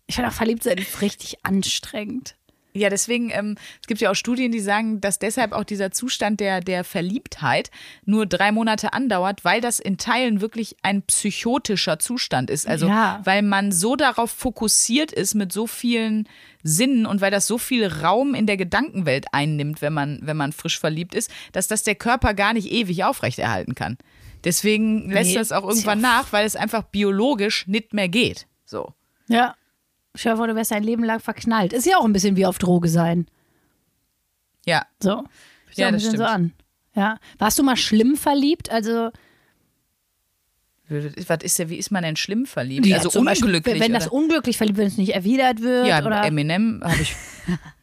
Ich 0.06 0.14
finde 0.14 0.30
auch 0.30 0.34
verliebt 0.34 0.62
sein 0.62 0.78
ist 0.78 1.02
richtig 1.02 1.44
anstrengend. 1.44 2.34
Ja, 2.74 2.90
deswegen, 2.90 3.30
ähm, 3.30 3.56
es 3.80 3.88
gibt 3.88 4.00
ja 4.00 4.10
auch 4.10 4.14
Studien, 4.14 4.52
die 4.52 4.60
sagen, 4.60 5.00
dass 5.00 5.18
deshalb 5.18 5.52
auch 5.52 5.64
dieser 5.64 5.90
Zustand 5.90 6.38
der, 6.38 6.60
der 6.60 6.84
Verliebtheit 6.84 7.70
nur 8.04 8.24
drei 8.26 8.52
Monate 8.52 8.92
andauert, 8.92 9.44
weil 9.44 9.60
das 9.60 9.80
in 9.80 9.96
Teilen 9.98 10.40
wirklich 10.40 10.76
ein 10.82 11.02
psychotischer 11.02 11.98
Zustand 11.98 12.50
ist. 12.50 12.68
Also, 12.68 12.86
Ja. 12.86 13.20
weil 13.24 13.42
man 13.42 13.72
so 13.72 13.96
darauf 13.96 14.30
fokussiert 14.30 15.12
ist 15.12 15.34
mit 15.34 15.50
so 15.52 15.66
vielen 15.66 16.28
Sinnen 16.62 17.04
und 17.06 17.20
weil 17.20 17.30
das 17.32 17.46
so 17.46 17.58
viel 17.58 17.86
Raum 17.86 18.34
in 18.34 18.46
der 18.46 18.56
Gedankenwelt 18.58 19.26
einnimmt, 19.32 19.82
wenn 19.82 19.92
man, 19.94 20.20
wenn 20.22 20.36
man 20.36 20.52
frisch 20.52 20.78
verliebt 20.78 21.14
ist, 21.14 21.30
dass 21.52 21.68
das 21.68 21.82
der 21.82 21.96
Körper 21.96 22.32
gar 22.34 22.52
nicht 22.52 22.70
ewig 22.70 23.02
aufrechterhalten 23.02 23.74
kann. 23.74 23.96
Deswegen 24.48 25.10
lässt 25.10 25.28
Nee, 25.30 25.34
das 25.36 25.52
auch 25.52 25.68
irgendwann 25.68 26.00
nach, 26.00 26.32
weil 26.32 26.46
es 26.46 26.56
einfach 26.56 26.82
biologisch 26.84 27.66
nicht 27.66 27.92
mehr 27.92 28.08
geht. 28.08 28.46
So. 28.64 28.94
Ja. 29.28 29.54
Dir 30.16 30.36
vor, 30.36 30.46
du 30.46 30.54
wärst 30.54 30.70
dein 30.70 30.82
Leben 30.82 31.04
lang 31.04 31.20
verknallt. 31.20 31.74
Ist 31.74 31.84
ja 31.86 31.98
auch 31.98 32.04
ein 32.06 32.14
bisschen 32.14 32.34
wie 32.36 32.46
auf 32.46 32.56
Droge 32.56 32.88
sein. 32.88 33.26
Ja. 34.64 34.86
So. 35.02 35.24
Fühlt 35.66 35.76
Ja, 35.76 35.90
das 35.90 36.02
bisschen 36.02 36.16
so 36.18 36.24
stimmt. 36.24 36.30
an. 36.34 36.52
Ja. 36.94 37.18
Warst 37.36 37.58
du 37.58 37.62
mal 37.62 37.76
schlimm 37.76 38.16
verliebt? 38.16 38.70
Also, 38.70 39.10
Was 40.88 41.42
ist 41.42 41.58
ja, 41.58 41.68
wie 41.68 41.76
ist 41.76 41.90
man 41.90 42.02
denn 42.02 42.16
schlimm 42.16 42.46
verliebt? 42.46 42.86
Ja, 42.86 42.96
also 42.96 43.10
zum 43.10 43.26
Beispiel, 43.26 43.48
unglücklich. 43.48 43.80
Wenn 43.80 43.92
das 43.92 44.06
oder? 44.06 44.14
unglücklich 44.14 44.56
verliebt, 44.56 44.78
wenn 44.78 44.86
es 44.86 44.96
nicht 44.96 45.14
erwidert 45.14 45.60
wird. 45.60 45.86
Ja, 45.86 46.02
oder 46.04 46.24
Eminem 46.24 46.80
habe 46.82 47.02
ich. 47.02 47.14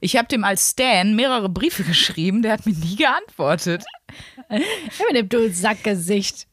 Ich 0.00 0.16
habe 0.16 0.28
dem 0.28 0.44
als 0.44 0.70
Stan 0.70 1.14
mehrere 1.14 1.48
Briefe 1.48 1.82
geschrieben, 1.84 2.42
der 2.42 2.52
hat 2.52 2.66
mir 2.66 2.74
nie 2.74 2.96
geantwortet. 2.96 3.84
Mit 4.48 5.16
dem 5.16 5.28
du 5.28 5.50
Sackgesicht. 5.52 6.46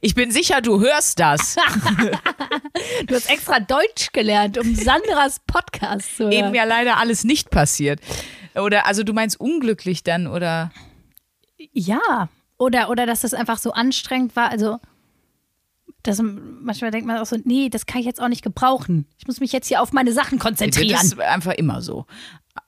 Ich 0.00 0.14
bin 0.14 0.30
sicher, 0.30 0.60
du 0.60 0.80
hörst 0.80 1.18
das. 1.18 1.56
Du 3.06 3.14
hast 3.14 3.30
extra 3.30 3.58
Deutsch 3.58 4.12
gelernt, 4.12 4.58
um 4.58 4.74
Sandras 4.74 5.40
Podcast 5.46 6.16
zu 6.16 6.24
hören. 6.24 6.32
Eben 6.32 6.54
ja 6.54 6.64
leider 6.64 6.98
alles 6.98 7.24
nicht 7.24 7.50
passiert. 7.50 8.00
Oder 8.54 8.86
also 8.86 9.02
du 9.02 9.12
meinst 9.12 9.40
unglücklich 9.40 10.02
dann 10.02 10.26
oder 10.26 10.70
Ja. 11.72 12.28
Oder, 12.58 12.90
oder 12.90 13.06
dass 13.06 13.20
das 13.20 13.34
einfach 13.34 13.58
so 13.58 13.72
anstrengend 13.72 14.36
war. 14.36 14.50
Also, 14.50 14.78
dass 16.06 16.20
manchmal 16.22 16.90
denkt 16.90 17.06
man 17.06 17.18
auch 17.18 17.26
so, 17.26 17.36
nee, 17.44 17.68
das 17.68 17.86
kann 17.86 18.00
ich 18.00 18.06
jetzt 18.06 18.20
auch 18.20 18.28
nicht 18.28 18.42
gebrauchen. 18.42 19.06
Ich 19.18 19.26
muss 19.26 19.40
mich 19.40 19.52
jetzt 19.52 19.68
hier 19.68 19.80
auf 19.82 19.92
meine 19.92 20.12
Sachen 20.12 20.38
das 20.38 20.44
konzentrieren. 20.46 21.00
ist 21.04 21.18
einfach 21.20 21.52
immer 21.54 21.82
so, 21.82 22.06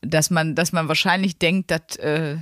dass 0.02 0.30
man 0.30 0.54
dass 0.54 0.72
man 0.72 0.88
wahrscheinlich 0.88 1.38
denkt, 1.38 1.70
das 1.70 1.96
äh, 1.96 2.36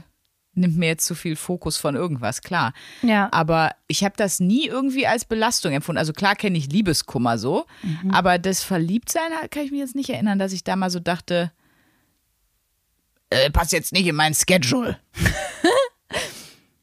nimmt 0.54 0.76
mir 0.78 0.86
jetzt 0.86 1.04
zu 1.04 1.14
viel 1.14 1.36
Fokus 1.36 1.76
von 1.76 1.94
irgendwas, 1.96 2.40
klar. 2.40 2.72
Ja. 3.02 3.28
Aber 3.30 3.72
ich 3.88 4.04
habe 4.04 4.14
das 4.16 4.40
nie 4.40 4.66
irgendwie 4.66 5.06
als 5.06 5.26
Belastung 5.26 5.72
empfunden. 5.72 5.98
Also 5.98 6.12
klar 6.14 6.34
kenne 6.34 6.56
ich 6.56 6.72
Liebeskummer 6.72 7.36
so, 7.38 7.66
Mhm. 7.82 8.10
aber 8.10 8.38
das 8.38 8.62
Verliebtsein 8.62 9.30
kann 9.50 9.64
ich 9.64 9.70
mir 9.70 9.80
jetzt 9.80 9.94
nicht 9.94 10.08
erinnern, 10.10 10.38
dass 10.38 10.52
ich 10.52 10.64
da 10.64 10.74
mal 10.76 10.88
so 10.90 10.98
dachte, 10.98 11.52
äh, 13.30 13.50
passt 13.50 13.72
jetzt 13.72 13.92
nicht 13.92 14.06
in 14.06 14.14
mein 14.16 14.34
Schedule. 14.34 14.98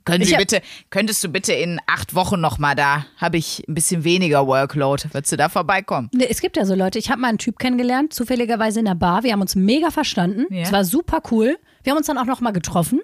Können 0.06 0.26
Sie 0.26 0.36
bitte, 0.36 0.62
könntest 0.90 1.24
du 1.24 1.30
bitte 1.30 1.54
in 1.54 1.80
acht 1.88 2.14
Wochen 2.14 2.42
noch 2.42 2.58
mal 2.58 2.76
da, 2.76 3.06
habe 3.18 3.38
ich 3.38 3.64
ein 3.68 3.74
bisschen 3.74 4.04
weniger 4.04 4.46
Workload. 4.48 5.04
Würdest 5.12 5.32
du 5.32 5.38
da 5.38 5.50
vorbeikommen? 5.50 6.10
Nee, 6.14 6.28
es 6.30 6.42
gibt 6.42 6.58
ja 6.58 6.66
so 6.66 6.76
Leute. 6.76 7.00
Ich 7.00 7.10
habe 7.10 7.22
mal 7.22 7.30
einen 7.30 7.38
Typ 7.38 7.58
kennengelernt, 7.60 8.14
zufälligerweise 8.14 8.80
in 8.80 8.86
der 8.86 8.96
Bar. 8.96 9.24
Wir 9.24 9.32
haben 9.32 9.42
uns 9.42 9.56
mega 9.56 9.92
verstanden. 9.92 10.46
Ja. 10.54 10.64
Es 10.64 10.72
war 10.72 10.84
super 10.84 11.22
cool. 11.32 11.58
Wir 11.84 11.92
haben 11.92 11.98
uns 11.98 12.08
dann 12.08 12.18
auch 12.18 12.26
noch 12.26 12.42
mal 12.42 12.52
getroffen. 12.52 13.02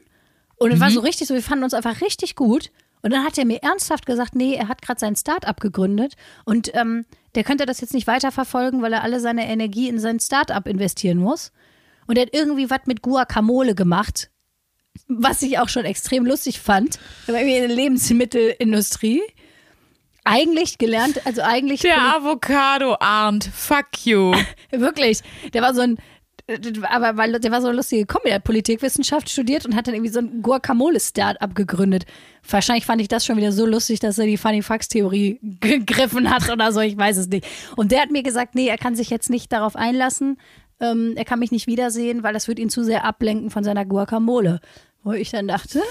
Und 0.57 0.71
es 0.71 0.79
war 0.81 0.91
so 0.91 0.99
richtig 0.99 1.27
so, 1.27 1.33
wir 1.33 1.41
fanden 1.41 1.63
uns 1.63 1.73
einfach 1.73 2.01
richtig 2.01 2.35
gut. 2.35 2.69
Und 3.01 3.13
dann 3.13 3.23
hat 3.23 3.38
er 3.38 3.45
mir 3.45 3.63
ernsthaft 3.63 4.05
gesagt, 4.05 4.35
nee, 4.35 4.55
er 4.55 4.67
hat 4.67 4.81
gerade 4.81 4.99
sein 4.99 5.15
Start-up 5.15 5.62
gegründet 5.62 6.15
und 6.43 6.75
ähm, 6.75 7.05
der 7.35 7.45
könnte 7.45 7.65
das 7.65 7.79
jetzt 7.79 7.93
nicht 7.93 8.07
weiterverfolgen, 8.07 8.81
weil 8.81 8.91
er 8.91 9.03
alle 9.03 9.21
seine 9.21 9.47
Energie 9.47 9.88
in 9.88 9.99
sein 9.99 10.19
Start-up 10.19 10.67
investieren 10.67 11.17
muss. 11.17 11.53
Und 12.07 12.17
er 12.17 12.23
hat 12.23 12.33
irgendwie 12.33 12.69
was 12.69 12.81
mit 12.88 13.01
Guacamole 13.01 13.75
gemacht, 13.75 14.29
was 15.08 15.41
ich 15.41 15.60
auch 15.60 15.69
schon 15.69 15.86
extrem 15.86 16.25
lustig 16.25 16.60
fand. 16.60 16.99
War 17.28 17.36
irgendwie 17.36 17.58
in 17.58 17.67
der 17.67 17.75
Lebensmittelindustrie. 17.75 19.21
eigentlich 20.23 20.78
gelernt, 20.78 21.25
also 21.25 21.41
eigentlich 21.41 21.82
Der 21.82 22.15
Avocado 22.15 22.95
Arndt, 22.99 23.49
fuck 23.54 23.88
you. 24.06 24.34
Wirklich. 24.71 25.21
Der 25.54 25.62
war 25.62 25.73
so 25.73 25.82
ein, 25.82 25.97
aber 26.89 27.17
weil 27.17 27.39
der 27.39 27.52
war 27.52 27.62
so 27.62 27.67
eine 27.67 27.78
lustige 27.78 28.06
Kombi. 28.06 28.30
Der 28.30 28.36
hat 28.36 28.43
Politikwissenschaft 28.43 29.30
studiert 29.30 29.65
und 29.65 29.75
hat 29.75 29.88
dann 29.88 29.95
irgendwie 29.95 30.12
so 30.12 30.19
ein 30.19 30.41
Guacamole-Start-up 30.41 31.56
gegründet. 31.56 32.06
Wahrscheinlich 32.47 32.86
fand 32.86 33.02
ich 33.02 33.08
das 33.08 33.25
schon 33.25 33.38
wieder 33.38 33.52
so 33.52 33.65
lustig, 33.65 33.99
dass 33.99 34.17
er 34.17 34.25
die 34.25 34.38
Funny 34.38 34.62
Fucks-Theorie 34.62 35.39
gegriffen 35.60 36.30
hat 36.30 36.49
oder 36.52 36.71
so. 36.71 36.80
Ich 36.82 36.97
weiß 36.97 37.17
es 37.17 37.28
nicht. 37.28 37.47
Und 37.75 37.91
der 37.91 38.02
hat 38.02 38.12
mir 38.12 38.23
gesagt, 38.23 38.56
nee, 38.56 38.67
er 38.67 38.78
kann 38.78 38.95
sich 38.95 39.10
jetzt 39.10 39.30
nicht 39.30 39.52
darauf 39.52 39.75
einlassen. 39.75 40.38
Ähm, 40.80 41.13
er 41.15 41.26
kann 41.26 41.39
mich 41.39 41.52
nicht 41.52 41.68
wiedersehen, 41.68 42.24
weil 42.24 42.34
das 42.34 42.48
wird 42.48 42.60
ihn 42.60 42.70
zu 42.70 42.84
sehr 42.84 43.04
ablenken 43.04 43.50
von 43.50 43.63
seiner 43.63 43.86
Guacamole. 43.86 44.62
Wo 45.04 45.13
ich 45.13 45.32
dann 45.32 45.48
dachte, 45.48 45.82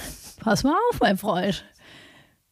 pass 0.41 0.65
mal 0.65 0.77
auf, 0.91 1.01
mein 1.01 1.19
Freund. 1.19 1.65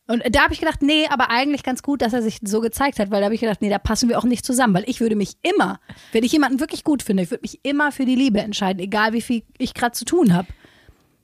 Und 0.08 0.22
da 0.30 0.44
habe 0.44 0.54
ich 0.54 0.60
gedacht, 0.60 0.82
nee, 0.82 1.06
aber 1.08 1.30
eigentlich 1.30 1.64
ganz 1.64 1.82
gut, 1.82 2.00
dass 2.00 2.12
er 2.12 2.22
sich 2.22 2.38
so 2.42 2.60
gezeigt 2.60 3.00
hat, 3.00 3.10
weil 3.10 3.20
da 3.20 3.24
habe 3.24 3.34
ich 3.34 3.40
gedacht, 3.40 3.60
nee, 3.60 3.70
da 3.70 3.78
passen 3.78 4.08
wir 4.08 4.18
auch 4.18 4.24
nicht 4.24 4.46
zusammen, 4.46 4.74
weil 4.74 4.88
ich 4.88 5.00
würde 5.00 5.16
mich 5.16 5.32
immer, 5.42 5.80
wenn 6.12 6.22
ich 6.22 6.30
jemanden 6.30 6.60
wirklich 6.60 6.84
gut 6.84 7.02
finde, 7.02 7.24
ich 7.24 7.30
würde 7.30 7.42
mich 7.42 7.60
immer 7.64 7.90
für 7.90 8.04
die 8.04 8.14
Liebe 8.14 8.40
entscheiden, 8.40 8.80
egal 8.80 9.12
wie 9.12 9.20
viel 9.20 9.42
ich 9.58 9.74
gerade 9.74 9.92
zu 9.92 10.04
tun 10.04 10.32
habe. 10.32 10.46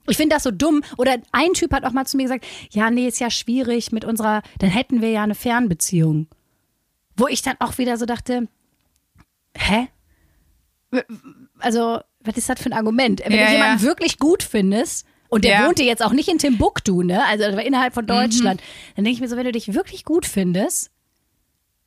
Ich 0.09 0.16
finde 0.16 0.35
das 0.35 0.42
so 0.42 0.51
dumm. 0.51 0.83
Oder 0.98 1.18
ein 1.31 1.53
Typ 1.53 1.72
hat 1.72 1.85
auch 1.85 1.92
mal 1.92 2.07
zu 2.07 2.16
mir 2.16 2.25
gesagt, 2.25 2.44
ja, 2.70 2.90
nee, 2.90 3.07
ist 3.07 3.20
ja 3.20 3.31
schwierig 3.31 3.92
mit 3.92 4.05
unserer, 4.05 4.42
dann 4.59 4.70
hätten 4.70 5.01
wir 5.01 5.11
ja 5.11 5.22
eine 5.22 5.37
Fernbeziehung. 5.37 6.27
Wo 7.16 7.29
ich 7.29 7.42
dann 7.42 7.57
auch 7.61 7.79
wieder 7.79 7.96
so 7.96 8.05
dachte, 8.05 8.48
hä? 9.57 9.88
Also, 11.59 12.00
was 12.20 12.37
ist 12.37 12.48
das 12.48 12.61
für 12.61 12.66
ein 12.70 12.72
Argument? 12.72 13.22
Wenn 13.24 13.33
Ja, 13.38 13.46
du 13.46 13.52
jemanden 13.52 13.78
ja. 13.78 13.88
wirklich 13.88 14.18
gut 14.18 14.42
findest, 14.42 15.07
und 15.28 15.44
der 15.46 15.52
Ja. 15.52 15.66
wohnte 15.66 15.83
jetzt 15.83 16.02
auch 16.05 16.12
nicht 16.12 16.28
in 16.28 16.37
Timbuktu, 16.38 17.02
ne? 17.02 17.24
Also 17.26 17.44
das 17.44 17.57
war 17.57 17.62
innerhalb 17.62 17.94
von 17.94 18.07
Deutschland. 18.07 18.61
Dann 18.96 19.05
denke 19.07 19.14
ich 19.16 19.20
mir 19.22 19.28
so, 19.28 19.37
wenn 19.37 19.44
du 19.46 19.52
dich 19.52 19.72
wirklich 19.72 20.05
gut 20.05 20.26
findest, 20.26 20.90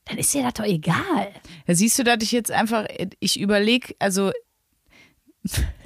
dann 0.06 0.18
ist 0.18 0.34
dir 0.34 0.42
das 0.42 0.54
doch 0.56 0.64
egal. 0.66 1.32
Da 1.68 1.76
siehst 1.76 2.00
du, 2.00 2.04
dass 2.04 2.24
ich 2.24 2.32
jetzt 2.32 2.52
einfach, 2.52 2.86
ich 3.20 3.40
überlege, 3.40 3.94
also 4.00 4.32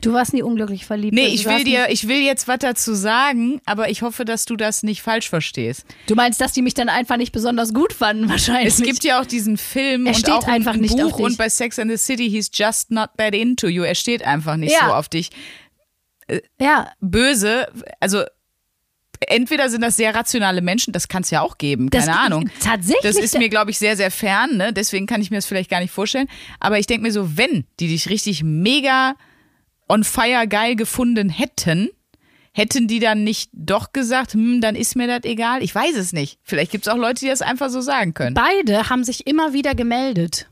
Du 0.02 0.14
warst 0.14 0.34
nie 0.34 0.42
unglücklich 0.42 0.86
verliebt. 0.86 1.14
Nee, 1.14 1.24
Also 1.32 1.36
ich 1.36 1.46
will 1.46 1.64
dir, 1.66 1.90
ich 1.90 2.08
will 2.08 2.22
jetzt 2.22 2.48
was 2.48 2.60
dazu 2.60 2.94
sagen, 2.94 3.60
aber 3.66 3.90
ich 3.90 4.02
hoffe, 4.02 4.24
dass 4.24 4.46
du 4.46 4.56
das 4.56 4.84
nicht 4.84 5.02
falsch 5.02 5.28
verstehst. 5.30 5.84
du 6.08 6.16
meinst, 6.16 6.40
dass 6.40 6.54
die 6.54 6.62
mich 6.62 6.74
dann 6.74 6.88
einfach 6.88 7.18
nicht 7.18 7.32
besonders 7.34 7.74
gut 7.74 7.92
fanden, 7.92 8.30
wahrscheinlich. 8.30 8.74
Es 8.74 8.82
gibt 8.82 9.04
ja 9.04 9.20
auch 9.20 9.26
diesen 9.26 9.58
Film 9.58 10.06
Er 10.06 10.14
und 10.14 10.20
steht 10.20 10.34
auch 10.34 10.48
ein, 10.48 10.54
einfach 10.54 10.76
ein 10.76 10.80
nicht 10.80 10.96
auf 11.04 11.12
Buch 11.12 11.18
dich. 11.18 11.26
und 11.26 11.38
bei 11.38 11.50
Sex 11.50 11.78
and 11.80 11.92
the 11.92 11.98
City 11.98 12.30
hieß 12.30 12.52
Just 12.54 12.92
Not 12.92 13.10
That 13.18 13.36
Into 13.36 13.68
You. 13.68 13.84
Er 13.84 13.96
steht 13.96 14.24
einfach 14.24 14.56
nicht 14.56 14.72
Ja. 14.74 14.88
so 14.88 14.94
auf 14.94 15.10
dich. 15.10 15.30
ja, 16.60 16.92
Böse, 17.02 17.68
also 18.00 18.24
entweder 19.28 19.70
sind 19.70 19.82
das 19.82 19.98
sehr 19.98 20.16
rationale 20.16 20.62
Menschen, 20.62 20.94
das 20.94 21.08
kann 21.10 21.24
es 21.24 21.32
ja 21.32 21.42
auch 21.42 21.58
geben, 21.58 21.90
keine 21.90 22.06
Das- 22.06 22.16
Ahnung. 22.16 22.50
tatsächlich, 22.64 23.02
Das 23.04 23.18
ist 23.18 23.38
mir, 23.38 23.50
glaube 23.50 23.72
ich, 23.72 23.78
sehr, 23.80 23.98
sehr 23.98 24.12
fern, 24.12 24.56
ne? 24.58 24.72
deswegen 24.72 25.08
kann 25.08 25.22
ich 25.22 25.30
mir 25.32 25.38
das 25.38 25.46
vielleicht 25.46 25.70
gar 25.70 25.82
nicht 25.82 25.92
vorstellen. 25.92 26.30
Aber 26.60 26.80
ich 26.80 26.88
denke 26.88 27.04
mir 27.04 27.12
so, 27.12 27.36
wenn 27.38 27.66
die 27.80 27.88
dich 27.90 28.08
richtig 28.10 28.44
mega 28.44 29.16
on 29.90 30.04
fire 30.04 30.48
geil 30.48 30.76
gefunden 30.76 31.30
hätten, 31.30 31.90
hätten 32.54 32.88
die 32.88 33.00
dann 33.00 33.24
nicht 33.24 33.50
doch 33.54 33.92
gesagt, 33.92 34.34
hm, 34.34 34.62
dann 34.62 34.76
ist 34.76 34.96
mir 34.96 35.08
das 35.08 35.24
egal? 35.24 35.64
Ich 35.64 35.74
weiß 35.74 35.96
es 35.96 36.14
nicht. 36.14 36.40
Vielleicht 36.44 36.72
gibt 36.72 36.88
es 36.88 36.94
auch 36.94 36.98
Leute, 36.98 37.22
die 37.22 37.28
das 37.28 37.42
einfach 37.42 37.70
so 37.70 37.82
sagen 37.82 38.14
können. 38.14 38.36
beide 38.36 38.90
haben 38.90 39.04
sich 39.04 39.28
immer 39.28 39.54
wieder 39.54 39.76
gemeldet. 39.76 40.48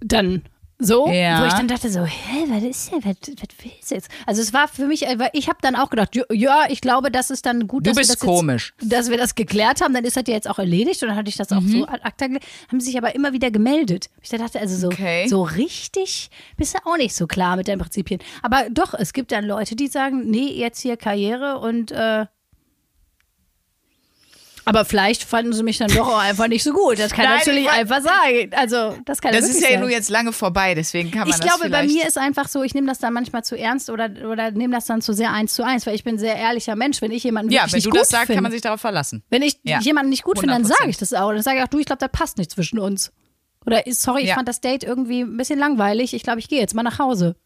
Dann 0.00 0.42
so, 0.78 1.08
Ja. 1.08 1.40
wo 1.42 1.46
ich 1.46 1.52
dann 1.52 1.68
dachte 1.68 1.88
so, 1.90 2.04
hä, 2.04 2.44
was 2.48 2.62
ist 2.62 2.90
denn, 2.92 3.04
was, 3.04 3.16
was 3.20 3.48
willst 3.62 3.90
du 3.90 3.94
jetzt? 3.94 4.08
Also 4.26 4.42
es 4.42 4.52
war 4.52 4.66
für 4.68 4.86
mich, 4.86 5.06
äh, 5.06 5.16
ich 5.32 5.48
habe 5.48 5.58
dann 5.62 5.76
auch 5.76 5.88
gedacht, 5.90 6.10
ja, 6.32 6.64
ich 6.68 6.80
glaube, 6.80 7.10
das 7.10 7.30
ist 7.30 7.46
dann 7.46 7.66
gut, 7.68 7.86
Du 7.86 7.90
dass 7.90 7.96
bist 7.96 8.10
wir 8.10 8.14
das 8.16 8.20
komisch. 8.24 8.74
Jetzt, 8.80 8.92
dass 8.92 9.10
wir 9.10 9.16
das 9.16 9.34
geklärt 9.34 9.80
haben, 9.80 9.94
dann 9.94 10.04
ist 10.04 10.16
das 10.16 10.24
ja 10.26 10.34
jetzt 10.34 10.48
auch 10.50 10.58
erledigt 10.58 11.02
und 11.02 11.08
dann 11.10 11.16
hatte 11.16 11.28
ich 11.28 11.36
das 11.36 11.52
auch 11.52 11.60
Mhm. 11.60 11.68
so 11.70 11.86
ad 11.86 12.00
acta 12.02 12.26
haben 12.68 12.80
sich 12.80 12.96
aber 12.98 13.14
immer 13.14 13.32
wieder 13.32 13.50
gemeldet. 13.50 14.10
Ich 14.22 14.30
dachte, 14.30 14.58
also 14.60 14.76
so, 14.76 14.86
Okay. 14.88 15.28
so 15.28 15.42
richtig 15.42 16.30
bist 16.56 16.74
du 16.74 16.78
auch 16.84 16.96
nicht 16.96 17.14
so 17.14 17.26
klar 17.26 17.56
mit 17.56 17.68
deinen 17.68 17.78
Prinzipien. 17.80 18.20
Aber 18.42 18.66
doch, 18.70 18.94
es 18.94 19.12
gibt 19.12 19.32
dann 19.32 19.44
Leute, 19.44 19.76
die 19.76 19.86
sagen, 19.86 20.28
nee, 20.28 20.48
jetzt 20.52 20.80
hier 20.80 20.96
Karriere 20.96 21.58
und 21.58 21.92
äh, 21.92 22.26
aber 24.64 24.84
vielleicht 24.84 25.24
fanden 25.24 25.52
sie 25.52 25.62
mich 25.62 25.78
dann 25.78 25.88
doch 25.88 26.08
auch 26.08 26.18
einfach 26.18 26.48
nicht 26.48 26.62
so 26.64 26.72
gut. 26.72 26.98
Das 26.98 27.12
kann 27.12 27.24
Nein, 27.26 27.38
natürlich 27.38 27.68
einfach 27.70 28.00
sagen. 28.02 28.50
Also, 28.52 28.96
das 29.04 29.20
kann 29.20 29.32
Das 29.32 29.48
ist 29.48 29.60
ja 29.60 29.68
sein. 29.70 29.80
nun 29.80 29.90
jetzt 29.90 30.08
lange 30.10 30.32
vorbei, 30.32 30.74
deswegen 30.74 31.10
kann 31.10 31.20
man 31.20 31.28
Ich 31.30 31.36
das 31.36 31.46
glaube, 31.46 31.70
bei 31.70 31.80
vielleicht 31.82 31.94
mir 31.94 32.06
ist 32.08 32.16
einfach 32.18 32.48
so, 32.48 32.62
ich 32.62 32.74
nehme 32.74 32.86
das 32.86 32.98
dann 32.98 33.12
manchmal 33.12 33.44
zu 33.44 33.56
ernst 33.58 33.90
oder, 33.90 34.08
oder 34.30 34.50
nehme 34.50 34.74
das 34.74 34.86
dann 34.86 35.02
zu 35.02 35.12
sehr 35.12 35.32
eins 35.32 35.54
zu 35.54 35.64
eins, 35.64 35.86
weil 35.86 35.94
ich 35.94 36.04
bin 36.04 36.14
ein 36.16 36.18
sehr 36.18 36.36
ehrlicher 36.36 36.76
Mensch. 36.76 37.02
Wenn 37.02 37.10
ich 37.12 37.22
jemanden 37.24 37.52
Ja, 37.52 37.64
wenn 37.66 37.72
nicht 37.76 37.86
du 37.86 37.90
gut 37.90 38.00
das 38.00 38.08
sagst, 38.08 38.32
kann 38.32 38.42
man 38.42 38.52
sich 38.52 38.62
darauf 38.62 38.80
verlassen. 38.80 39.22
wenn 39.30 39.42
ich 39.42 39.58
Ja, 39.64 39.80
jemanden 39.80 40.10
nicht 40.10 40.22
gut 40.24 40.38
finde, 40.38 40.54
dann 40.54 40.64
100%. 40.64 40.66
sage 40.78 40.90
ich 40.90 40.96
das 40.98 41.12
auch. 41.12 41.30
Dann 41.32 41.42
sage 41.42 41.58
ich 41.58 41.62
auch, 41.64 41.68
du, 41.68 41.78
ich 41.78 41.86
glaube, 41.86 42.00
das 42.00 42.10
passt 42.12 42.38
nicht 42.38 42.50
zwischen 42.50 42.78
uns. 42.78 43.12
Oder 43.66 43.82
sorry, 43.88 44.22
ich 44.22 44.28
Ja. 44.28 44.34
fand 44.34 44.48
das 44.48 44.60
Date 44.60 44.84
irgendwie 44.84 45.20
ein 45.22 45.36
bisschen 45.36 45.58
langweilig. 45.58 46.12
Ich 46.14 46.22
glaube, 46.22 46.38
ich 46.38 46.48
gehe 46.48 46.60
jetzt 46.60 46.74
mal 46.74 46.82
nach 46.82 46.98
Hause. 46.98 47.36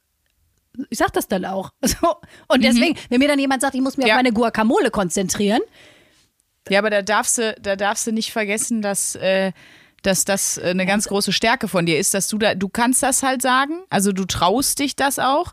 Ich 0.91 0.99
sag 0.99 1.13
das 1.13 1.27
dann 1.29 1.45
auch. 1.45 1.71
So. 1.85 2.17
Und 2.49 2.63
deswegen, 2.63 2.97
wenn 3.09 3.19
mir 3.19 3.29
dann 3.29 3.39
jemand 3.39 3.63
sagt, 3.63 3.75
ich 3.75 3.81
muss 3.81 3.97
mich 3.97 4.05
Mhm. 4.05 4.09
Ja. 4.09 4.15
auf 4.15 4.19
meine 4.19 4.33
Guacamole 4.33 4.91
konzentrieren, 4.91 5.61
Ja, 6.71 6.79
aber 6.81 6.91
da 6.91 7.03
darfst 7.03 7.39
du, 7.39 7.55
da 7.61 7.77
darfst 7.77 8.07
du 8.07 8.13
nicht 8.13 8.33
vergessen, 8.33 8.83
dass, 8.83 9.15
äh, 9.17 9.53
dass 10.03 10.25
das 10.25 10.59
eine 10.59 10.87
ganz 10.87 11.09
große 11.09 11.33
Stärke 11.33 11.69
von 11.69 11.87
dir 11.87 11.99
ist, 11.99 12.15
dass 12.15 12.29
du 12.29 12.39
da, 12.39 12.55
du 12.55 12.69
kannst 12.69 13.03
das 13.03 13.23
halt 13.23 13.43
sagen, 13.43 13.81
also 13.91 14.13
du 14.13 14.25
traust 14.25 14.79
dich 14.79 14.97
das 14.97 15.19
auch 15.19 15.53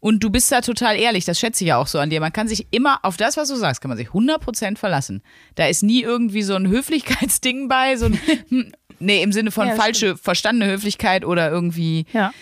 und 0.00 0.22
du 0.22 0.30
bist 0.30 0.52
da 0.52 0.60
total 0.60 0.96
ehrlich, 0.96 1.24
das 1.24 1.38
schätze 1.38 1.64
ich 1.64 1.68
ja 1.68 1.78
auch 1.78 1.86
so 1.86 1.98
an 1.98 2.10
dir. 2.10 2.20
Man 2.20 2.32
kann 2.32 2.48
sich 2.48 2.66
immer, 2.70 2.98
auf 3.02 3.16
das, 3.16 3.36
was 3.36 3.48
du 3.48 3.56
sagst, 3.56 3.80
kann 3.80 3.88
man 3.88 3.98
sich 3.98 4.08
100% 4.08 4.76
verlassen. 4.76 5.22
Da 5.54 5.66
ist 5.66 5.82
nie 5.82 6.02
irgendwie 6.02 6.42
so 6.42 6.54
ein 6.54 6.68
Höflichkeitsding 6.68 7.68
bei, 7.68 7.96
so 7.96 8.06
ein, 8.06 8.20
hm, 8.48 8.72
nee, 8.98 9.22
im 9.22 9.32
Sinne 9.32 9.50
von 9.50 9.68
Ja, 9.68 9.74
falsche, 9.74 10.16
verstandene 10.16 10.70
Höflichkeit 10.70 11.24
oder 11.24 11.50
irgendwie, 11.50 12.06
ja. 12.12 12.32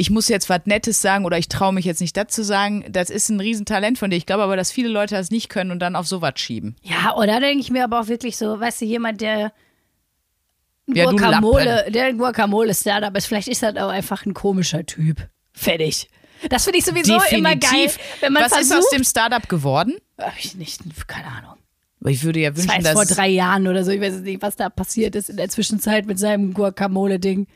Ich 0.00 0.08
muss 0.08 0.28
jetzt 0.28 0.48
was 0.48 0.62
Nettes 0.64 1.02
sagen 1.02 1.26
oder 1.26 1.36
ich 1.36 1.48
traue 1.48 1.74
mich 1.74 1.84
jetzt 1.84 2.00
nicht 2.00 2.16
das 2.16 2.28
zu 2.28 2.42
sagen. 2.42 2.86
Das 2.90 3.10
ist 3.10 3.28
ein 3.28 3.38
Riesentalent 3.38 3.98
von 3.98 4.08
dir. 4.10 4.16
Ich 4.16 4.24
glaube 4.24 4.42
aber, 4.42 4.56
dass 4.56 4.72
viele 4.72 4.88
Leute 4.88 5.14
das 5.14 5.30
nicht 5.30 5.50
können 5.50 5.70
und 5.70 5.78
dann 5.78 5.94
auf 5.94 6.06
sowas 6.06 6.32
schieben. 6.36 6.74
Ja, 6.82 7.14
oder 7.16 7.38
denke 7.38 7.60
ich 7.60 7.70
mir 7.70 7.84
aber 7.84 8.00
auch 8.00 8.08
wirklich 8.08 8.38
so, 8.38 8.58
weißt 8.58 8.80
du, 8.80 8.86
jemand, 8.86 9.20
der 9.20 9.52
Ja, 10.86 11.04
Guacamole, 11.10 11.90
der 11.90 12.14
Guacamole-Startup 12.14 13.14
ist, 13.14 13.26
vielleicht 13.26 13.48
ist 13.48 13.62
das 13.62 13.76
auch 13.76 13.90
einfach 13.90 14.24
ein 14.24 14.32
komischer 14.32 14.86
Typ. 14.86 15.28
Fertig. 15.52 16.08
Das 16.48 16.64
finde 16.64 16.78
ich 16.78 16.86
sowieso 16.86 17.20
immer 17.30 17.54
geil, 17.56 17.90
wenn 18.20 18.32
man 18.32 18.44
Was 18.44 18.52
ist 18.52 18.68
versucht. 18.68 18.78
aus 18.78 18.90
dem 18.90 19.04
Startup 19.04 19.46
geworden? 19.50 19.96
Hab 20.16 20.32
ich 20.38 20.54
nicht, 20.54 20.80
keine 21.08 21.26
Ahnung. 21.26 21.56
Ich 22.06 22.24
würde 22.24 22.40
ja 22.40 22.50
Das 22.50 22.62
wünschen, 22.66 22.82
vor 22.86 23.04
dass 23.04 23.14
drei 23.14 23.28
Jahren 23.28 23.68
oder 23.68 23.84
so. 23.84 23.90
Ich 23.90 24.00
weiß 24.00 24.20
nicht, 24.20 24.40
was 24.40 24.56
da 24.56 24.70
passiert 24.70 25.14
ist 25.14 25.28
in 25.28 25.36
der 25.36 25.50
Zwischenzeit 25.50 26.06
mit 26.06 26.18
seinem 26.18 26.54
Guacamole-Ding. 26.54 27.46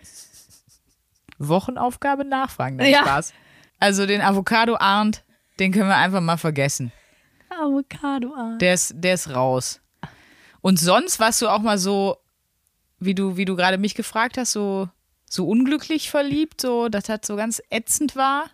Wochenaufgabe 1.38 2.24
nachfragen. 2.24 2.76
Nein, 2.76 2.92
Ja. 2.92 3.02
Spaß. 3.02 3.32
Also 3.80 4.06
den 4.06 4.20
Avocado 4.20 4.76
Arndt, 4.76 5.24
den 5.58 5.72
können 5.72 5.88
wir 5.88 5.96
einfach 5.96 6.20
mal 6.20 6.36
vergessen. 6.36 6.92
Avocado. 7.50 8.32
ah. 8.36 8.56
Der 8.60 8.74
ist, 8.74 8.94
der 8.96 9.14
ist 9.14 9.30
raus. 9.34 9.80
Und 10.60 10.78
sonst 10.78 11.20
warst 11.20 11.42
du 11.42 11.48
auch 11.48 11.60
mal 11.60 11.78
so, 11.78 12.16
wie 12.98 13.14
du, 13.14 13.36
wie 13.36 13.44
du 13.44 13.54
gerade 13.56 13.76
mich 13.78 13.94
gefragt 13.94 14.38
hast, 14.38 14.52
so, 14.52 14.88
so 15.28 15.46
unglücklich 15.46 16.10
verliebt, 16.10 16.60
so, 16.60 16.88
dass 16.88 17.04
das 17.04 17.20
so 17.24 17.36
ganz 17.36 17.62
ätzend 17.70 18.16
war. 18.16 18.46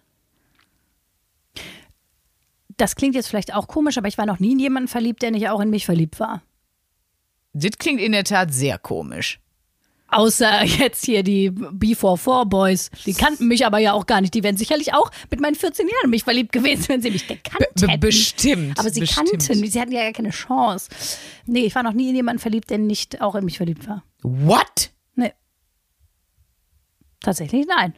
Das 2.76 2.96
klingt 2.96 3.14
jetzt 3.14 3.28
vielleicht 3.28 3.54
auch 3.54 3.68
komisch, 3.68 3.98
aber 3.98 4.08
ich 4.08 4.18
war 4.18 4.26
noch 4.26 4.38
nie 4.38 4.52
in 4.52 4.58
jemanden 4.58 4.88
verliebt, 4.88 5.22
der 5.22 5.30
nicht 5.30 5.48
auch 5.48 5.60
in 5.60 5.70
mich 5.70 5.84
verliebt 5.84 6.18
war. 6.18 6.42
Das 7.52 7.72
klingt 7.78 8.00
in 8.00 8.12
der 8.12 8.24
Tat 8.24 8.52
sehr 8.54 8.78
komisch. 8.78 9.38
Außer 10.12 10.64
jetzt 10.64 11.04
hier 11.04 11.22
die 11.22 11.50
B44 11.50 12.44
Boys. 12.46 12.90
Die 13.06 13.14
kannten 13.14 13.46
mich 13.48 13.64
aber 13.66 13.78
ja 13.78 13.92
auch 13.92 14.06
gar 14.06 14.20
nicht. 14.20 14.34
Die 14.34 14.42
wären 14.42 14.56
sicherlich 14.56 14.92
auch 14.94 15.10
mit 15.30 15.40
meinen 15.40 15.54
14 15.54 15.86
Jahren 15.86 16.04
in 16.04 16.10
mich 16.10 16.24
verliebt 16.24 16.52
gewesen, 16.52 16.86
wenn 16.88 17.02
sie 17.02 17.10
mich 17.10 17.26
gekannt 17.28 17.64
hätten. 17.80 18.00
bestimmt, 18.00 18.78
Aber 18.78 18.90
sie 18.90 19.00
bestimmt. 19.00 19.30
kannten. 19.30 19.66
Sie 19.70 19.80
hatten 19.80 19.92
ja 19.92 20.02
gar 20.02 20.12
keine 20.12 20.30
Chance. 20.30 20.88
Nee, 21.46 21.60
ich 21.66 21.74
war 21.74 21.82
noch 21.82 21.92
nie 21.92 22.08
in 22.10 22.16
jemanden 22.16 22.40
verliebt, 22.40 22.70
der 22.70 22.78
nicht 22.78 23.20
auch 23.20 23.34
in 23.34 23.44
mich 23.44 23.56
verliebt 23.58 23.86
war. 23.88 24.02
What? 24.22 24.90
Nee. 25.14 25.32
Tatsächlich 27.20 27.66
nein. 27.66 27.94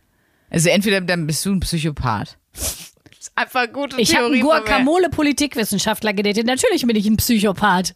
Also 0.50 0.68
entweder 0.68 1.00
dann 1.00 1.26
bist 1.26 1.44
du 1.46 1.52
ein 1.52 1.60
Psychopath. 1.60 2.36
Das 2.52 2.90
ist 3.28 3.32
einfach 3.36 3.72
gute 3.72 4.00
Ich 4.00 4.14
habe 4.14 4.26
einen 4.26 4.34
Theorie. 4.34 4.40
von 4.42 4.64
mir. 4.64 4.68
Guacamole-Politikwissenschaftler 4.68 6.12
gedatet. 6.12 6.46
Natürlich 6.46 6.86
bin 6.86 6.96
ich 6.96 7.06
ein 7.06 7.16
Psychopath. 7.16 7.94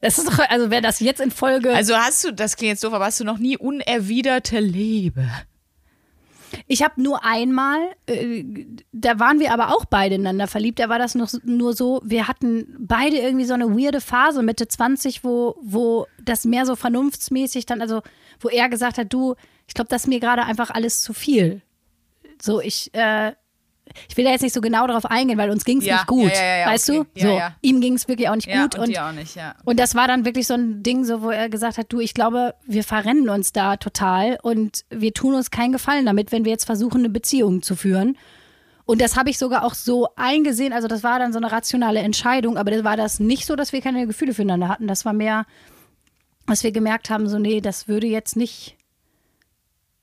Das 0.00 0.18
ist 0.18 0.28
doch, 0.28 0.38
also 0.48 0.70
wer 0.70 0.80
das 0.80 1.00
jetzt 1.00 1.20
in 1.20 1.30
Folge. 1.30 1.74
Also 1.74 1.94
hast 1.94 2.24
du, 2.24 2.32
das 2.32 2.56
klingt 2.56 2.70
jetzt 2.70 2.84
doof, 2.84 2.94
aber 2.94 3.04
hast 3.06 3.20
du 3.20 3.24
noch 3.24 3.38
nie 3.38 3.56
unerwiderte 3.58 4.58
Liebe? 4.58 5.28
Ich 6.66 6.82
habe 6.82 7.00
nur 7.00 7.24
einmal, 7.24 7.78
äh, 8.06 8.44
da 8.92 9.18
waren 9.18 9.38
wir 9.38 9.52
aber 9.52 9.74
auch 9.74 9.84
beide 9.84 10.16
ineinander 10.16 10.48
verliebt. 10.48 10.78
Da 10.78 10.88
war 10.88 10.98
das 10.98 11.14
noch 11.14 11.30
nur 11.44 11.74
so, 11.74 12.00
wir 12.04 12.28
hatten 12.28 12.76
beide 12.78 13.18
irgendwie 13.18 13.44
so 13.44 13.54
eine 13.54 13.70
weirde 13.76 14.00
Phase, 14.00 14.42
Mitte 14.42 14.66
20, 14.66 15.22
wo, 15.22 15.56
wo 15.62 16.06
das 16.22 16.44
mehr 16.44 16.66
so 16.66 16.76
vernunftsmäßig 16.76 17.66
dann, 17.66 17.80
also 17.80 18.02
wo 18.40 18.48
er 18.48 18.68
gesagt 18.68 18.98
hat, 18.98 19.12
du, 19.12 19.34
ich 19.68 19.74
glaube, 19.74 19.88
das 19.88 20.02
ist 20.02 20.08
mir 20.08 20.20
gerade 20.20 20.44
einfach 20.44 20.70
alles 20.70 21.00
zu 21.02 21.12
viel. 21.12 21.62
So, 22.40 22.60
ich, 22.60 22.92
äh, 22.94 23.32
ich 24.08 24.16
will 24.16 24.24
da 24.24 24.30
jetzt 24.30 24.42
nicht 24.42 24.54
so 24.54 24.60
genau 24.60 24.86
darauf 24.86 25.04
eingehen, 25.06 25.38
weil 25.38 25.50
uns 25.50 25.64
ging 25.64 25.78
es 25.78 25.84
Ja, 25.86 25.96
nicht 25.96 26.06
gut. 26.06 26.32
ja, 26.32 26.56
ja, 26.58 26.66
weißt 26.66 26.90
okay. 26.90 27.04
du? 27.14 27.20
So, 27.20 27.40
ihm 27.62 27.80
ging 27.80 27.94
es 27.94 28.08
wirklich 28.08 28.28
auch 28.28 28.34
nicht 28.36 28.48
gut. 28.50 28.74
und, 28.76 28.88
Und, 28.88 28.98
auch 28.98 29.12
nicht, 29.12 29.36
und 29.64 29.80
das 29.80 29.94
war 29.94 30.08
dann 30.08 30.24
wirklich 30.24 30.46
so 30.46 30.54
ein 30.54 30.82
Ding, 30.82 31.04
so, 31.04 31.22
wo 31.22 31.30
er 31.30 31.48
gesagt 31.48 31.78
hat, 31.78 31.92
du, 31.92 32.00
ich 32.00 32.14
glaube, 32.14 32.54
wir 32.66 32.84
verrennen 32.84 33.28
uns 33.28 33.52
da 33.52 33.76
total 33.76 34.38
und 34.42 34.84
wir 34.90 35.12
tun 35.14 35.34
uns 35.34 35.50
keinen 35.50 35.72
Gefallen 35.72 36.06
damit, 36.06 36.32
wenn 36.32 36.44
wir 36.44 36.52
jetzt 36.52 36.64
versuchen, 36.64 36.98
eine 37.00 37.10
Beziehung 37.10 37.62
zu 37.62 37.76
führen. 37.76 38.16
Und 38.86 39.00
das 39.00 39.16
habe 39.16 39.30
ich 39.30 39.38
sogar 39.38 39.64
auch 39.64 39.74
so 39.74 40.08
eingesehen. 40.16 40.72
Also 40.72 40.88
das 40.88 41.04
war 41.04 41.18
dann 41.20 41.32
so 41.32 41.38
eine 41.38 41.52
rationale 41.52 42.00
Entscheidung, 42.00 42.56
aber 42.56 42.72
das 42.72 42.82
war 42.82 42.96
das 42.96 43.20
nicht 43.20 43.46
so, 43.46 43.54
dass 43.54 43.72
wir 43.72 43.80
keine 43.82 44.06
Gefühle 44.06 44.34
füreinander 44.34 44.68
hatten. 44.68 44.88
Das 44.88 45.04
war 45.04 45.12
mehr, 45.12 45.46
dass 46.46 46.64
wir 46.64 46.72
gemerkt 46.72 47.08
haben, 47.10 47.28
so 47.28 47.38
nee, 47.38 47.60
das 47.60 47.86
würde 47.86 48.08
jetzt 48.08 48.34
nicht, 48.34 48.76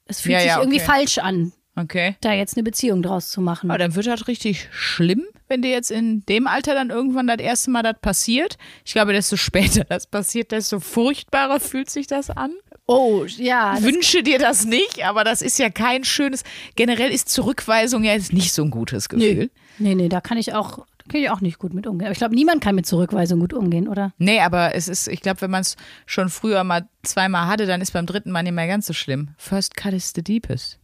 es 0.06 0.22
fühlt 0.22 0.34
Ja, 0.36 0.40
sich 0.40 0.48
ja, 0.50 0.60
irgendwie 0.60 0.78
okay. 0.80 0.86
falsch 0.86 1.18
an, 1.18 1.52
Okay. 1.78 2.16
da 2.22 2.34
jetzt 2.34 2.58
eine 2.58 2.64
Beziehung 2.64 3.04
draus 3.04 3.30
zu 3.30 3.40
machen. 3.40 3.70
Aber 3.70 3.78
dann 3.78 3.96
wird 3.96 4.08
das 4.08 4.28
richtig 4.28 4.68
schlimm, 4.72 5.24
wenn 5.48 5.62
dir 5.62 5.72
jetzt 5.72 5.92
in 5.92 6.26
dem 6.26 6.48
Alter 6.48 6.74
dann 6.74 6.90
irgendwann 6.90 7.28
das 7.28 7.38
erste 7.38 7.70
Mal 7.70 7.84
das 7.84 8.00
passiert. 8.02 8.58
Ich 8.84 8.94
glaube, 8.94 9.14
desto 9.14 9.38
später 9.38 9.84
das 9.84 10.08
passiert, 10.08 10.52
desto 10.52 10.80
furchtbarer 10.80 11.60
fühlt 11.60 11.90
sich 11.90 12.08
das 12.08 12.30
an. 12.30 12.52
Oh, 12.88 13.26
ja. 13.26 13.78
Wünsche 13.82 14.24
dir 14.24 14.40
das 14.40 14.66
nicht, 14.66 15.06
aber 15.06 15.24
das 15.24 15.42
ist 15.42 15.60
ja 15.60 15.70
kein 15.70 16.04
schönes. 16.04 16.44
Generell 16.76 17.12
ist 17.12 17.30
Zurückweisung 17.30 18.04
ja 18.04 18.14
jetzt 18.14 18.34
nicht 18.34 18.54
so 18.54 18.64
ein 18.64 18.72
gutes 18.72 19.10
Gefühl. 19.10 19.52
nee, 19.78 19.94
nee, 19.94 20.08
da 20.08 20.22
kann 20.22 20.38
ich 20.38 20.54
auch, 20.54 20.86
kann 21.10 21.22
ich 21.22 21.30
auch 21.30 21.42
nicht 21.42 21.60
gut 21.60 21.74
mit 21.74 21.86
umgehen. 21.86 22.08
Aber 22.08 22.14
ich 22.14 22.18
glaube, 22.18 22.34
niemand 22.34 22.64
kann 22.64 22.76
mit 22.76 22.86
Zurückweisung 22.86 23.42
gut 23.42 23.54
umgehen, 23.54 23.88
oder? 23.90 24.14
Nee, 24.18 24.40
aber 24.40 24.74
es 24.74 24.88
ist, 24.88 25.10
ich 25.10 25.22
glaube, 25.22 25.42
wenn 25.42 25.52
man 25.52 25.62
es 25.62 25.76
schon 26.06 26.30
früher 26.30 26.64
mal 26.64 26.88
zweimal 27.04 27.48
hatte, 27.48 27.66
dann 27.66 27.82
ist 27.82 27.92
beim 27.92 28.06
dritten 28.06 28.32
Mal 28.32 28.44
nicht 28.44 28.54
mehr 28.54 28.68
ganz 28.68 28.88
so 28.88 28.94
schlimm. 28.94 29.30
First 29.38 29.76
cut 29.76 29.94
is 29.94 30.14
the 30.16 30.24
deepest. 30.24 30.80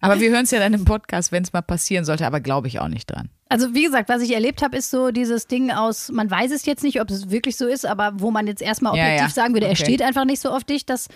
Aber 0.00 0.18
wir 0.20 0.30
hören 0.30 0.44
es 0.44 0.50
ja 0.50 0.58
dann 0.58 0.72
im 0.74 0.84
Podcast, 0.84 1.30
wenn 1.30 1.42
es 1.42 1.52
mal 1.52 1.60
passieren 1.62 2.04
sollte, 2.04 2.26
aber 2.26 2.40
glaube 2.40 2.68
ich 2.68 2.80
auch 2.80 2.88
nicht 2.88 3.06
dran. 3.10 3.28
Also 3.48 3.74
wie 3.74 3.84
gesagt, 3.84 4.08
was 4.08 4.22
ich 4.22 4.32
erlebt 4.34 4.62
habe, 4.62 4.76
ist 4.76 4.90
so 4.90 5.10
dieses 5.10 5.46
Ding 5.46 5.70
aus, 5.70 6.10
man 6.10 6.30
weiß 6.30 6.50
es 6.52 6.64
jetzt 6.66 6.82
nicht, 6.82 7.00
ob 7.00 7.10
es 7.10 7.30
wirklich 7.30 7.56
so 7.56 7.66
ist, 7.66 7.84
aber 7.86 8.12
wo 8.16 8.30
man 8.30 8.46
jetzt 8.46 8.62
erstmal 8.62 8.96
Ja, 8.96 9.04
objektiv 9.04 9.28
ja. 9.28 9.42
sagen 9.42 9.54
würde, 9.54 9.66
er 9.66 9.72
Okay. 9.72 9.84
steht 9.84 10.02
einfach 10.02 10.24
nicht 10.24 10.40
so 10.40 10.50
auf 10.50 10.64
dich, 10.64 10.86
dass, 10.86 11.08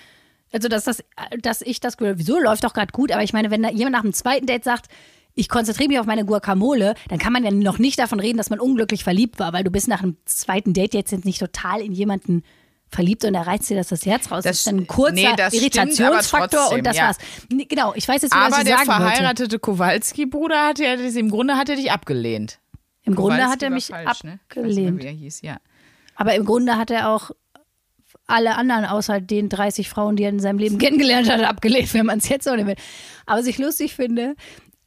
also 0.52 0.68
dass, 0.68 0.84
das, 0.84 1.02
dass 1.40 1.62
ich 1.62 1.80
das, 1.80 1.96
wieso 1.98 2.38
läuft 2.38 2.64
doch 2.64 2.74
gerade 2.74 2.92
gut, 2.92 3.10
aber 3.10 3.22
ich 3.22 3.32
meine, 3.32 3.50
wenn 3.50 3.64
jemand 3.76 3.92
nach 3.92 4.02
dem 4.02 4.12
zweiten 4.12 4.46
Date 4.46 4.64
sagt, 4.64 4.86
ich 5.36 5.48
konzentriere 5.48 5.88
mich 5.88 5.98
auf 5.98 6.06
meine 6.06 6.24
Guacamole, 6.24 6.94
dann 7.08 7.18
kann 7.18 7.32
man 7.32 7.42
ja 7.42 7.50
noch 7.50 7.78
nicht 7.78 7.98
davon 7.98 8.20
reden, 8.20 8.38
dass 8.38 8.50
man 8.50 8.60
unglücklich 8.60 9.02
verliebt 9.02 9.40
war, 9.40 9.52
weil 9.52 9.64
du 9.64 9.70
bist 9.70 9.88
nach 9.88 10.02
einem 10.02 10.16
zweiten 10.26 10.74
Date 10.74 10.94
jetzt 10.94 11.24
nicht 11.24 11.40
total 11.40 11.80
in 11.80 11.92
jemanden 11.92 12.44
verliebt 12.94 13.24
und 13.24 13.32
da 13.34 13.42
reizt 13.42 13.68
dir 13.68 13.76
das 13.76 13.88
das 13.88 14.06
Herz 14.06 14.30
raus. 14.30 14.44
Das, 14.44 14.50
Das- 14.52 14.56
ist 14.58 14.66
dann 14.66 14.76
ein 14.78 14.86
kurzer 14.86 15.12
nee, 15.14 15.28
das 15.36 15.54
stimmt, 15.54 15.62
Irritationsfaktor 15.76 16.40
aber 16.40 16.48
trotzdem, 16.50 16.78
und 16.78 16.86
das 16.86 16.96
ja. 16.96 17.02
war's. 17.08 17.18
Nee, 17.52 17.64
Genau, 17.66 17.92
ich 17.94 18.06
weiß 18.08 18.22
jetzt, 18.22 18.32
nicht, 18.34 18.40
was 18.42 18.52
Aber 18.52 18.62
ich 18.62 18.68
der 18.68 18.76
sagen 18.78 18.88
wollte. 18.88 19.02
verheiratete 19.02 19.58
Kowalski-Bruder 19.58 20.66
hat 20.68 20.78
ja, 20.78 20.94
im 20.94 21.30
Grunde 21.30 21.56
hat 21.56 21.68
er 21.68 21.76
dich 21.76 21.90
abgelehnt. 21.92 22.58
Im 23.02 23.14
Grunde 23.14 23.36
Kowalski 23.36 23.52
hat 23.52 23.62
er 23.62 23.70
mich 23.70 23.86
falsch, 23.86 24.24
ne? 24.24 24.30
Nicht 24.32 24.40
abgelehnt. 24.42 25.02
Wie 25.02 25.06
er 25.06 25.12
hieß, 25.12 25.42
ja. 25.42 25.56
Aber 26.16 26.34
im 26.34 26.44
Grunde 26.44 26.76
hat 26.78 26.90
er 26.90 27.10
auch 27.10 27.30
alle 28.26 28.56
anderen 28.56 28.84
außer 28.86 29.20
den 29.20 29.48
30 29.50 29.88
Frauen, 29.90 30.16
die 30.16 30.22
er 30.22 30.30
in 30.30 30.40
seinem 30.40 30.58
Leben 30.58 30.78
kennengelernt 30.78 31.28
hat, 31.28 31.42
abgelehnt, 31.42 31.92
wenn 31.92 32.06
man 32.06 32.18
es 32.18 32.28
jetzt 32.28 32.44
so 32.44 32.54
nimmt. 32.54 32.78
Aber 33.26 33.40
was 33.40 33.46
ich 33.46 33.58
lustig 33.58 33.94
finde, 33.94 34.34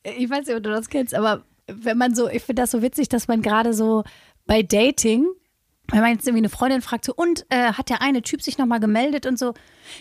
ich 0.03 0.29
weiß 0.29 0.47
nicht, 0.47 0.55
ob 0.55 0.63
du 0.63 0.69
das 0.71 0.89
kennst, 0.89 1.13
aber 1.13 1.43
wenn 1.67 1.97
man 1.97 2.15
so, 2.15 2.29
ich 2.29 2.41
finde 2.43 2.61
das 2.63 2.71
so 2.71 2.81
witzig, 2.81 3.09
dass 3.09 3.27
man 3.27 3.41
gerade 3.41 3.73
so 3.73 4.03
bei 4.45 4.63
Dating, 4.63 5.25
wenn 5.89 6.01
man 6.01 6.11
jetzt 6.11 6.27
irgendwie 6.27 6.41
eine 6.41 6.49
Freundin 6.49 6.81
fragt, 6.81 7.05
so, 7.05 7.13
und 7.15 7.45
äh, 7.49 7.73
hat 7.73 7.89
der 7.89 8.01
eine 8.01 8.21
Typ 8.21 8.41
sich 8.41 8.57
nochmal 8.57 8.79
gemeldet 8.79 9.25
und 9.25 9.39
so, 9.39 9.53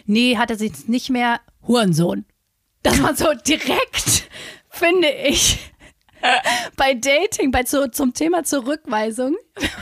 nee, 0.05 0.37
hat 0.37 0.51
er 0.51 0.57
sich 0.57 0.89
nicht 0.89 1.11
mehr, 1.11 1.41
Hurensohn. 1.67 2.25
Dass 2.83 2.99
man 2.99 3.17
so 3.17 3.27
direkt, 3.47 4.29
finde 4.71 5.09
ich, 5.09 5.59
bei 6.77 6.95
Dating, 6.95 7.51
bei 7.51 7.65
so, 7.65 7.87
zum 7.89 8.15
Thema 8.15 8.45
Zurückweisung 8.45 9.37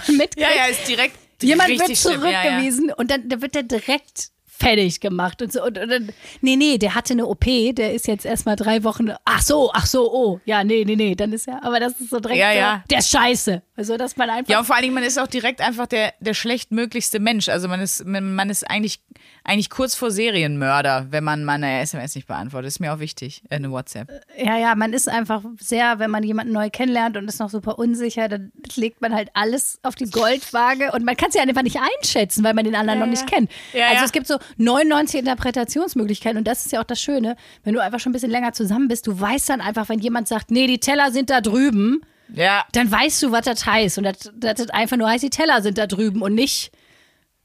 mitkriegt, 0.08 0.38
Ja, 0.38 0.48
ja, 0.54 0.66
ist 0.66 0.88
direkt 0.88 1.18
Jemand 1.42 1.70
wird 1.70 1.96
schlimm. 1.96 2.22
Ja, 2.22 2.30
ja. 2.30 2.42
zurückgewiesen 2.42 2.92
und 2.92 3.10
dann, 3.10 3.28
dann 3.28 3.42
wird 3.42 3.54
der 3.54 3.64
direkt 3.64 4.30
fertig 4.56 5.00
gemacht 5.00 5.42
und 5.42 5.52
so. 5.52 5.64
Und, 5.64 5.78
und 5.78 5.88
dann, 5.88 6.10
nee, 6.40 6.56
nee, 6.56 6.78
der 6.78 6.94
hatte 6.94 7.12
eine 7.14 7.26
OP, 7.26 7.44
der 7.44 7.94
ist 7.94 8.06
jetzt 8.06 8.24
erstmal 8.24 8.56
drei 8.56 8.84
Wochen. 8.84 9.10
Ach 9.24 9.42
so, 9.42 9.70
ach 9.72 9.86
so, 9.86 10.12
oh. 10.12 10.40
Ja, 10.44 10.62
nee, 10.64 10.84
nee, 10.84 10.96
nee, 10.96 11.14
dann 11.14 11.32
ist 11.32 11.48
er. 11.48 11.64
Aber 11.64 11.80
das 11.80 12.00
ist 12.00 12.10
so 12.10 12.20
direkt 12.20 12.38
Ja, 12.38 12.52
ja. 12.52 12.84
der 12.90 13.02
scheiße. 13.02 13.62
Also, 13.76 13.96
dass 13.96 14.16
man 14.16 14.30
einfach. 14.30 14.50
Ja, 14.50 14.60
und 14.60 14.66
vor 14.66 14.76
allen 14.76 14.84
Dingen, 14.84 14.94
man 14.94 15.02
ist 15.02 15.18
auch 15.18 15.26
direkt 15.26 15.60
einfach 15.60 15.86
der, 15.86 16.14
der 16.20 16.34
schlechtmöglichste 16.34 17.18
Mensch. 17.18 17.48
Also 17.48 17.66
man 17.68 17.80
ist, 17.80 18.04
man 18.04 18.34
man 18.34 18.48
ist 18.48 18.68
eigentlich, 18.70 19.00
eigentlich 19.42 19.70
kurz 19.70 19.96
vor 19.96 20.10
Serienmörder, 20.10 21.08
wenn 21.10 21.24
man 21.24 21.44
mal 21.44 21.54
eine 21.54 21.80
SMS 21.80 22.14
nicht 22.14 22.28
beantwortet. 22.28 22.68
Ist 22.68 22.80
mir 22.80 22.94
auch 22.94 23.00
wichtig, 23.00 23.42
äh, 23.50 23.56
eine 23.56 23.70
WhatsApp. 23.72 24.08
Ja, 24.38 24.56
ja, 24.56 24.74
man 24.76 24.92
ist 24.92 25.08
einfach 25.08 25.42
sehr, 25.58 25.98
wenn 25.98 26.10
man 26.10 26.22
jemanden 26.22 26.52
neu 26.52 26.70
kennenlernt 26.70 27.16
und 27.16 27.26
ist 27.26 27.40
noch 27.40 27.50
super 27.50 27.78
unsicher, 27.78 28.28
dann 28.28 28.52
legt 28.76 29.00
man 29.00 29.12
halt 29.12 29.30
alles 29.34 29.80
auf 29.82 29.96
die 29.96 30.08
Goldwaage 30.08 30.92
und 30.92 31.04
man 31.04 31.16
kann 31.16 31.30
es 31.30 31.34
ja 31.34 31.42
einfach 31.42 31.62
nicht 31.62 31.78
einschätzen, 31.98 32.44
weil 32.44 32.54
man 32.54 32.64
den 32.64 32.76
anderen 32.76 33.00
noch 33.00 33.06
nicht 33.06 33.26
kennt. 33.26 33.50
Ja, 33.72 33.86
also 33.86 33.96
ja. 33.96 34.04
es 34.04 34.12
gibt 34.12 34.28
so 34.28 34.38
99 34.56 35.20
Interpretationsmöglichkeiten 35.20 36.38
und 36.38 36.44
das 36.46 36.64
ist 36.66 36.72
ja 36.72 36.80
auch 36.80 36.84
das 36.84 37.00
Schöne, 37.00 37.36
wenn 37.62 37.74
du 37.74 37.80
einfach 37.82 38.00
schon 38.00 38.10
ein 38.10 38.14
bisschen 38.14 38.30
länger 38.30 38.52
zusammen 38.52 38.88
bist, 38.88 39.06
du 39.06 39.18
weißt 39.18 39.48
dann 39.48 39.60
einfach, 39.60 39.88
wenn 39.88 39.98
jemand 39.98 40.28
sagt, 40.28 40.50
nee, 40.50 40.66
die 40.66 40.78
Teller 40.80 41.10
sind 41.12 41.30
da 41.30 41.40
drüben, 41.40 42.00
Ja. 42.34 42.64
dann 42.72 42.90
weißt 42.90 43.22
du, 43.22 43.32
was 43.32 43.44
das 43.44 43.66
heißt 43.66 43.98
und 43.98 44.04
das, 44.04 44.30
das 44.34 44.70
einfach 44.70 44.96
nur 44.96 45.08
heißt, 45.08 45.22
die 45.24 45.30
Teller 45.30 45.62
sind 45.62 45.78
da 45.78 45.86
drüben 45.86 46.22
und 46.22 46.34
nicht 46.34 46.70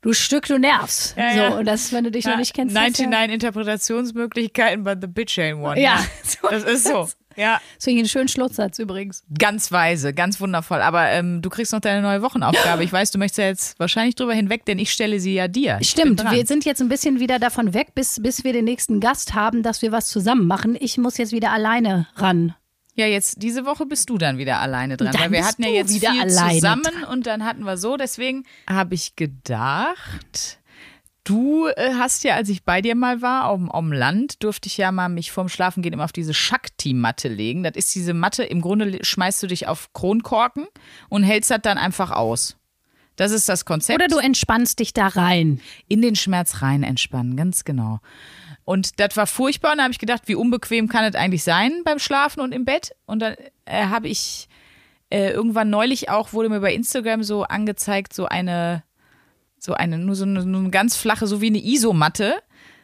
du 0.02 0.14
Stück, 0.14 0.46
du 0.48 0.58
nervst. 0.58 1.16
Ja, 1.18 1.32
so, 1.34 1.38
ja. 1.40 1.48
und 1.58 1.66
das, 1.66 1.92
wenn 1.92 2.06
du 2.06 2.12
dich 2.12 2.24
noch 2.26 2.38
nicht 2.38 2.54
kennst. 2.54 2.74
das 2.76 2.88
ist 2.90 3.00
ja- 3.00 3.06
99 3.08 3.34
Interpretationsmöglichkeiten, 3.34 4.84
but 4.84 5.00
the 5.02 5.08
bitch 5.08 5.38
ain't 5.40 5.62
one. 5.62 5.80
Ja, 5.80 6.00
so 6.24 6.48
Das 6.50 6.64
ist 6.64 6.86
so. 6.88 7.10
Ja. 7.40 7.62
Das 7.76 7.86
finde 7.86 7.96
ich 7.96 8.02
einen 8.02 8.10
schönen 8.10 8.28
Schlusssatz 8.28 8.80
übrigens. 8.80 9.24
Ganz 9.38 9.72
weise, 9.72 10.14
ganz 10.14 10.42
wundervoll. 10.42 10.82
Aber 10.82 11.08
ähm, 11.08 11.42
du 11.42 11.50
kriegst 11.50 11.72
noch 11.72 11.80
deine 11.80 12.02
neue 12.02 12.22
Wochenaufgabe. 12.22 12.84
Ich 12.90 12.94
weiß, 12.94 13.12
du 13.12 13.18
möchtest 13.20 13.38
ja 13.38 13.46
jetzt 13.46 13.80
wahrscheinlich 13.80 14.16
drüber 14.16 14.34
hinweg, 14.34 14.66
denn 14.66 14.80
ich 14.80 14.92
stelle 14.92 15.20
sie 15.20 15.34
ja 15.34 15.48
dir. 15.48 15.80
Stimmt, 15.82 16.22
dran. 16.22 16.36
wir 16.36 16.46
sind 16.46 16.66
jetzt 16.66 16.82
ein 16.82 16.90
bisschen 16.90 17.20
wieder 17.20 17.40
davon 17.40 17.74
weg, 17.74 17.94
bis, 17.94 18.22
bis 18.22 18.44
wir 18.44 18.52
den 18.52 18.66
nächsten 18.66 19.00
Gast 19.00 19.36
haben, 19.36 19.64
dass 19.64 19.82
wir 19.82 19.92
was 19.92 20.08
zusammen 20.08 20.48
machen. 20.48 20.76
Ich 20.80 20.98
muss 20.98 21.18
jetzt 21.18 21.32
wieder 21.32 21.52
alleine 21.52 22.08
ran. 22.16 22.56
Ja, 22.96 23.06
jetzt 23.06 23.42
diese 23.42 23.66
Woche 23.66 23.86
bist 23.86 24.10
du 24.10 24.18
dann 24.18 24.38
wieder 24.38 24.60
alleine 24.60 24.98
dran, 24.98 25.12
Dann 25.14 25.22
weil 25.22 25.32
wir 25.32 25.46
hatten 25.46 25.64
ja 25.64 25.70
jetzt 25.70 25.94
wieder 25.94 26.12
viel 26.12 26.28
zusammen 26.28 27.06
und 27.10 27.28
dann 27.28 27.46
hatten 27.46 27.64
wir 27.64 27.78
so. 27.78 27.96
Deswegen 27.96 28.46
habe 28.68 28.96
ich 28.96 29.16
gedacht, 29.16 30.59
du 31.30 31.68
äh, 31.68 31.94
hast 31.98 32.24
ja, 32.24 32.36
als 32.36 32.50
ich 32.50 32.64
bei 32.64 32.82
dir 32.82 32.96
mal 32.96 33.22
war, 33.22 33.46
auf, 33.48 33.58
dem- 33.60 33.72
auf 33.72 33.82
dem 33.84 33.94
Land, 33.94 34.44
durfte 34.44 34.68
ich 34.68 34.78
ja 34.78 34.92
mal 34.92 35.10
mich 35.10 35.32
vorm 35.32 35.50
Schlafengehen 35.50 35.94
immer 35.94 36.04
auf 36.06 36.12
diese 36.12 36.34
Shakti-Matte 36.34 37.28
legen. 37.28 37.64
Das 37.64 37.74
ist 37.76 37.94
diese 37.96 38.14
Matte, 38.14 38.44
im 38.44 38.62
Grunde 38.62 39.00
schmeißt 39.04 39.42
du 39.44 39.48
dich 39.48 39.68
auf 39.68 39.94
Kronkorken 39.94 40.68
und 41.10 41.24
hältst 41.24 41.52
das 41.52 41.62
dann 41.62 41.78
einfach 41.78 42.12
aus. 42.12 42.56
Das 43.16 43.32
ist 43.32 43.50
das 43.50 43.66
Konzept. 43.66 44.00
Oder 44.00 44.08
du 44.08 44.18
entspannst 44.18 44.80
dich 44.80 44.94
da 44.94 45.08
rein. 45.08 45.60
in 45.88 46.02
den 46.02 46.16
Schmerz 46.16 46.62
rein 46.62 46.84
entspannen, 46.84 47.36
ganz 47.36 47.66
genau. 47.66 48.00
Und 48.64 49.00
das 49.00 49.18
war 49.18 49.28
furchtbar 49.28 49.72
und 49.74 49.80
da 49.80 49.84
habe 49.84 49.92
ich 49.92 50.00
gedacht, 50.00 50.24
wie 50.28 50.36
unbequem 50.36 50.88
kann 50.88 51.04
es 51.04 51.16
eigentlich 51.16 51.44
sein 51.44 51.82
beim 51.84 52.00
Schlafen 52.00 52.40
und 52.40 52.54
im 52.54 52.66
Bett? 52.66 52.92
Und 53.06 53.20
dann 53.20 53.36
äh, 53.66 53.88
habe 53.88 54.08
ich 54.08 54.48
äh, 55.10 55.32
irgendwann 55.32 55.70
neulich 55.70 56.10
auch, 56.10 56.34
wurde 56.34 56.50
mir 56.50 56.60
bei 56.62 56.74
Instagram 56.74 57.24
so 57.24 57.44
angezeigt, 57.44 58.14
so 58.14 58.26
eine, 58.28 58.84
so 59.60 59.74
eine, 59.74 59.98
nur 59.98 60.16
so 60.16 60.24
eine, 60.26 60.46
nur 60.46 60.62
eine 60.62 60.70
ganz 60.70 60.96
flache, 60.96 61.28
so 61.28 61.42
wie 61.42 61.48
eine 61.48 61.64
Isomatte 61.64 62.36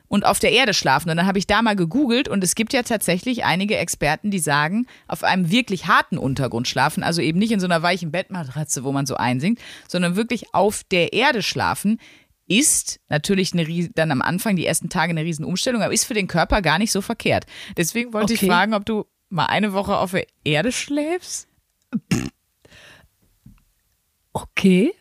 und 0.08 0.26
auf 0.26 0.40
der 0.40 0.52
Erde 0.52 0.74
schlafen. 0.74 1.10
Und 1.10 1.18
dann 1.18 1.26
habe 1.26 1.40
ich 1.40 1.48
da 1.48 1.62
mal 1.62 1.76
gegoogelt 1.76 2.28
und 2.28 2.44
es 2.44 2.56
gibt 2.56 2.74
ja 2.74 2.84
tatsächlich 2.84 3.44
einige 3.44 3.78
Experten, 3.78 4.30
die 4.32 4.40
sagen, 4.40 4.86
auf 5.08 5.24
einem 5.24 5.50
wirklich 5.50 5.88
harten 5.88 6.18
Untergrund 6.18 6.68
schlafen, 6.68 7.02
also 7.04 7.22
eben 7.22 7.40
nicht 7.40 7.52
in 7.52 7.60
so 7.60 7.66
einer 7.66 7.82
weichen 7.82 8.12
Bettmatratze, 8.12 8.84
wo 8.84 8.92
man 8.92 9.06
so 9.06 9.16
einsinkt, 9.16 9.62
sondern 9.88 10.16
wirklich 10.16 10.54
auf 10.54 10.84
der 10.84 11.14
Erde 11.14 11.42
schlafen, 11.42 12.00
ist 12.48 13.00
natürlich 13.10 13.54
eine, 13.54 13.90
dann 13.96 14.12
am 14.12 14.22
Anfang 14.22 14.56
die 14.56 14.68
ersten 14.68 14.90
Tage 14.90 15.10
eine 15.10 15.24
Riesenumstellung, 15.24 15.82
aber 15.82 15.94
ist 15.94 16.06
für 16.06 16.14
den 16.14 16.28
Körper 16.28 16.62
gar 16.62 16.78
nicht 16.78 16.92
so 16.92 17.02
verkehrt. 17.02 17.46
Deswegen 17.76 18.14
wollte 18.14 18.34
Okay. 18.34 18.46
ich 18.46 18.52
fragen, 18.52 18.76
ob 18.76 18.86
du 18.86 19.06
mal 19.30 19.48
eine 19.48 19.74
Woche 19.74 19.98
auf 19.98 20.12
der 20.12 20.28
Erde 20.44 20.72
schläfst? 20.72 21.48
Okay. 24.34 24.94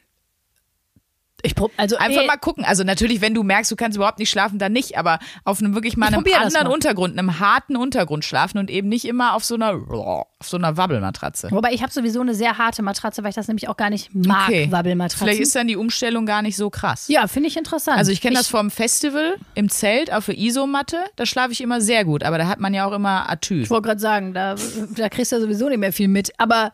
Ich 1.44 1.54
prob, 1.54 1.72
also 1.76 1.96
Einfach 1.96 2.22
eh, 2.22 2.26
mal 2.26 2.36
gucken. 2.36 2.64
Also 2.64 2.84
natürlich, 2.84 3.20
wenn 3.20 3.34
du 3.34 3.42
merkst, 3.42 3.70
du 3.70 3.76
kannst 3.76 3.96
überhaupt 3.96 4.18
nicht 4.18 4.30
schlafen, 4.30 4.58
dann 4.58 4.72
nicht, 4.72 4.96
aber 4.96 5.18
auf 5.44 5.60
einem 5.60 5.74
wirklich 5.74 5.96
mal 5.96 6.06
einem 6.06 6.24
anderen 6.24 6.66
mal. 6.66 6.72
Untergrund, 6.72 7.18
einem 7.18 7.38
harten 7.38 7.76
Untergrund 7.76 8.24
schlafen 8.24 8.58
und 8.58 8.70
eben 8.70 8.88
nicht 8.88 9.04
immer 9.04 9.34
auf 9.34 9.44
so 9.44 9.54
einer 9.54 9.74
auf 9.74 10.48
so 10.48 10.56
einer 10.56 10.76
Wabbelmatratze. 10.76 11.48
Wobei 11.50 11.72
ich 11.72 11.82
habe 11.82 11.92
sowieso 11.92 12.20
eine 12.20 12.34
sehr 12.34 12.58
harte 12.58 12.82
Matratze, 12.82 13.22
weil 13.22 13.30
ich 13.30 13.34
das 13.34 13.48
nämlich 13.48 13.68
auch 13.68 13.76
gar 13.76 13.90
nicht 13.90 14.14
mag, 14.14 14.50
Wabbelmatratzen. 14.50 15.26
Vielleicht 15.26 15.40
ist 15.40 15.54
dann 15.54 15.68
die 15.68 15.76
Umstellung 15.76 16.26
gar 16.26 16.42
nicht 16.42 16.56
so 16.56 16.70
krass. 16.70 17.08
ja, 17.08 17.26
finde 17.26 17.48
ich 17.48 17.56
interessant. 17.56 17.98
Also 17.98 18.12
ich 18.12 18.20
kenne 18.20 18.36
das 18.36 18.48
vom 18.48 18.70
Festival 18.70 19.36
im 19.54 19.68
Zelt 19.68 20.12
auf 20.12 20.26
der 20.26 20.38
Isomatte, 20.38 20.98
da 21.16 21.26
schlafe 21.26 21.52
ich 21.52 21.60
immer 21.60 21.80
sehr 21.80 22.04
gut, 22.04 22.22
aber 22.24 22.38
da 22.38 22.46
hat 22.46 22.60
man 22.60 22.74
ja 22.74 22.86
auch 22.86 22.92
immer 22.92 23.30
Atü. 23.30 23.62
Ich 23.62 23.70
wollte 23.70 23.88
gerade 23.88 24.00
sagen, 24.00 24.34
da, 24.34 24.54
da 24.96 25.08
kriegst 25.08 25.32
du 25.32 25.36
ja 25.36 25.42
sowieso 25.42 25.68
nicht 25.68 25.78
mehr 25.78 25.92
viel 25.92 26.08
mit. 26.08 26.32
Aber 26.38 26.72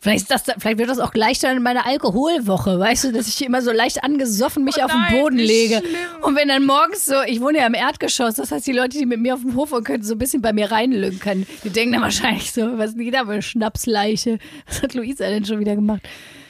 Vielleicht, 0.00 0.22
ist 0.22 0.30
das, 0.30 0.42
vielleicht 0.58 0.78
wird 0.78 0.88
das 0.88 1.00
auch 1.00 1.10
gleich 1.10 1.40
dann 1.40 1.56
in 1.56 1.62
meiner 1.62 1.84
Alkoholwoche, 1.84 2.78
weißt 2.78 3.04
du, 3.04 3.12
dass 3.12 3.26
ich 3.26 3.44
immer 3.44 3.62
so 3.62 3.72
leicht 3.72 4.04
angesoffen 4.04 4.62
mich 4.62 4.76
Oh 4.78 4.82
auf 4.84 4.92
den 4.92 5.00
nein, 5.00 5.20
Boden 5.20 5.38
wie 5.38 5.42
lege. 5.46 5.78
schlimm. 5.78 6.22
Und 6.22 6.36
wenn 6.36 6.46
dann 6.46 6.64
morgens 6.66 7.04
so, 7.04 7.20
ich 7.26 7.40
wohne 7.40 7.58
ja 7.58 7.66
im 7.66 7.74
Erdgeschoss, 7.74 8.36
das 8.36 8.52
heißt, 8.52 8.64
die 8.68 8.72
Leute, 8.72 8.96
die 8.96 9.06
mit 9.06 9.18
mir 9.18 9.34
auf 9.34 9.40
dem 9.40 9.56
Hof 9.56 9.72
wohnen, 9.72 9.82
können 9.82 10.04
so 10.04 10.14
ein 10.14 10.18
bisschen 10.18 10.40
bei 10.40 10.52
mir 10.52 10.70
reinlünkern. 10.70 11.46
Die 11.64 11.70
denken 11.70 11.94
dann 11.94 12.02
wahrscheinlich 12.02 12.52
so, 12.52 12.78
was 12.78 12.90
ist 12.90 12.98
denn 12.98 13.10
da 13.10 13.24
für 13.24 13.32
eine 13.32 13.42
Schnapsleiche? 13.42 14.38
Was 14.68 14.82
hat 14.82 14.94
Luisa 14.94 15.28
denn 15.28 15.44
schon 15.44 15.58
wieder 15.58 15.74
gemacht? 15.74 16.02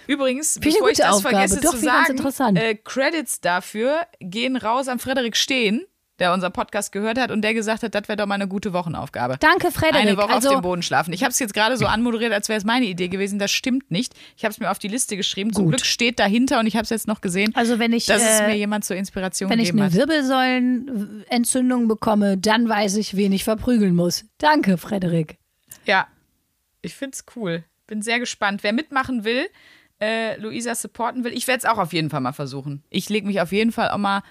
Übrigens, 0.07 0.57
ich 0.57 0.63
bevor 0.63 0.91
ich 0.91 0.99
das 0.99 1.17
Aufgabe. 1.17 1.37
vergesse 1.37 1.61
Doch, 1.61 1.71
zu 1.71 1.79
sagen, 1.79 2.11
interessant. 2.17 2.59
Äh, 2.59 2.75
Credits 2.77 3.41
dafür 3.41 4.03
gehen 4.21 4.57
raus 4.57 4.89
an 4.89 4.99
Frederik 4.99 5.37
Steen, 5.37 5.85
der 6.19 6.33
unser 6.33 6.51
Podcast 6.51 6.93
gehört 6.93 7.19
hat 7.19 7.31
und 7.31 7.43
der 7.43 7.55
gesagt 7.55 7.83
hat, 7.83 7.95
das 7.95 8.09
wäre 8.09 8.17
doch 8.17 8.27
mal 8.27 8.35
eine 8.35 8.49
gute 8.49 8.73
Wochenaufgabe. 8.73 9.37
Danke, 9.39 9.71
Frederik. 9.71 10.03
Eine 10.03 10.17
Woche 10.17 10.35
also, 10.35 10.49
auf 10.49 10.55
dem 10.57 10.63
Boden 10.63 10.83
schlafen. 10.83 11.13
Ich 11.13 11.23
habe 11.23 11.31
es 11.31 11.39
jetzt 11.39 11.55
gerade 11.55 11.77
so 11.77 11.87
anmoderiert, 11.87 12.33
als 12.33 12.49
wäre 12.49 12.59
es 12.59 12.65
meine 12.65 12.87
Idee 12.87 13.09
gewesen. 13.09 13.39
Das 13.39 13.51
stimmt 13.51 13.91
nicht. 13.91 14.15
Ich 14.37 14.45
habe 14.45 14.53
es 14.53 14.59
mir 14.59 14.71
auf 14.71 14.79
die 14.79 14.89
Liste 14.89 15.17
geschrieben. 15.17 15.53
Zum 15.53 15.65
Gut. 15.65 15.75
Glück 15.75 15.87
steht 15.87 16.19
dahinter 16.19 16.59
und 16.59 16.67
ich 16.67 16.75
habe 16.75 16.85
es 16.85 16.91
jetzt 16.91 17.07
noch 17.07 17.21
gesehen, 17.21 17.53
Also 17.55 17.79
wenn 17.79 17.93
ich, 17.93 18.07
dass 18.07 18.23
es 18.23 18.41
äh, 18.41 18.49
mir 18.49 18.57
jemand 18.57 18.85
zur 18.85 18.97
Inspiration 18.97 19.51
wenn 19.51 19.61
ich 19.61 19.73
eine 19.73 19.85
hat. 19.85 19.95
Wirbelsäulenentzündung 19.95 21.89
bekomme, 21.89 22.37
dann 22.37 22.69
weiß 22.69 22.97
ich, 22.97 23.17
wen 23.17 23.33
ich 23.33 23.45
verprügeln 23.45 23.95
muss. 23.95 24.25
Danke, 24.39 24.77
Frederik. 24.77 25.39
Ja, 25.85 26.07
ich 26.83 26.95
find's 26.95 27.25
cool. 27.37 27.65
Bin 27.87 28.03
sehr 28.03 28.19
gespannt. 28.19 28.63
Wer 28.63 28.73
mitmachen 28.73 29.25
will, 29.25 29.47
äh, 30.01 30.39
Luisa 30.41 30.75
supporten 30.75 31.25
will, 31.25 31.33
ich 31.33 31.47
werde 31.47 31.59
es 31.59 31.65
auch 31.65 31.79
auf 31.79 31.93
jeden 31.93 32.11
Fall 32.11 32.21
mal 32.21 32.33
versuchen. 32.33 32.83
Ich 32.91 33.09
lege 33.09 33.27
mich 33.27 33.41
auf 33.41 33.53
jeden 33.53 33.73
Fall 33.73 33.91
auch 33.91 33.99
mal 33.99 34.23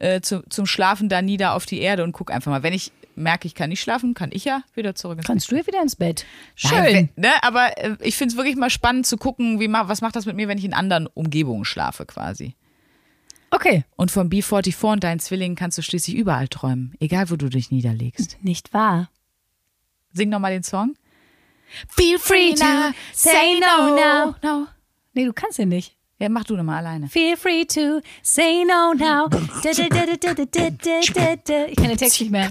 äh, 0.00 0.20
zu, 0.20 0.42
zum 0.48 0.66
Schlafen 0.66 1.08
da 1.08 1.22
nieder 1.22 1.54
auf 1.54 1.66
die 1.66 1.80
Erde 1.80 2.02
und 2.02 2.12
guck 2.12 2.32
einfach 2.32 2.50
mal. 2.50 2.62
Wenn 2.62 2.72
ich 2.72 2.92
merke, 3.14 3.46
ich 3.46 3.54
kann 3.54 3.68
nicht 3.68 3.80
schlafen, 3.80 4.14
kann 4.14 4.30
ich 4.32 4.44
ja 4.44 4.62
wieder 4.74 4.94
zurück 4.94 5.18
ins 5.18 5.26
Kannst 5.26 5.50
du 5.50 5.56
ja 5.56 5.66
wieder 5.66 5.80
ins 5.80 5.94
Bett. 5.94 6.26
Schön. 6.54 6.84
Schön. 6.84 7.08
ne? 7.16 7.30
Aber 7.42 7.76
äh, 7.78 7.96
ich 8.00 8.16
finde 8.16 8.32
es 8.32 8.36
wirklich 8.36 8.56
mal 8.56 8.70
spannend 8.70 9.06
zu 9.06 9.16
gucken, 9.16 9.60
wie 9.60 9.70
was 9.70 10.00
macht 10.00 10.16
das 10.16 10.26
mit 10.26 10.36
mir, 10.36 10.48
wenn 10.48 10.58
ich 10.58 10.64
in 10.64 10.74
anderen 10.74 11.06
Umgebungen 11.06 11.64
schlafe 11.64 12.06
quasi. 12.06 12.56
Okay. 13.50 13.84
Und 13.96 14.10
vom 14.10 14.28
B44 14.28 14.92
und 14.92 15.04
deinen 15.04 15.20
Zwillingen 15.20 15.56
kannst 15.56 15.76
du 15.76 15.82
schließlich 15.82 16.16
überall 16.16 16.48
träumen, 16.48 16.94
egal 17.00 17.30
wo 17.30 17.36
du 17.36 17.48
dich 17.48 17.70
niederlegst. 17.70 18.38
Nicht 18.42 18.72
wahr? 18.72 19.10
Sing 20.12 20.28
nochmal 20.28 20.52
den 20.52 20.62
Song. 20.62 20.94
Feel 21.88 22.18
free 22.18 22.54
to 22.54 22.64
now, 22.64 22.92
say 23.12 23.60
no 23.60 23.94
now. 23.94 24.34
no. 24.42 24.66
Nee, 25.12 25.24
du 25.24 25.32
kannst 25.32 25.58
ja 25.58 25.66
nicht. 25.66 25.96
Ja, 26.20 26.28
mach 26.28 26.44
du 26.44 26.54
nochmal 26.54 26.86
alleine. 26.86 27.08
Feel 27.08 27.34
free 27.34 27.64
to 27.64 28.02
say 28.22 28.62
no 28.66 28.92
now. 28.92 29.26
Ich 29.64 29.78
kann 31.76 31.88
den 31.88 31.96
Text 31.96 32.20
nicht 32.20 32.30
mehr. 32.30 32.50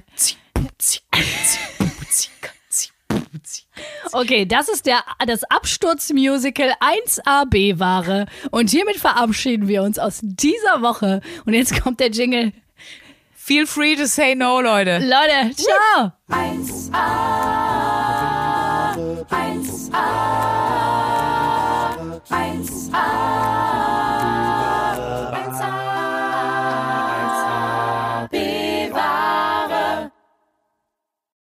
Okay, 4.12 4.48
das 4.48 4.70
ist 4.70 4.88
der, 4.88 5.04
das 5.28 5.44
Absturzmusical 5.44 6.74
1AB-Ware. 6.82 8.26
Und 8.50 8.72
hiermit 8.72 8.98
verabschieden 8.98 9.68
wir 9.68 9.84
uns 9.84 10.00
aus 10.00 10.22
dieser 10.24 10.82
Woche. 10.82 11.22
Und 11.46 11.54
jetzt 11.54 11.80
kommt 11.80 12.00
der 12.00 12.10
Jingle. 12.10 12.54
Feel 13.36 13.68
free 13.68 13.96
to 13.96 14.08
say 14.08 14.34
no, 14.34 14.62
Leute. 14.62 14.98
Leute, 14.98 15.56
ciao. 15.56 16.12
1AB. 16.30 17.69